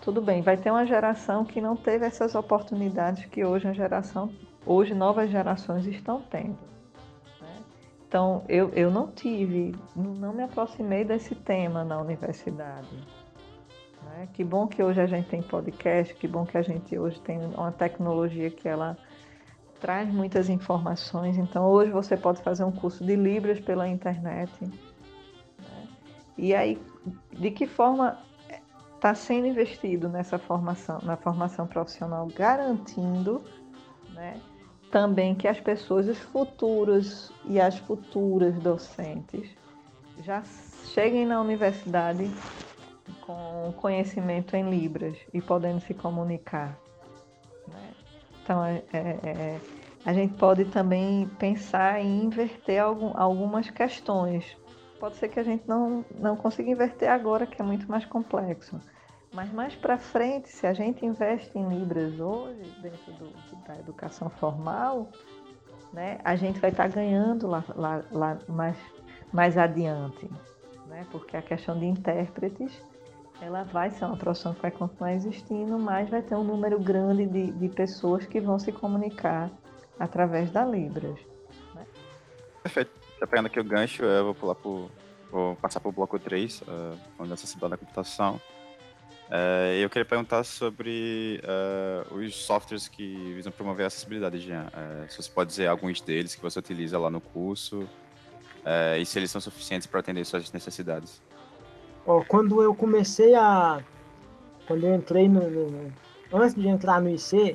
tudo 0.00 0.20
bem, 0.20 0.42
vai 0.42 0.56
ter 0.56 0.70
uma 0.70 0.86
geração 0.86 1.44
que 1.44 1.60
não 1.60 1.76
teve 1.76 2.06
essas 2.06 2.34
oportunidades 2.34 3.26
que 3.26 3.44
hoje 3.44 3.68
a 3.68 3.72
geração, 3.72 4.32
hoje 4.66 4.94
novas 4.94 5.30
gerações 5.30 5.86
estão 5.86 6.20
tendo. 6.22 6.58
Né? 7.40 7.62
Então 8.08 8.42
eu, 8.48 8.70
eu 8.70 8.90
não 8.90 9.06
tive, 9.08 9.72
não 9.94 10.32
me 10.32 10.42
aproximei 10.42 11.04
desse 11.04 11.34
tema 11.36 11.84
na 11.84 12.00
universidade. 12.00 12.88
Né? 14.18 14.28
Que 14.32 14.42
bom 14.42 14.66
que 14.66 14.82
hoje 14.82 15.00
a 15.00 15.06
gente 15.06 15.28
tem 15.28 15.40
podcast, 15.40 16.12
que 16.14 16.26
bom 16.26 16.44
que 16.44 16.58
a 16.58 16.62
gente 16.62 16.98
hoje 16.98 17.20
tem 17.20 17.38
uma 17.38 17.70
tecnologia 17.70 18.50
que 18.50 18.68
ela 18.68 18.98
traz 19.80 20.12
muitas 20.12 20.48
informações. 20.48 21.38
Então, 21.38 21.64
hoje 21.66 21.92
você 21.92 22.16
pode 22.16 22.42
fazer 22.42 22.64
um 22.64 22.72
curso 22.72 23.04
de 23.04 23.14
Libras 23.14 23.60
pela 23.60 23.86
internet. 23.86 24.52
Né? 24.60 25.88
E 26.36 26.52
aí, 26.52 26.82
de 27.32 27.52
que 27.52 27.66
forma 27.66 28.18
está 28.96 29.14
sendo 29.14 29.46
investido 29.46 30.08
nessa 30.08 30.36
formação, 30.36 30.98
na 31.04 31.16
formação 31.16 31.68
profissional, 31.68 32.26
garantindo 32.26 33.40
né, 34.12 34.40
também 34.90 35.36
que 35.36 35.46
as 35.46 35.60
pessoas, 35.60 36.08
os 36.08 36.18
futuros 36.18 37.32
e 37.44 37.60
as 37.60 37.78
futuras 37.78 38.58
docentes, 38.58 39.48
já 40.24 40.42
cheguem 40.92 41.24
na 41.24 41.40
universidade 41.40 42.28
com 43.20 43.72
conhecimento 43.76 44.56
em 44.56 44.68
Libras 44.68 45.16
e 45.32 45.40
podendo 45.40 45.80
se 45.80 45.94
comunicar. 45.94 46.78
Então, 48.48 48.64
é, 48.64 48.82
é, 48.94 48.98
é, 48.98 49.60
a 50.06 50.12
gente 50.14 50.32
pode 50.38 50.64
também 50.64 51.28
pensar 51.38 52.00
em 52.00 52.24
inverter 52.24 52.82
algum, 52.82 53.12
algumas 53.14 53.68
questões. 53.68 54.56
Pode 54.98 55.16
ser 55.16 55.28
que 55.28 55.38
a 55.38 55.42
gente 55.42 55.68
não, 55.68 56.02
não 56.18 56.34
consiga 56.34 56.70
inverter 56.70 57.10
agora, 57.10 57.46
que 57.46 57.60
é 57.60 57.64
muito 57.64 57.86
mais 57.90 58.06
complexo. 58.06 58.80
Mas 59.34 59.52
mais 59.52 59.74
para 59.74 59.98
frente, 59.98 60.48
se 60.48 60.66
a 60.66 60.72
gente 60.72 61.04
investe 61.04 61.56
em 61.58 61.68
Libras 61.68 62.18
hoje, 62.18 62.74
dentro 62.80 63.12
do, 63.12 63.30
da 63.66 63.76
educação 63.78 64.30
formal, 64.30 65.10
né, 65.92 66.18
a 66.24 66.34
gente 66.34 66.58
vai 66.58 66.70
estar 66.70 66.88
tá 66.88 66.94
ganhando 66.94 67.46
lá, 67.46 67.62
lá, 67.76 68.02
lá 68.10 68.38
mais, 68.48 68.78
mais 69.30 69.58
adiante. 69.58 70.26
Né? 70.86 71.06
Porque 71.10 71.36
a 71.36 71.42
questão 71.42 71.78
de 71.78 71.84
intérpretes 71.84 72.82
ela 73.40 73.62
vai 73.64 73.90
ser 73.90 74.04
uma 74.04 74.16
profissão 74.16 74.54
que 74.54 74.62
vai 74.62 74.70
continuar 74.70 75.14
existindo, 75.14 75.78
mas 75.78 76.08
vai 76.08 76.22
ter 76.22 76.34
um 76.34 76.44
número 76.44 76.78
grande 76.78 77.26
de, 77.26 77.52
de 77.52 77.68
pessoas 77.68 78.26
que 78.26 78.40
vão 78.40 78.58
se 78.58 78.72
comunicar 78.72 79.50
através 79.98 80.50
da 80.50 80.64
Libras. 80.64 81.18
Né? 81.74 81.86
Perfeito. 82.62 82.90
Já 83.20 83.26
pegando 83.26 83.46
aqui 83.46 83.58
o 83.58 83.64
gancho, 83.64 84.04
eu 84.04 84.24
vou 84.26 84.34
pular 84.34 84.54
pro, 84.54 84.90
vou 85.30 85.56
passar 85.56 85.80
para 85.80 85.88
o 85.88 85.92
bloco 85.92 86.18
3, 86.18 86.62
uh, 86.62 86.64
onde 87.18 87.30
é 87.30 87.34
acessibilidade 87.34 87.70
da 87.72 87.76
computação. 87.78 88.40
Uh, 89.28 89.74
eu 89.78 89.90
queria 89.90 90.06
perguntar 90.06 90.42
sobre 90.42 91.42
uh, 91.44 92.14
os 92.14 92.34
softwares 92.34 92.88
que 92.88 93.34
visam 93.34 93.52
promover 93.52 93.84
a 93.84 93.86
acessibilidade, 93.88 94.40
Jean. 94.40 94.66
Uh, 94.68 95.10
se 95.10 95.22
você 95.22 95.30
pode 95.30 95.50
dizer 95.50 95.66
alguns 95.66 96.00
deles 96.00 96.34
que 96.34 96.40
você 96.40 96.58
utiliza 96.58 96.98
lá 96.98 97.10
no 97.10 97.20
curso 97.20 97.86
e 99.00 99.06
se 99.06 99.18
eles 99.18 99.30
são 99.30 99.40
suficientes 99.40 99.86
para 99.86 100.00
atender 100.00 100.22
suas 100.26 100.52
necessidades. 100.52 101.22
Ó, 102.08 102.24
quando 102.26 102.62
eu 102.62 102.74
comecei 102.74 103.34
a. 103.34 103.82
Quando 104.66 104.84
eu 104.86 104.94
entrei 104.94 105.28
no, 105.28 105.50
no, 105.50 105.92
Antes 106.32 106.54
de 106.54 106.66
entrar 106.66 107.02
no 107.02 107.10
IC, 107.10 107.54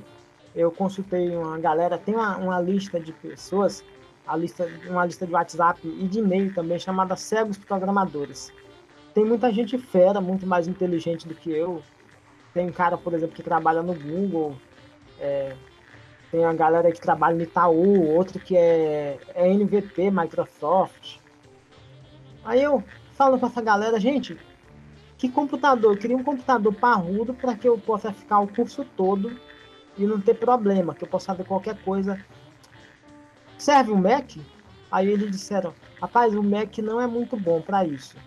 eu 0.56 0.72
consultei 0.72 1.36
uma 1.36 1.58
galera, 1.58 1.98
tem 1.98 2.14
uma, 2.14 2.38
uma 2.38 2.62
lista 2.62 3.00
de 3.00 3.12
pessoas, 3.14 3.84
a 4.28 4.38
lista, 4.38 4.70
uma 4.88 5.06
lista 5.06 5.26
de 5.26 5.34
WhatsApp 5.34 5.80
e 5.84 6.08
de 6.08 6.20
e-mail 6.20 6.54
também, 6.54 6.78
chamada 6.78 7.16
Cegos 7.16 7.58
Programadores. 7.58 8.54
Tem 9.16 9.26
muita 9.26 9.52
gente 9.52 9.76
fera, 9.80 10.22
muito 10.22 10.46
mais 10.46 10.68
inteligente 10.68 11.28
do 11.28 11.34
que 11.34 11.52
eu. 11.52 11.82
Tem 12.54 12.68
um 12.68 12.72
cara, 12.72 12.96
por 12.96 13.14
exemplo, 13.16 13.36
que 13.36 13.44
trabalha 13.44 13.82
no 13.82 13.96
Google. 13.96 14.56
É, 15.20 15.56
tem 16.30 16.42
uma 16.42 16.54
galera 16.54 16.92
que 16.92 17.02
trabalha 17.02 17.36
no 17.36 17.42
Itaú, 17.42 18.08
outro 18.08 18.40
que 18.40 18.56
é, 18.56 19.18
é 19.34 19.52
NVP, 19.52 20.12
Microsoft. 20.12 21.18
Aí 22.46 22.62
eu 22.62 22.84
falando 23.14 23.40
com 23.40 23.46
essa 23.48 23.62
galera, 23.62 24.00
gente, 24.00 24.38
que 25.18 25.30
computador? 25.30 25.94
Eu 25.94 25.98
queria 25.98 26.18
um 26.18 26.24
computador 26.24 26.74
parrudo 26.74 27.34
para 27.34 27.56
que 27.56 27.68
eu 27.68 27.78
possa 27.78 28.12
ficar 28.12 28.40
o 28.40 28.48
curso 28.48 28.86
todo 28.98 29.40
e 29.98 30.06
não 30.06 30.20
ter 30.20 30.34
problema, 30.34 30.94
que 30.94 31.04
eu 31.04 31.08
possa 31.08 31.28
fazer 31.28 31.46
qualquer 31.46 31.78
coisa. 31.84 32.20
Serve 33.58 33.92
um 33.92 34.02
Mac? 34.02 34.36
Aí 34.92 35.08
eles 35.08 35.32
disseram, 35.32 35.74
rapaz, 36.02 36.36
o 36.36 36.44
Mac 36.44 36.78
não 36.80 37.00
é 37.00 37.08
muito 37.08 37.38
bom 37.38 37.62
para 37.62 37.86
isso. 37.86 38.18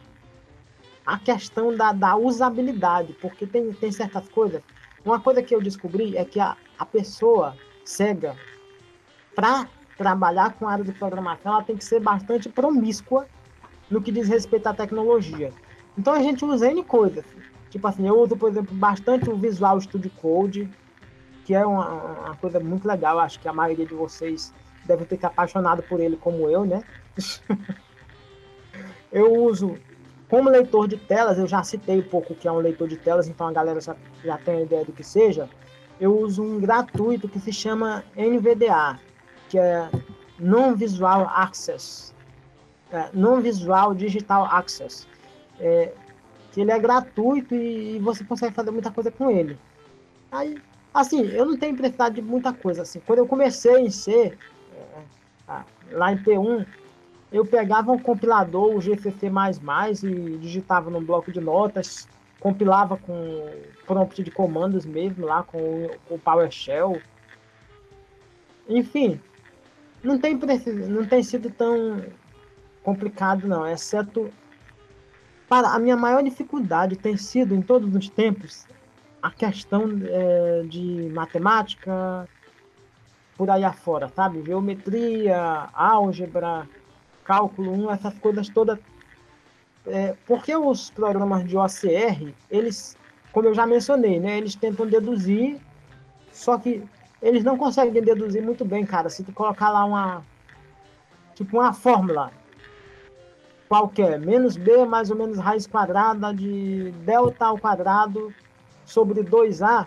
A 1.05 1.19
questão 1.19 1.77
da, 1.77 1.93
da 1.93 2.17
usabilidade, 2.17 3.13
porque 3.21 3.47
tem, 3.47 3.73
tem 3.73 3.93
certas 3.93 4.29
coisas. 4.29 4.63
Uma 5.05 5.21
coisa 5.21 5.43
que 5.43 5.55
eu 5.55 5.61
descobri 5.61 6.17
é 6.17 6.25
que 6.25 6.41
a, 6.41 6.57
a 6.79 6.87
pessoa 6.87 7.57
cega, 7.85 8.37
para 9.35 9.69
trabalhar 9.97 10.55
com 10.55 10.67
a 10.67 10.73
área 10.73 10.85
de 10.85 10.93
programação, 10.93 11.53
ela 11.53 11.63
tem 11.63 11.77
que 11.77 11.85
ser 11.85 12.01
bastante 12.01 12.49
promíscua 12.49 13.29
no 13.91 14.01
que 14.01 14.13
diz 14.13 14.29
respeito 14.29 14.67
à 14.67 14.75
tecnologia. 14.75 15.53
Então 15.97 16.13
a 16.13 16.21
gente 16.21 16.45
usa 16.45 16.71
N 16.71 16.83
coisas. 16.85 17.25
Tipo 17.71 17.87
assim, 17.89 18.07
eu 18.07 18.19
uso, 18.21 18.37
por 18.37 18.51
exemplo, 18.51 18.75
bastante 18.75 19.29
o 19.31 19.37
Visual 19.37 19.81
Studio 19.81 20.11
Code, 20.21 20.69
que 21.45 21.55
é 21.55 21.65
uma, 21.65 21.89
uma 21.89 22.37
coisa 22.37 22.61
muito 22.61 22.87
legal. 22.87 23.19
Acho 23.19 23.41
que 23.41 23.49
a 23.49 23.53
maioria 23.53 23.87
de 23.87 23.95
vocês 23.95 24.53
deve 24.85 25.05
ter 25.05 25.19
se 25.19 25.27
apaixonado 25.27 25.83
por 25.83 26.01
ele 26.01 26.17
como 26.17 26.49
eu, 26.49 26.65
né? 26.65 26.83
eu 29.13 29.33
uso 29.45 29.77
como 30.29 30.51
leitor 30.51 30.89
de 30.89 30.97
telas, 30.97 31.39
eu 31.39 31.47
já 31.47 31.63
citei 31.63 32.01
um 32.01 32.09
pouco 32.09 32.33
o 32.33 32.37
que 32.37 32.49
é 32.49 32.53
um 32.53 32.59
leitor 32.59 32.89
de 32.89 32.97
telas, 32.97 33.29
então 33.29 33.47
a 33.47 33.53
galera 33.53 33.81
já, 33.81 33.95
já 34.25 34.37
tem 34.39 34.57
a 34.57 34.63
ideia 34.63 34.85
do 34.85 34.93
que 34.93 35.05
seja. 35.05 35.49
Eu 36.01 36.19
uso 36.19 36.43
um 36.43 36.61
gratuito 36.61 37.29
que 37.29 37.39
se 37.39 37.53
chama 37.53 38.05
NVDA, 38.17 38.99
que 39.49 39.59
é 39.59 39.89
Non-Visual 40.39 41.29
Access 41.29 42.16
é, 42.93 43.09
Non-Visual 43.13 43.95
Digital 43.95 44.45
Access, 44.45 45.07
é, 45.59 45.93
que 46.53 46.61
ele 46.61 46.71
é 46.71 46.79
gratuito 46.79 47.55
e, 47.55 47.97
e, 47.97 47.99
você 47.99 48.25
consegue 48.25 48.55
fazer 48.55 48.71
muita 48.71 48.91
coisa 48.91 49.11
com 49.11 49.31
ele. 49.31 49.59
Aí, 50.31 50.57
assim, 50.95 51.27
eu 51.27 51.45
não 51.45 51.57
tenho 51.57 51.77
precisado 51.77 52.15
de 52.15 52.23
muita 52.23 52.53
coisa. 52.53 52.83
Assim, 52.83 53.01
quando 53.01 53.21
eu 53.21 53.27
comecei 53.27 53.79
em 53.79 53.91
C, 53.91 54.37
é, 55.49 55.63
lá 55.93 56.13
em 56.13 56.19
P1, 56.19 56.67
eu 57.33 57.45
pegava 57.45 57.93
um 57.93 57.99
compilador, 57.99 58.75
o 58.75 58.81
GCC++, 58.81 59.31
e 60.05 60.39
digitava 60.39 60.91
num 60.91 61.05
bloco 61.05 61.33
de 61.33 61.41
notas, 61.41 62.09
compilava 62.39 62.97
com 62.97 63.51
prompt 63.87 64.23
de 64.23 64.31
comandos 64.31 64.87
mesmo, 64.87 65.27
lá 65.27 65.43
com 65.43 65.91
o 66.09 66.19
PowerShell. 66.19 67.01
Enfim, 68.69 69.21
não 70.03 70.19
tem, 70.19 70.39
não 70.89 71.05
tem 71.05 71.23
sido 71.23 71.51
tão 71.51 72.05
complicado, 72.87 73.49
não, 73.49 73.67
exceto 73.67 74.31
para 75.49 75.71
a 75.71 75.79
minha 75.79 75.97
maior 75.97 76.23
dificuldade 76.23 76.95
tem 76.95 77.17
sido 77.17 77.53
em 77.53 77.61
todos 77.61 77.93
os 77.93 78.09
tempos 78.09 78.65
a 79.21 79.29
questão 79.29 79.91
é, 80.05 80.63
de 80.69 81.11
matemática 81.13 82.29
por 83.37 83.51
aí 83.51 83.65
afora, 83.65 84.09
sabe? 84.09 84.45
Geometria, 84.45 85.69
álgebra, 85.75 86.69
cálculo 87.25 87.73
1, 87.73 87.91
essas 87.91 88.15
coisas 88.21 88.49
todas. 88.49 88.79
É, 89.85 90.15
porque 90.25 90.55
os 90.55 90.89
programas 90.91 91.45
de 91.45 91.57
OCR, 91.57 92.33
eles, 92.49 92.97
como 93.33 93.49
eu 93.49 93.55
já 93.55 93.67
mencionei, 93.67 94.21
né, 94.21 94.39
eles 94.39 94.55
tentam 94.55 94.87
deduzir, 94.87 95.61
só 96.33 96.57
que 96.57 96.85
eles 97.21 97.43
não 97.43 97.59
conseguem 97.59 98.01
deduzir 98.01 98.43
muito 98.43 98.65
bem, 98.65 98.87
cara. 98.87 99.11
Se 99.11 99.25
tu 99.25 99.33
colocar 99.33 99.71
lá 99.71 99.85
uma 99.85 100.23
tipo 101.35 101.59
uma 101.59 101.73
fórmula 101.73 102.31
qualquer. 103.69 104.19
Menos 104.19 104.57
b 104.57 104.85
mais 104.85 105.11
ou 105.11 105.17
menos 105.17 105.39
raiz 105.39 105.67
quadrada 105.67 106.33
de 106.33 106.91
delta 107.05 107.47
ao 107.47 107.59
quadrado 107.59 108.33
sobre 108.85 109.23
2a. 109.23 109.87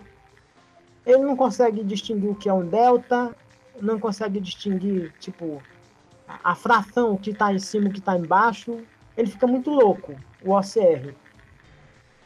Ele 1.04 1.22
não 1.22 1.36
consegue 1.36 1.82
distinguir 1.82 2.30
o 2.30 2.34
que 2.34 2.48
é 2.48 2.52
um 2.52 2.66
delta, 2.66 3.34
não 3.80 3.98
consegue 3.98 4.38
distinguir, 4.40 5.12
tipo, 5.18 5.62
a 6.44 6.54
fração 6.54 7.16
que 7.16 7.30
está 7.30 7.52
em 7.52 7.58
cima 7.58 7.88
e 7.88 7.92
que 7.92 7.98
está 7.98 8.16
embaixo. 8.16 8.78
Ele 9.16 9.30
fica 9.30 9.46
muito 9.46 9.70
louco, 9.70 10.14
o 10.44 10.52
OCR. 10.52 11.14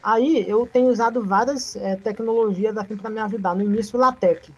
Aí 0.03 0.47
eu 0.47 0.67
tenho 0.67 0.89
usado 0.89 1.25
várias 1.25 1.75
é, 1.75 1.95
tecnologias 1.95 2.77
assim 2.77 2.95
para 2.95 3.09
me 3.09 3.19
ajudar. 3.19 3.55
No 3.55 3.63
início, 3.63 3.97
o 3.97 4.01
LaTeX. 4.01 4.51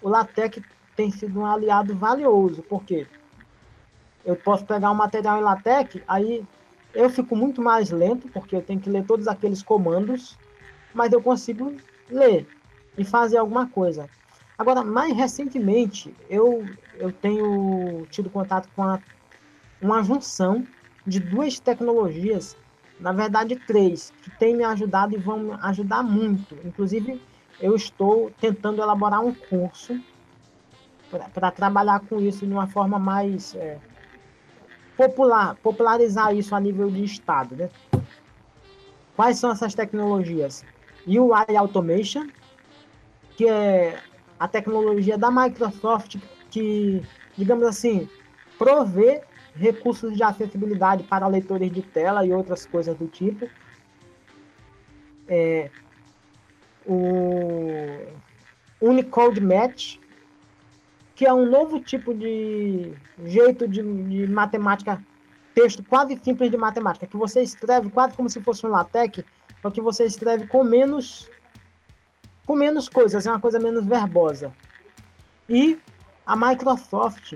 O 0.00 0.08
LaTeX 0.08 0.62
tem 0.96 1.10
sido 1.10 1.40
um 1.40 1.44
aliado 1.44 1.94
valioso, 1.94 2.62
porque 2.62 3.06
eu 4.26 4.34
posso 4.34 4.64
pegar 4.64 4.90
um 4.90 4.94
material 4.94 5.38
em 5.38 5.42
LaTeX, 5.42 6.00
aí 6.06 6.44
eu 6.92 7.08
fico 7.08 7.36
muito 7.36 7.62
mais 7.62 7.90
lento, 7.90 8.28
porque 8.28 8.56
eu 8.56 8.60
tenho 8.60 8.80
que 8.80 8.90
ler 8.90 9.04
todos 9.04 9.28
aqueles 9.28 9.62
comandos, 9.62 10.36
mas 10.92 11.12
eu 11.12 11.22
consigo 11.22 11.72
ler 12.10 12.46
e 12.98 13.04
fazer 13.04 13.36
alguma 13.38 13.68
coisa. 13.68 14.10
Agora, 14.58 14.82
mais 14.82 15.14
recentemente, 15.14 16.12
eu, 16.28 16.66
eu 16.98 17.12
tenho 17.12 18.06
tido 18.10 18.28
contato 18.28 18.68
com 18.74 18.82
a, 18.82 18.98
uma 19.80 20.02
junção 20.02 20.66
de 21.06 21.20
duas 21.20 21.60
tecnologias, 21.60 22.56
na 22.98 23.12
verdade 23.12 23.54
três, 23.56 24.12
que 24.22 24.30
têm 24.30 24.56
me 24.56 24.64
ajudado 24.64 25.14
e 25.14 25.18
vão 25.18 25.38
me 25.38 25.56
ajudar 25.62 26.02
muito. 26.02 26.56
Inclusive, 26.64 27.20
eu 27.60 27.76
estou 27.76 28.32
tentando 28.40 28.82
elaborar 28.82 29.20
um 29.20 29.32
curso 29.34 30.00
para 31.32 31.50
trabalhar 31.50 32.00
com 32.00 32.20
isso 32.20 32.44
de 32.44 32.52
uma 32.52 32.66
forma 32.66 32.98
mais 32.98 33.54
é, 33.54 33.78
popular, 34.96 35.56
popularizar 35.62 36.34
isso 36.34 36.54
a 36.54 36.60
nível 36.60 36.90
de 36.90 37.04
Estado. 37.04 37.54
Né? 37.56 37.70
Quais 39.14 39.38
são 39.38 39.50
essas 39.50 39.74
tecnologias? 39.74 40.64
UI 41.06 41.56
Automation, 41.56 42.26
que 43.36 43.46
é 43.46 44.00
a 44.38 44.48
tecnologia 44.48 45.16
da 45.16 45.30
Microsoft 45.30 46.16
que, 46.50 47.02
digamos 47.36 47.66
assim, 47.66 48.08
provê 48.58 49.22
recursos 49.54 50.16
de 50.16 50.22
acessibilidade 50.22 51.02
para 51.04 51.26
leitores 51.26 51.70
de 51.70 51.82
tela 51.82 52.24
e 52.26 52.32
outras 52.32 52.66
coisas 52.66 52.96
do 52.96 53.06
tipo. 53.06 53.48
É, 55.28 55.70
o 56.86 57.98
Unicode 58.80 59.40
Match, 59.40 59.98
que 61.16 61.26
é 61.26 61.32
um 61.32 61.46
novo 61.46 61.80
tipo 61.80 62.14
de 62.14 62.92
jeito 63.24 63.66
de, 63.66 63.82
de 63.82 64.28
matemática, 64.28 65.02
texto 65.54 65.82
quase 65.82 66.20
simples 66.22 66.50
de 66.50 66.58
matemática, 66.58 67.06
que 67.06 67.16
você 67.16 67.40
escreve 67.40 67.88
quase 67.88 68.14
como 68.14 68.28
se 68.28 68.38
fosse 68.42 68.66
um 68.66 68.68
LaTeX, 68.68 69.24
só 69.62 69.70
que 69.70 69.80
você 69.80 70.04
escreve 70.04 70.46
com 70.46 70.62
menos 70.62 71.28
com 72.46 72.54
menos 72.54 72.88
coisas, 72.88 73.26
é 73.26 73.30
uma 73.30 73.40
coisa 73.40 73.58
menos 73.58 73.84
verbosa. 73.84 74.52
E 75.48 75.80
a 76.24 76.36
Microsoft 76.36 77.34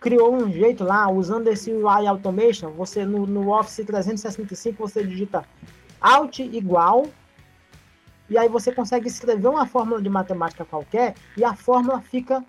criou 0.00 0.34
um 0.34 0.50
jeito 0.50 0.84
lá, 0.84 1.10
usando 1.10 1.48
esse 1.48 1.72
UI 1.72 2.06
Automation, 2.06 2.70
você 2.70 3.04
no, 3.04 3.26
no 3.26 3.50
Office 3.50 3.84
365 3.84 4.88
você 4.88 5.04
digita 5.04 5.44
Alt 6.00 6.38
igual 6.38 7.06
e 8.30 8.38
aí 8.38 8.48
você 8.48 8.72
consegue 8.72 9.08
escrever 9.08 9.48
uma 9.48 9.66
fórmula 9.66 10.00
de 10.00 10.08
matemática 10.08 10.64
qualquer 10.64 11.14
e 11.36 11.44
a 11.44 11.54
fórmula 11.54 12.00
fica 12.00 12.42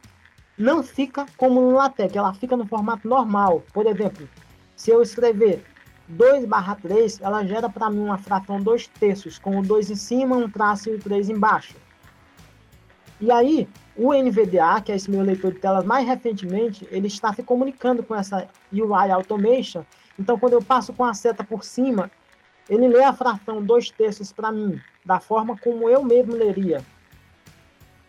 não 0.58 0.82
fica 0.84 1.26
como 1.38 1.60
no 1.62 1.72
LaTeX, 1.76 2.16
ela 2.16 2.34
fica 2.34 2.56
no 2.56 2.66
formato 2.66 3.08
normal. 3.08 3.64
Por 3.74 3.86
exemplo, 3.86 4.28
se 4.76 4.92
eu 4.92 5.02
escrever 5.02 5.64
2 6.08 6.46
barra 6.46 6.76
3, 6.76 7.20
ela 7.22 7.44
gera 7.44 7.70
para 7.70 7.90
mim 7.90 8.02
uma 8.02 8.18
fração 8.18 8.62
2 8.62 8.88
terços, 8.88 9.38
com 9.38 9.60
o 9.60 9.62
2 9.62 9.92
em 9.92 9.96
cima, 9.96 10.36
um 10.38 10.50
traço 10.50 10.90
e 10.90 10.96
o 10.96 11.00
3 11.00 11.30
embaixo. 11.30 11.76
E 13.20 13.32
aí, 13.32 13.68
o 13.96 14.14
NVDA, 14.14 14.82
que 14.84 14.92
é 14.92 14.96
esse 14.96 15.10
meu 15.10 15.22
leitor 15.22 15.54
de 15.54 15.60
telas, 15.60 15.86
mais 15.86 16.06
recentemente, 16.06 16.88
ele 16.92 17.08
está 17.08 17.34
se 17.34 17.42
comunicando 17.44 18.04
com 18.04 18.14
essa 18.14 18.48
UI 18.72 19.12
Automation. 19.12 19.84
Então, 20.20 20.38
quando 20.38 20.54
eu 20.54 20.62
passo 20.62 20.94
com 20.94 21.04
a 21.04 21.14
seta 21.14 21.44
por 21.44 21.64
cima, 21.64 22.12
ele 22.70 22.88
lê 22.88 23.04
a 23.04 23.14
fração 23.14 23.64
2 23.64 23.92
terços 23.92 24.32
para 24.32 24.52
mim, 24.52 24.80
da 25.06 25.20
forma 25.20 25.58
como 25.58 25.90
eu 25.90 26.04
mesmo 26.04 26.34
leria. 26.34 26.84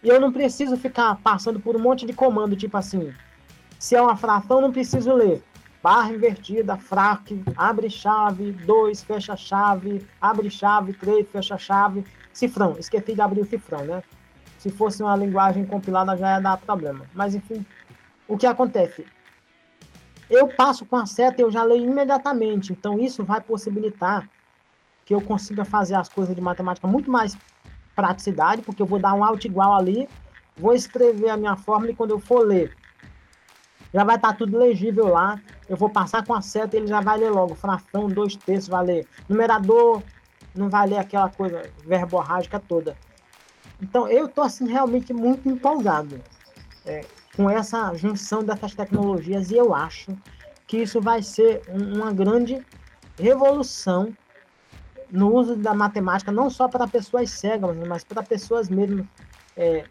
E 0.07 0.09
eu 0.09 0.21
não 0.21 0.31
preciso 0.31 0.77
ficar 0.77 1.17
passando 1.17 1.59
por 1.59 1.75
um 1.75 1.81
monte 1.81 2.07
de 2.07 2.13
comando, 2.13 2.55
tipo 2.55 2.77
assim, 2.77 3.13
se 3.77 3.97
é 3.97 4.01
uma 4.01 4.17
fração, 4.17 4.61
não 4.61 4.71
preciso 4.71 5.13
ler 5.13 5.43
barra 5.83 6.13
invertida, 6.13 6.77
frac, 6.77 7.43
abre 7.57 7.91
chave, 7.91 8.53
2, 8.53 9.03
fecha 9.03 9.37
chave, 9.37 10.07
abre 10.21 10.49
chave, 10.49 10.93
3, 10.93 11.29
fecha 11.29 11.59
chave, 11.59 12.05
cifrão. 12.33 12.77
Esqueci 12.79 13.15
de 13.15 13.21
abrir 13.21 13.41
o 13.41 13.45
cifrão, 13.47 13.85
né? 13.85 14.01
Se 14.59 14.71
fosse 14.71 15.03
uma 15.03 15.17
linguagem 15.17 15.67
compilada 15.67 16.17
já 16.17 16.35
ia 16.35 16.41
dar 16.41 16.57
problema. 16.57 17.05
Mas 17.13 17.35
enfim, 17.35 17.67
o 18.29 18.39
que 18.39 18.47
acontece? 18.47 19.05
Eu 20.31 20.47
passo 20.47 20.87
com 20.87 20.95
a 20.95 21.07
seta 21.07 21.41
e 21.41 21.45
eu 21.45 21.51
já 21.51 21.65
leio 21.65 21.85
imediatamente. 21.85 22.73
Então 22.73 22.97
isso 22.97 23.25
vai 23.25 23.41
possibilitar 23.41 24.29
que 25.05 25.13
eu 25.13 25.21
consiga 25.21 25.65
fazer 25.65 25.97
as 25.97 26.09
coisas 26.09 26.33
de 26.33 26.41
matemática 26.41 26.87
muito 26.87 27.11
mais 27.11 27.37
praticidade, 27.97 28.63
porque 28.63 28.81
eu 28.81 28.87
vou 28.87 29.01
dar 29.01 29.15
um 29.15 29.25
alt 29.25 29.45
igual 29.45 29.75
ali, 29.75 30.09
vou 30.57 30.75
escrever 30.75 31.31
a 31.31 31.37
minha 31.37 31.57
fórmula 31.57 31.91
e 31.91 31.97
quando 31.97 32.13
eu 32.13 32.21
for 32.21 32.47
ler 32.47 32.77
já 33.97 34.05
vai 34.05 34.17
estar 34.17 34.33
tá 34.33 34.35
tudo 34.35 34.59
legível 34.59 35.09
lá. 35.09 35.41
Eu 35.67 35.77
vou 35.77 35.89
passar 35.89 36.23
com 36.25 36.35
a 36.35 36.43
seta 36.43 36.77
ele 36.77 36.87
já 36.87 37.01
vai 37.01 37.17
ler 37.19 37.31
logo. 37.31 37.55
Fração, 37.55 38.09
dois 38.09 38.37
terços, 38.37 38.69
vai 38.69 38.85
ler. 38.85 39.09
Numerador, 39.27 40.03
não 40.55 40.69
vai 40.69 40.87
ler 40.87 40.99
aquela 40.99 41.31
coisa 41.31 41.63
verborrágica 41.83 42.61
toda. 42.61 42.95
Então, 43.81 44.07
eu 44.07 44.27
estou 44.27 44.45
assim, 44.45 44.69
realmente 44.69 45.15
muito 45.15 45.49
empolgado 45.49 46.21
é, 46.85 47.07
com 47.35 47.49
essa 47.49 47.95
junção 47.95 48.43
dessas 48.43 48.75
tecnologias 48.75 49.51
e 49.51 49.57
eu 49.57 49.75
acho 49.75 50.15
que 50.67 50.79
isso 50.79 51.01
vai 51.01 51.23
ser 51.23 51.63
um, 51.69 51.97
uma 51.97 52.13
grande 52.13 52.65
revolução 53.19 54.15
no 55.11 55.33
uso 55.33 55.57
da 55.57 55.75
matemática, 55.75 56.33
não 56.33 56.51
só 56.51 56.69
para 56.69 56.87
pessoas 56.87 57.31
cegas, 57.31 57.77
mas 57.87 58.05
para 58.05 58.23
pessoas 58.23 58.69
mesmo 58.69 59.09
é, 59.57 59.85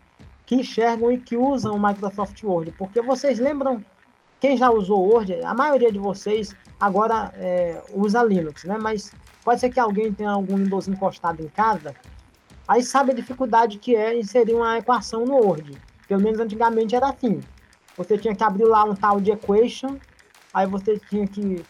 que 0.45 0.55
enxergam 0.55 1.11
e 1.11 1.18
que 1.18 1.36
usam 1.36 1.76
o 1.76 1.88
Microsoft 1.88 2.41
Word. 2.43 2.72
Porque 2.72 3.01
vocês 3.01 3.39
lembram, 3.39 3.84
quem 4.39 4.57
já 4.57 4.70
usou 4.70 5.07
Word, 5.07 5.34
a 5.43 5.53
maioria 5.53 5.91
de 5.91 5.99
vocês 5.99 6.55
agora 6.80 7.32
é, 7.36 7.82
usa 7.93 8.24
Linux, 8.24 8.63
né? 8.66 8.78
Mas 8.80 9.11
pode 9.43 9.59
ser 9.59 9.70
que 9.70 9.80
alguém 9.80 10.13
tenha 10.13 10.32
algum 10.32 10.57
Windows 10.57 10.88
encostado 10.88 11.41
em 11.41 11.47
casa, 11.47 11.95
aí 12.68 12.84
sabe 12.84 13.11
a 13.11 13.16
dificuldade 13.16 13.78
que 13.78 13.95
é 13.95 14.18
inserir 14.18 14.53
uma 14.53 14.78
equação 14.78 15.26
no 15.26 15.36
Word. 15.36 15.78
Pelo 16.07 16.22
menos 16.22 16.39
antigamente 16.39 16.95
era 16.95 17.09
assim. 17.09 17.41
Você 17.97 18.18
tinha 18.18 18.36
que 18.36 18.43
abrir 18.43 18.66
lá 18.66 18.84
um 18.84 18.93
tal 18.93 19.20
de 19.22 19.32
equation, 19.32 19.97
aí 20.53 20.68
você 20.68 20.99
tinha 21.09 21.26
que 21.26 21.63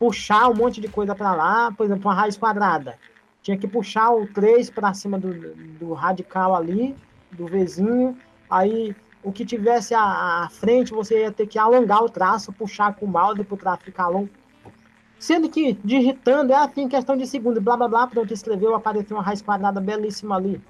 puxar 0.00 0.48
um 0.48 0.54
monte 0.54 0.80
de 0.80 0.88
coisa 0.88 1.14
para 1.14 1.34
lá, 1.34 1.70
por 1.70 1.84
exemplo, 1.84 2.08
uma 2.08 2.14
raiz 2.14 2.34
quadrada. 2.34 2.98
Tinha 3.42 3.58
que 3.58 3.68
puxar 3.68 4.10
o 4.10 4.26
3 4.26 4.70
para 4.70 4.94
cima 4.94 5.18
do, 5.18 5.54
do 5.78 5.92
radical 5.92 6.56
ali, 6.56 6.96
do 7.30 7.46
Vzinho, 7.46 8.16
aí 8.48 8.96
o 9.22 9.30
que 9.30 9.44
tivesse 9.44 9.94
à, 9.94 10.44
à, 10.44 10.48
frente 10.48 10.90
você 10.90 11.20
ia 11.20 11.30
ter 11.30 11.46
que 11.46 11.58
alongar 11.58 12.02
o 12.02 12.08
traço, 12.08 12.50
puxar 12.50 12.94
com 12.94 13.04
o 13.04 13.08
mouse 13.08 13.44
para 13.44 13.54
o 13.54 13.58
traço 13.58 13.84
ficar 13.84 14.08
longo. 14.08 14.30
Sendo 15.18 15.50
que 15.50 15.74
digitando 15.84 16.54
é 16.54 16.56
assim, 16.56 16.88
questão 16.88 17.14
de 17.14 17.26
segundo, 17.26 17.60
blá 17.60 17.76
blá 17.76 17.86
blá, 17.86 18.06
pronto, 18.06 18.32
escreveu, 18.32 18.74
apareceu 18.74 19.18
uma 19.18 19.22
raiz 19.22 19.42
quadrada 19.42 19.82
belíssima 19.82 20.36
ali. 20.36 20.62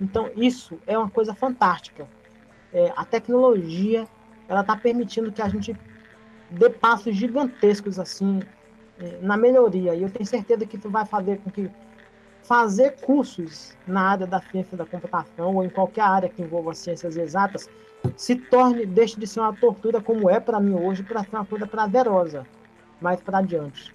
Então 0.00 0.30
isso 0.34 0.78
é 0.86 0.96
uma 0.96 1.10
coisa 1.10 1.34
fantástica. 1.34 2.08
É, 2.72 2.90
a 2.96 3.04
tecnologia 3.04 4.08
ela 4.48 4.62
está 4.62 4.74
permitindo 4.74 5.30
que 5.30 5.42
a 5.42 5.48
gente 5.50 5.76
dê 6.50 6.70
passos 6.70 7.14
gigantescos 7.16 7.98
assim 7.98 8.40
é, 8.98 9.18
na 9.20 9.36
melhoria. 9.36 9.94
E 9.94 10.02
eu 10.02 10.10
tenho 10.10 10.26
certeza 10.26 10.66
que 10.66 10.76
isso 10.76 10.90
vai 10.90 11.04
fazer 11.04 11.38
com 11.38 11.50
que 11.50 11.70
fazer 12.42 12.96
cursos 13.00 13.74
na 13.86 14.02
área 14.02 14.26
da 14.26 14.40
ciência 14.40 14.76
da 14.76 14.84
computação 14.84 15.56
ou 15.56 15.64
em 15.64 15.70
qualquer 15.70 16.02
área 16.02 16.28
que 16.28 16.42
envolva 16.42 16.74
ciências 16.74 17.16
exatas 17.16 17.68
se 18.16 18.36
torne, 18.36 18.84
deixe 18.84 19.18
de 19.18 19.26
ser 19.26 19.40
uma 19.40 19.54
tortura 19.54 20.00
como 20.00 20.28
é 20.28 20.38
para 20.38 20.60
mim 20.60 20.74
hoje, 20.74 21.02
para 21.02 21.24
ser 21.24 21.36
uma 21.36 21.46
coisa 21.46 21.66
prazerosa 21.66 22.46
mais 23.00 23.20
para 23.20 23.38
adiante. 23.38 23.94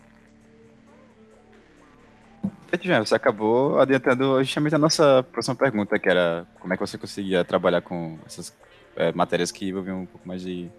Você 2.72 3.16
acabou 3.16 3.80
adiantando 3.80 4.44
justamente 4.44 4.76
a 4.76 4.78
nossa 4.78 5.24
próxima 5.32 5.56
pergunta, 5.56 5.98
que 5.98 6.08
era 6.08 6.46
como 6.60 6.72
é 6.72 6.78
que 6.78 6.82
você 6.82 6.98
conseguia 7.00 7.44
trabalhar 7.44 7.82
com 7.82 8.20
essas 8.26 8.56
é, 8.96 9.12
matérias 9.12 9.52
que 9.52 9.70
envolviam 9.70 10.02
um 10.02 10.06
pouco 10.06 10.28
mais 10.28 10.44
de 10.44 10.70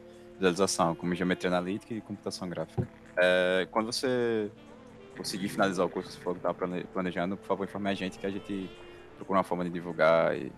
visualização, 0.41 0.95
como 0.95 1.15
geometria 1.15 1.51
analítica 1.51 1.93
e 1.93 2.01
computação 2.01 2.49
gráfica. 2.49 2.89
É, 3.17 3.69
quando 3.71 3.93
você 3.93 4.51
conseguir 5.17 5.49
finalizar 5.51 5.85
o 5.85 5.91
curso, 5.91 6.11
se 6.11 6.19
for 6.19 6.35
que 6.35 6.41
tá 6.41 6.55
planejando, 6.55 7.37
por 7.37 7.47
favor, 7.47 7.65
informe 7.65 7.91
a 7.91 7.95
gente 7.95 8.19
que 8.19 8.27
a 8.27 8.31
gente 8.31 8.71
procura 9.17 9.39
uma 9.39 9.45
forma 9.45 9.65
de 9.65 9.71
divulgar 9.71 10.35
e, 10.35 10.51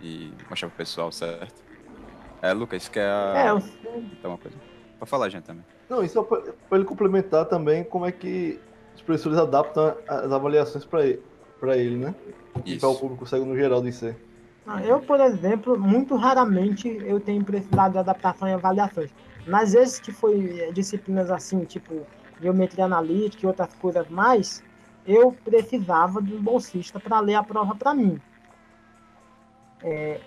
e 0.00 0.32
mostrar 0.48 0.68
pro 0.68 0.78
pessoal, 0.78 1.12
certo? 1.12 1.62
É, 2.40 2.52
Lucas, 2.52 2.88
quer 2.88 3.06
é, 3.36 3.50
eu... 3.50 3.58
então 4.12 4.30
uma 4.30 4.38
coisa? 4.38 4.56
Pode 4.98 5.10
falar, 5.10 5.28
gente, 5.28 5.44
também. 5.44 5.64
Não, 5.88 6.02
isso 6.02 6.18
é 6.18 6.22
para 6.68 6.78
ele 6.78 6.84
complementar 6.84 7.44
também 7.44 7.84
como 7.84 8.06
é 8.06 8.12
que 8.12 8.58
os 8.94 9.02
professores 9.02 9.38
adaptam 9.38 9.94
as 10.08 10.32
avaliações 10.32 10.84
para 10.86 11.04
ele, 11.04 11.22
para 11.60 11.76
ele, 11.76 11.96
né? 11.96 12.14
Isso. 12.64 12.80
Para 12.80 12.88
o 12.88 12.96
público 12.96 13.26
cego 13.26 13.44
no 13.44 13.54
geral 13.54 13.82
de 13.82 13.92
ser. 13.92 14.16
Ah, 14.66 14.82
eu, 14.82 15.00
por 15.00 15.20
exemplo, 15.20 15.78
muito 15.78 16.16
raramente 16.16 16.88
eu 16.88 17.20
tenho 17.20 17.44
precisado 17.44 17.92
de 17.92 17.98
adaptação 17.98 18.48
e 18.48 18.52
avaliações. 18.52 19.10
Nas 19.46 19.72
vezes 19.72 20.00
que 20.00 20.10
foi 20.10 20.72
disciplinas 20.72 21.30
assim, 21.30 21.64
tipo 21.64 22.04
geometria 22.40 22.84
analítica 22.84 23.44
e 23.44 23.46
outras 23.46 23.72
coisas 23.74 24.08
mais, 24.08 24.62
eu 25.06 25.32
precisava 25.44 26.20
de 26.20 26.34
um 26.34 26.42
bolsista 26.42 26.98
para 26.98 27.20
ler 27.20 27.36
a 27.36 27.42
prova 27.44 27.76
para 27.76 27.94
mim. 27.94 28.20
É, 29.82 30.20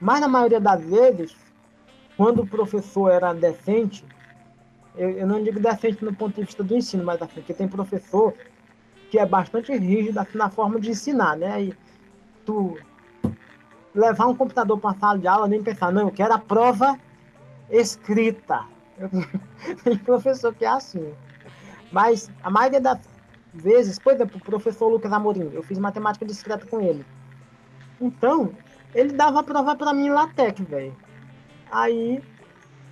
mas 0.00 0.20
na 0.20 0.28
maioria 0.28 0.60
das 0.60 0.84
vezes, 0.84 1.36
quando 2.16 2.42
o 2.42 2.46
professor 2.46 3.08
era 3.10 3.32
decente, 3.32 4.04
eu, 4.96 5.10
eu, 5.10 5.26
não 5.26 5.42
digo 5.42 5.60
decente 5.60 6.04
no 6.04 6.14
ponto 6.14 6.34
de 6.34 6.44
vista 6.44 6.64
do 6.64 6.76
ensino, 6.76 7.04
mas 7.04 7.22
assim, 7.22 7.34
porque 7.34 7.54
tem 7.54 7.68
professor 7.68 8.34
que 9.10 9.18
é 9.18 9.24
bastante 9.24 9.72
rígido 9.72 10.18
assim, 10.18 10.36
na 10.36 10.50
forma 10.50 10.80
de 10.80 10.90
ensinar, 10.90 11.36
né? 11.36 11.62
E 11.62 11.74
tu 12.44 12.76
levar 13.94 14.26
um 14.26 14.34
computador 14.34 14.78
para 14.78 14.90
a 14.90 14.98
sala 14.98 15.18
de 15.18 15.26
aula 15.26 15.48
nem 15.48 15.62
pensar, 15.62 15.92
não, 15.92 16.02
eu 16.02 16.10
quero 16.10 16.32
a 16.32 16.38
prova 16.38 16.98
escrita. 17.70 18.64
Tem 19.84 19.96
professor 19.98 20.54
que 20.54 20.64
é 20.64 20.68
assim. 20.68 21.12
Mas 21.90 22.30
a 22.42 22.50
maioria 22.50 22.80
das 22.80 22.98
vezes, 23.52 23.98
por 23.98 24.12
exemplo, 24.12 24.36
o 24.36 24.44
professor 24.44 24.88
Lucas 24.88 25.12
Amorim, 25.12 25.50
eu 25.52 25.62
fiz 25.62 25.78
matemática 25.78 26.24
discreta 26.24 26.66
com 26.66 26.80
ele. 26.80 27.04
Então, 28.00 28.52
ele 28.94 29.12
dava 29.12 29.40
a 29.40 29.42
prova 29.42 29.74
para 29.74 29.92
mim 29.92 30.06
em 30.06 30.10
LaTeX, 30.10 30.60
velho. 30.60 30.96
Aí, 31.70 32.22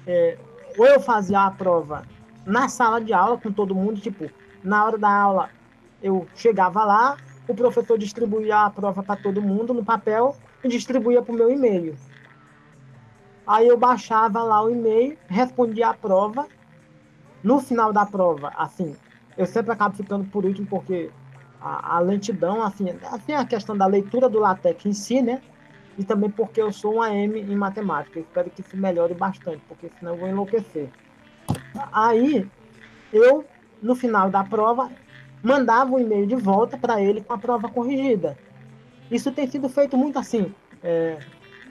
é, 0.06 0.38
ou 0.76 0.86
eu 0.86 1.00
fazia 1.00 1.40
a 1.40 1.50
prova 1.50 2.04
na 2.44 2.68
sala 2.68 3.00
de 3.00 3.12
aula 3.12 3.38
com 3.38 3.52
todo 3.52 3.74
mundo, 3.74 4.00
tipo, 4.00 4.30
na 4.62 4.84
hora 4.84 4.98
da 4.98 5.10
aula 5.10 5.50
eu 6.02 6.26
chegava 6.34 6.84
lá, 6.84 7.16
o 7.46 7.54
professor 7.54 7.98
distribuía 7.98 8.60
a 8.60 8.70
prova 8.70 9.02
para 9.02 9.20
todo 9.20 9.42
mundo 9.42 9.74
no 9.74 9.84
papel 9.84 10.36
e 10.62 10.68
distribuía 10.68 11.22
para 11.22 11.32
o 11.32 11.36
meu 11.36 11.50
e-mail. 11.50 11.96
Aí 13.46 13.66
eu 13.66 13.78
baixava 13.78 14.42
lá 14.42 14.62
o 14.62 14.70
e-mail, 14.70 15.16
respondia 15.26 15.88
a 15.88 15.94
prova. 15.94 16.46
No 17.42 17.60
final 17.60 17.92
da 17.92 18.04
prova, 18.04 18.52
assim, 18.56 18.96
eu 19.36 19.46
sempre 19.46 19.72
acabo 19.72 19.96
ficando 19.96 20.24
por 20.24 20.44
último 20.44 20.66
porque 20.66 21.10
a, 21.60 21.96
a 21.96 22.00
lentidão, 22.00 22.62
assim, 22.62 22.86
assim, 23.10 23.32
a 23.32 23.44
questão 23.44 23.76
da 23.76 23.86
leitura 23.86 24.28
do 24.28 24.40
LaTeX 24.40 24.86
em 24.86 24.92
si, 24.92 25.22
né? 25.22 25.40
E 25.96 26.04
também 26.04 26.30
porque 26.30 26.60
eu 26.60 26.72
sou 26.72 26.96
um 26.96 27.02
AM 27.02 27.40
em 27.40 27.56
matemática. 27.56 28.20
Espero 28.20 28.50
que 28.50 28.60
isso 28.60 28.76
melhore 28.76 29.14
bastante, 29.14 29.62
porque 29.68 29.90
senão 29.98 30.12
eu 30.12 30.18
vou 30.18 30.28
enlouquecer. 30.28 30.90
Aí, 31.92 32.48
eu, 33.12 33.44
no 33.82 33.94
final 33.94 34.30
da 34.30 34.44
prova, 34.44 34.90
mandava 35.42 35.94
um 35.94 35.98
e-mail 35.98 36.26
de 36.26 36.36
volta 36.36 36.76
para 36.76 37.00
ele 37.00 37.20
com 37.20 37.32
a 37.32 37.38
prova 37.38 37.68
corrigida. 37.68 38.36
Isso 39.10 39.32
tem 39.32 39.46
sido 39.46 39.68
feito 39.68 39.96
muito 39.96 40.18
assim, 40.18 40.54
é, 40.82 41.18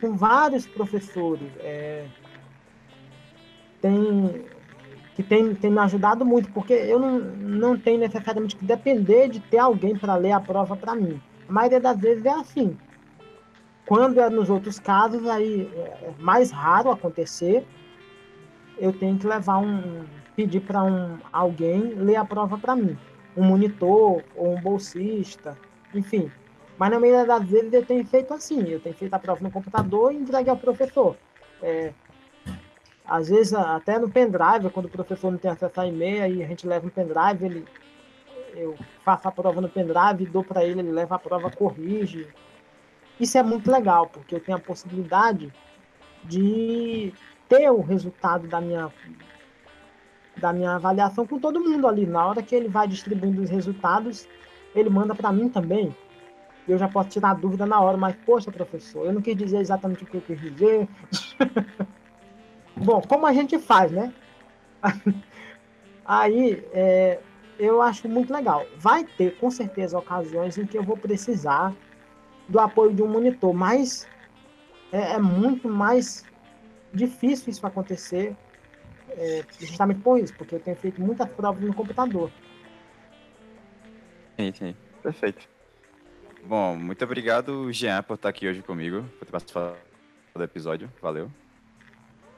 com 0.02 0.16
vários 0.16 0.66
professores. 0.66 1.50
É, 1.60 2.06
tem, 3.82 4.46
que 5.16 5.24
tem, 5.24 5.54
tem 5.56 5.72
me 5.72 5.80
ajudado 5.80 6.26
muito, 6.26 6.52
porque 6.52 6.74
eu 6.74 7.00
não, 7.00 7.20
não 7.20 7.78
tenho 7.78 8.00
necessariamente 8.00 8.56
que 8.56 8.66
depender 8.66 9.30
de 9.30 9.40
ter 9.40 9.60
alguém 9.60 9.96
para 9.96 10.16
ler 10.16 10.32
a 10.32 10.40
prova 10.40 10.76
para 10.76 10.96
mim. 10.96 11.22
A 11.48 11.52
maioria 11.52 11.80
das 11.80 12.00
vezes 12.00 12.26
é 12.26 12.32
assim. 12.32 12.78
Quando 13.86 14.20
é 14.20 14.30
nos 14.30 14.50
outros 14.50 14.80
casos, 14.80 15.26
aí 15.28 15.72
é 15.76 16.12
mais 16.20 16.52
raro 16.52 16.92
acontecer, 16.92 17.66
eu 18.78 18.92
tenho 18.92 19.18
que 19.18 19.26
levar 19.26 19.60
um. 19.60 20.04
pedir 20.36 20.60
para 20.60 20.84
um, 20.84 21.18
alguém 21.32 21.94
ler 21.96 22.18
a 22.18 22.26
prova 22.26 22.58
para 22.58 22.76
mim. 22.76 22.98
Um 23.36 23.44
monitor 23.44 24.24
ou 24.36 24.56
um 24.56 24.62
bolsista, 24.62 25.58
enfim. 25.94 26.30
Mas 26.78 26.92
na 26.92 27.00
maioria 27.00 27.26
das 27.26 27.44
vezes 27.44 27.74
eu 27.74 27.86
tenho 27.86 28.06
feito 28.06 28.34
assim, 28.34 28.68
eu 28.70 28.80
tenho 28.80 28.96
feito 28.96 29.14
a 29.14 29.20
prova 29.20 29.44
no 29.44 29.52
computador 29.52 30.14
e 30.14 30.18
entregue 30.18 30.50
ao 30.50 30.58
professor. 30.58 31.16
É, 31.62 31.92
às 33.06 33.30
vezes 33.30 33.54
até 33.54 33.98
no 33.98 34.10
pendrive, 34.10 34.70
quando 34.72 34.86
o 34.86 34.90
professor 34.90 35.32
não 35.32 35.40
tem 35.40 35.50
acesso 35.50 35.82
a 35.82 35.88
e-mail, 35.88 36.24
aí 36.24 36.44
a 36.44 36.48
gente 36.48 36.68
leva 36.68 36.86
um 36.86 36.90
pendrive, 36.90 37.46
ele, 37.46 37.66
eu 38.54 38.76
faço 39.04 39.28
a 39.28 39.32
prova 39.32 39.60
no 39.60 39.70
pendrive, 39.70 40.30
dou 40.32 40.44
para 40.44 40.64
ele, 40.64 40.82
ele 40.82 40.92
leva 40.92 41.16
a 41.16 41.20
prova, 41.20 41.50
corrige. 41.50 42.28
Isso 43.20 43.38
é 43.38 43.44
muito 43.44 43.72
legal, 43.72 44.08
porque 44.08 44.36
eu 44.36 44.40
tenho 44.40 44.58
a 44.58 44.62
possibilidade 44.62 45.52
de 46.24 47.12
ter 47.50 47.72
o 47.72 47.82
resultado 47.82 48.48
da 48.48 48.62
minha 48.62 48.92
da 50.36 50.54
minha 50.54 50.76
avaliação 50.76 51.26
com 51.26 51.40
todo 51.40 51.60
mundo 51.60 51.88
ali. 51.88 52.06
Na 52.06 52.28
hora 52.28 52.44
que 52.44 52.56
ele 52.56 52.68
vai 52.68 52.88
distribuindo 52.88 53.42
os 53.42 53.50
resultados, 53.50 54.28
ele 54.76 54.88
manda 54.88 55.16
para 55.16 55.32
mim 55.32 55.50
também 55.50 55.96
eu 56.68 56.78
já 56.78 56.88
posso 56.88 57.10
tirar 57.10 57.34
dúvida 57.36 57.66
na 57.66 57.80
hora, 57.80 57.98
mas, 57.98 58.16
poxa, 58.26 58.52
professor, 58.52 59.06
eu 59.06 59.14
não 59.14 59.22
quis 59.22 59.36
dizer 59.36 59.60
exatamente 59.60 60.04
o 60.04 60.08
que 60.08 60.18
eu 60.18 60.22
quis 60.22 60.40
dizer. 60.40 60.88
Bom, 62.76 63.02
como 63.02 63.26
a 63.26 63.34
gente 63.34 63.58
faz, 63.58 63.92
né? 63.92 64.14
Aí, 66.06 66.64
é, 66.74 67.20
eu 67.58 67.82
acho 67.82 68.08
muito 68.08 68.34
legal. 68.34 68.66
Vai 68.78 69.04
ter, 69.04 69.38
com 69.38 69.50
certeza, 69.50 69.98
ocasiões 69.98 70.58
em 70.58 70.66
que 70.66 70.78
eu 70.78 70.84
vou 70.84 70.98
precisar 70.98 71.74
do 72.48 72.60
apoio 72.60 72.94
de 72.94 73.02
um 73.02 73.08
monitor, 73.08 73.54
mas 73.54 74.08
é, 74.92 75.14
é 75.14 75.20
muito 75.20 75.68
mais 75.68 76.24
difícil 76.94 77.50
isso 77.50 77.66
acontecer 77.66 78.36
é, 79.10 79.44
justamente 79.60 80.00
por 80.02 80.20
isso, 80.20 80.34
porque 80.36 80.56
eu 80.56 80.60
tenho 80.60 80.78
feito 80.78 81.02
muitas 81.02 81.30
provas 81.32 81.64
no 81.64 81.74
computador. 81.74 82.32
Sim, 84.40 84.54
sim. 84.54 84.76
Perfeito. 85.02 85.57
Bom, 86.48 86.78
muito 86.78 87.04
obrigado, 87.04 87.74
Jean, 87.74 88.02
por 88.02 88.14
estar 88.14 88.30
aqui 88.30 88.48
hoje 88.48 88.62
comigo, 88.62 89.04
por 89.20 89.26
ter 89.26 89.32
participado 89.34 89.76
do 90.34 90.42
episódio. 90.42 90.90
Valeu. 91.02 91.30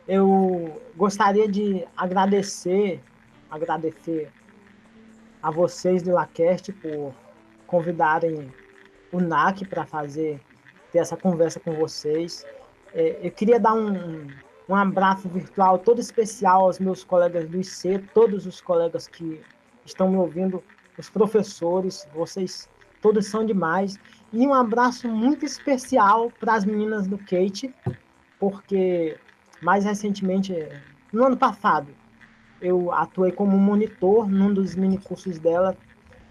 Eu 0.07 0.81
gostaria 0.97 1.47
de 1.47 1.85
agradecer, 1.95 3.03
agradecer 3.51 4.31
a 5.43 5.51
vocês 5.51 6.01
do 6.01 6.11
LaCast 6.11 6.73
por 6.73 7.13
convidarem 7.67 8.51
o 9.11 9.19
NAC 9.19 9.63
para 9.65 9.85
fazer 9.85 10.41
ter 10.91 10.97
essa 10.97 11.15
conversa 11.15 11.59
com 11.59 11.73
vocês. 11.73 12.43
É, 12.95 13.19
eu 13.21 13.29
queria 13.29 13.59
dar 13.59 13.75
um, 13.75 14.27
um 14.67 14.73
abraço 14.73 15.29
virtual 15.29 15.77
todo 15.77 16.01
especial 16.01 16.63
aos 16.63 16.79
meus 16.79 17.03
colegas 17.03 17.47
do 17.47 17.57
IC, 17.57 17.99
todos 18.15 18.47
os 18.47 18.59
colegas 18.59 19.07
que 19.07 19.39
estão 19.85 20.09
me 20.09 20.17
ouvindo, 20.17 20.63
os 20.97 21.11
professores, 21.11 22.07
vocês 22.11 22.67
todos 23.01 23.27
são 23.27 23.45
demais. 23.45 23.99
E 24.31 24.45
um 24.45 24.53
abraço 24.53 25.07
muito 25.07 25.45
especial 25.45 26.31
para 26.39 26.53
as 26.53 26.65
meninas 26.65 27.07
do 27.07 27.17
Kate, 27.17 27.73
porque 28.39 29.17
mais 29.61 29.83
recentemente, 29.85 30.53
no 31.11 31.25
ano 31.25 31.37
passado, 31.37 31.87
eu 32.61 32.91
atuei 32.91 33.31
como 33.31 33.57
monitor 33.57 34.29
num 34.29 34.53
dos 34.53 34.75
mini 34.75 34.97
cursos 34.97 35.39
dela 35.39 35.75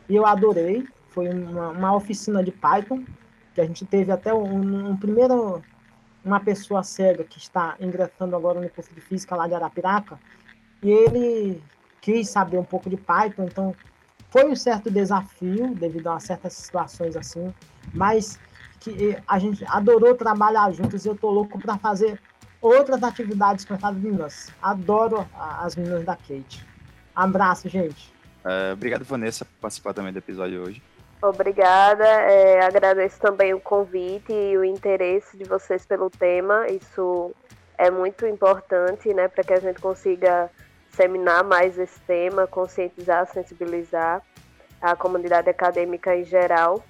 e 0.08 0.14
eu 0.14 0.26
adorei. 0.26 0.86
Foi 1.08 1.28
uma, 1.28 1.70
uma 1.70 1.96
oficina 1.96 2.42
de 2.44 2.52
Python, 2.52 3.04
que 3.54 3.60
a 3.60 3.66
gente 3.66 3.84
teve 3.84 4.12
até 4.12 4.32
um, 4.32 4.90
um 4.90 4.96
primeiro 4.96 5.62
uma 6.24 6.40
pessoa 6.40 6.82
cega 6.82 7.24
que 7.24 7.38
está 7.38 7.76
ingressando 7.80 8.36
agora 8.36 8.60
no 8.60 8.68
curso 8.68 8.94
de 8.94 9.00
física 9.00 9.34
lá 9.34 9.48
de 9.48 9.54
Arapiraca, 9.54 10.18
e 10.82 10.90
ele 10.90 11.62
quis 12.00 12.28
saber 12.28 12.58
um 12.58 12.64
pouco 12.64 12.90
de 12.90 12.96
Python, 12.96 13.44
então 13.44 13.74
foi 14.30 14.46
um 14.46 14.56
certo 14.56 14.90
desafio 14.90 15.74
devido 15.74 16.08
a 16.08 16.20
certas 16.20 16.52
situações 16.52 17.16
assim, 17.16 17.52
mas 17.94 18.38
que 18.80 19.16
a 19.26 19.38
gente 19.38 19.64
adorou 19.66 20.14
trabalhar 20.14 20.70
juntos 20.72 21.04
e 21.04 21.08
eu 21.08 21.16
tô 21.16 21.30
louco 21.30 21.58
para 21.58 21.76
fazer 21.78 22.20
outras 22.60 23.02
atividades 23.02 23.64
com 23.64 23.74
essas 23.74 23.94
meninas. 23.94 24.52
Adoro 24.62 25.26
as 25.34 25.76
meninas 25.76 26.04
da 26.04 26.16
Kate. 26.16 26.66
Abraço, 27.14 27.68
gente. 27.68 28.12
É, 28.44 28.72
obrigado, 28.72 29.04
Vanessa, 29.04 29.44
por 29.44 29.54
participar 29.60 29.92
também 29.92 30.12
do 30.12 30.18
episódio 30.18 30.62
hoje. 30.62 30.82
Obrigada. 31.20 32.06
É, 32.06 32.64
agradeço 32.64 33.18
também 33.18 33.52
o 33.52 33.60
convite 33.60 34.32
e 34.32 34.56
o 34.56 34.64
interesse 34.64 35.36
de 35.36 35.44
vocês 35.44 35.84
pelo 35.84 36.08
tema. 36.08 36.66
Isso 36.68 37.34
é 37.76 37.90
muito 37.90 38.26
importante, 38.26 39.12
né, 39.12 39.28
para 39.28 39.42
que 39.42 39.52
a 39.52 39.60
gente 39.60 39.80
consiga 39.80 40.50
disseminar 40.90 41.44
mais 41.44 41.78
esse 41.78 42.00
tema, 42.00 42.46
conscientizar, 42.46 43.26
sensibilizar 43.26 44.22
a 44.80 44.96
comunidade 44.96 45.48
acadêmica 45.48 46.16
em 46.16 46.24
geral. 46.24 46.84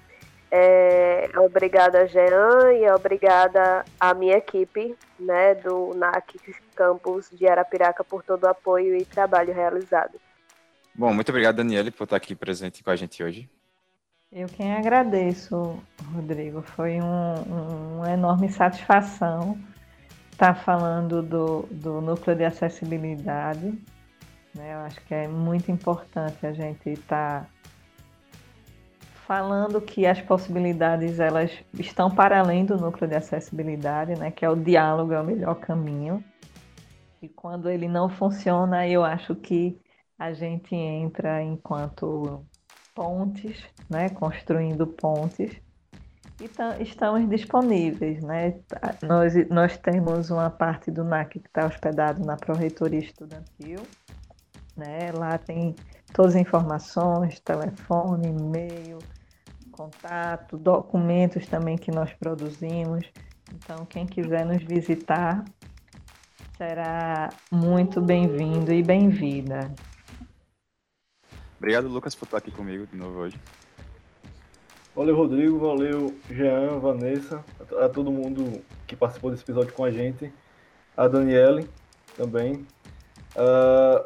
É, 0.51 1.29
obrigada, 1.37 2.07
Jean, 2.07 2.73
e 2.73 2.89
obrigada 2.89 3.85
à 3.99 4.13
minha 4.13 4.37
equipe 4.37 4.95
né, 5.19 5.53
do 5.55 5.93
NAC 5.93 6.39
Campus 6.75 7.29
de 7.31 7.47
Arapiraca 7.47 8.03
por 8.03 8.23
todo 8.23 8.45
o 8.45 8.49
apoio 8.49 8.95
e 8.95 9.05
trabalho 9.05 9.53
realizado. 9.53 10.19
Bom, 10.95 11.13
muito 11.13 11.29
obrigado, 11.29 11.57
Daniele, 11.57 11.91
por 11.91 12.05
estar 12.05 12.15
aqui 12.15 12.35
presente 12.35 12.83
com 12.83 12.89
a 12.89 12.95
gente 12.95 13.23
hoje. 13.23 13.49
Eu 14.31 14.47
quem 14.47 14.75
agradeço, 14.75 15.81
Rodrigo. 16.13 16.61
Foi 16.61 16.99
um, 17.01 17.33
um, 17.47 17.97
uma 17.97 18.11
enorme 18.11 18.49
satisfação 18.49 19.57
estar 20.39 20.55
falando 20.55 21.21
do, 21.21 21.63
do 21.69 22.01
núcleo 22.01 22.35
de 22.35 22.45
acessibilidade 22.45 23.77
né? 24.55 24.73
Eu 24.73 24.79
acho 24.79 25.01
que 25.05 25.13
é 25.13 25.27
muito 25.27 25.71
importante 25.71 26.45
a 26.45 26.53
gente 26.53 26.89
estar 26.89 27.43
tá 27.43 27.49
falando 29.25 29.79
que 29.79 30.05
as 30.05 30.21
possibilidades 30.21 31.19
elas 31.19 31.51
estão 31.73 32.09
para 32.09 32.39
além 32.39 32.65
do 32.65 32.77
núcleo 32.77 33.09
de 33.09 33.15
acessibilidade, 33.15 34.15
né? 34.15 34.31
Que 34.31 34.45
é 34.45 34.49
o 34.49 34.55
diálogo 34.55 35.13
é 35.13 35.21
o 35.21 35.25
melhor 35.25 35.55
caminho. 35.55 36.23
E 37.21 37.27
quando 37.27 37.69
ele 37.69 37.87
não 37.87 38.09
funciona, 38.09 38.87
eu 38.87 39.03
acho 39.03 39.35
que 39.35 39.79
a 40.17 40.33
gente 40.33 40.75
entra 40.75 41.43
enquanto 41.43 42.45
pontes, 42.95 43.63
né? 43.89 44.09
Construindo 44.09 44.87
pontes 44.87 45.61
e 46.39 46.83
estamos 46.83 47.29
disponíveis, 47.29 48.23
né? 48.23 48.59
Nós, 49.05 49.33
nós 49.49 49.77
temos 49.77 50.29
uma 50.29 50.49
parte 50.49 50.89
do 50.89 51.03
NAC 51.03 51.39
que 51.39 51.47
está 51.47 51.65
hospedado 51.65 52.23
na 52.25 52.37
Proreitoria 52.37 52.99
Estudantil, 52.99 53.81
né? 54.77 55.11
Lá 55.13 55.37
tem 55.37 55.75
todas 56.13 56.35
as 56.35 56.41
informações, 56.41 57.41
telefone, 57.41 58.29
e-mail, 58.29 58.99
contato, 59.71 60.57
documentos 60.57 61.45
também 61.45 61.77
que 61.77 61.91
nós 61.91 62.13
produzimos. 62.13 63.05
Então, 63.53 63.85
quem 63.85 64.05
quiser 64.05 64.45
nos 64.45 64.63
visitar 64.63 65.43
será 66.55 67.29
muito 67.51 68.01
bem-vindo 68.01 68.71
e 68.71 68.81
bem-vinda. 68.81 69.73
Obrigado, 71.57 71.89
Lucas, 71.89 72.15
por 72.15 72.25
estar 72.25 72.37
aqui 72.37 72.51
comigo 72.51 72.87
de 72.87 72.95
novo 72.95 73.19
hoje. 73.19 73.37
Valeu, 74.99 75.15
Rodrigo. 75.15 75.57
Valeu, 75.57 76.13
Jean, 76.29 76.77
Vanessa, 76.77 77.41
a, 77.79 77.85
a 77.85 77.89
todo 77.89 78.11
mundo 78.11 78.61
que 78.85 78.97
participou 78.97 79.31
desse 79.31 79.43
episódio 79.43 79.71
com 79.71 79.85
a 79.85 79.91
gente. 79.91 80.29
A 80.97 81.07
Daniele 81.07 81.69
também. 82.17 82.67
Uh, 83.33 84.05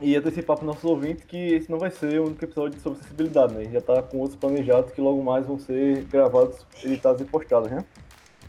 e 0.00 0.16
antecipar 0.16 0.56
para 0.56 0.64
os 0.64 0.66
nossos 0.66 0.84
ouvintes 0.84 1.22
que 1.22 1.36
esse 1.36 1.70
não 1.70 1.78
vai 1.78 1.92
ser 1.92 2.20
o 2.20 2.26
único 2.26 2.44
episódio 2.44 2.80
sobre 2.80 2.98
acessibilidade, 2.98 3.54
né? 3.54 3.70
Já 3.70 3.78
está 3.78 4.02
com 4.02 4.18
outros 4.18 4.36
planejados 4.36 4.90
que 4.90 5.00
logo 5.00 5.22
mais 5.22 5.46
vão 5.46 5.60
ser 5.60 6.02
gravados, 6.06 6.66
editados 6.82 7.20
e 7.20 7.24
postados, 7.24 7.70
né? 7.70 7.84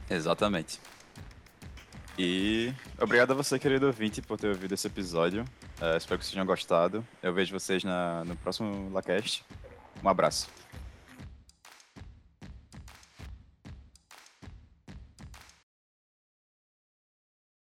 Exatamente. 0.09 0.79
E 2.17 2.73
obrigado 2.99 3.33
a 3.33 3.35
você, 3.35 3.59
querido 3.59 3.85
ouvinte, 3.85 4.19
por 4.19 4.39
ter 4.39 4.47
ouvido 4.47 4.73
esse 4.73 4.87
episódio. 4.87 5.43
Uh, 5.79 5.95
espero 5.95 6.17
que 6.17 6.25
vocês 6.25 6.33
tenham 6.33 6.47
gostado. 6.47 7.05
Eu 7.21 7.31
vejo 7.35 7.53
vocês 7.53 7.83
na, 7.83 8.25
no 8.25 8.35
próximo 8.35 8.89
LaCast. 8.91 9.45
Um 10.03 10.09
abraço. 10.09 10.54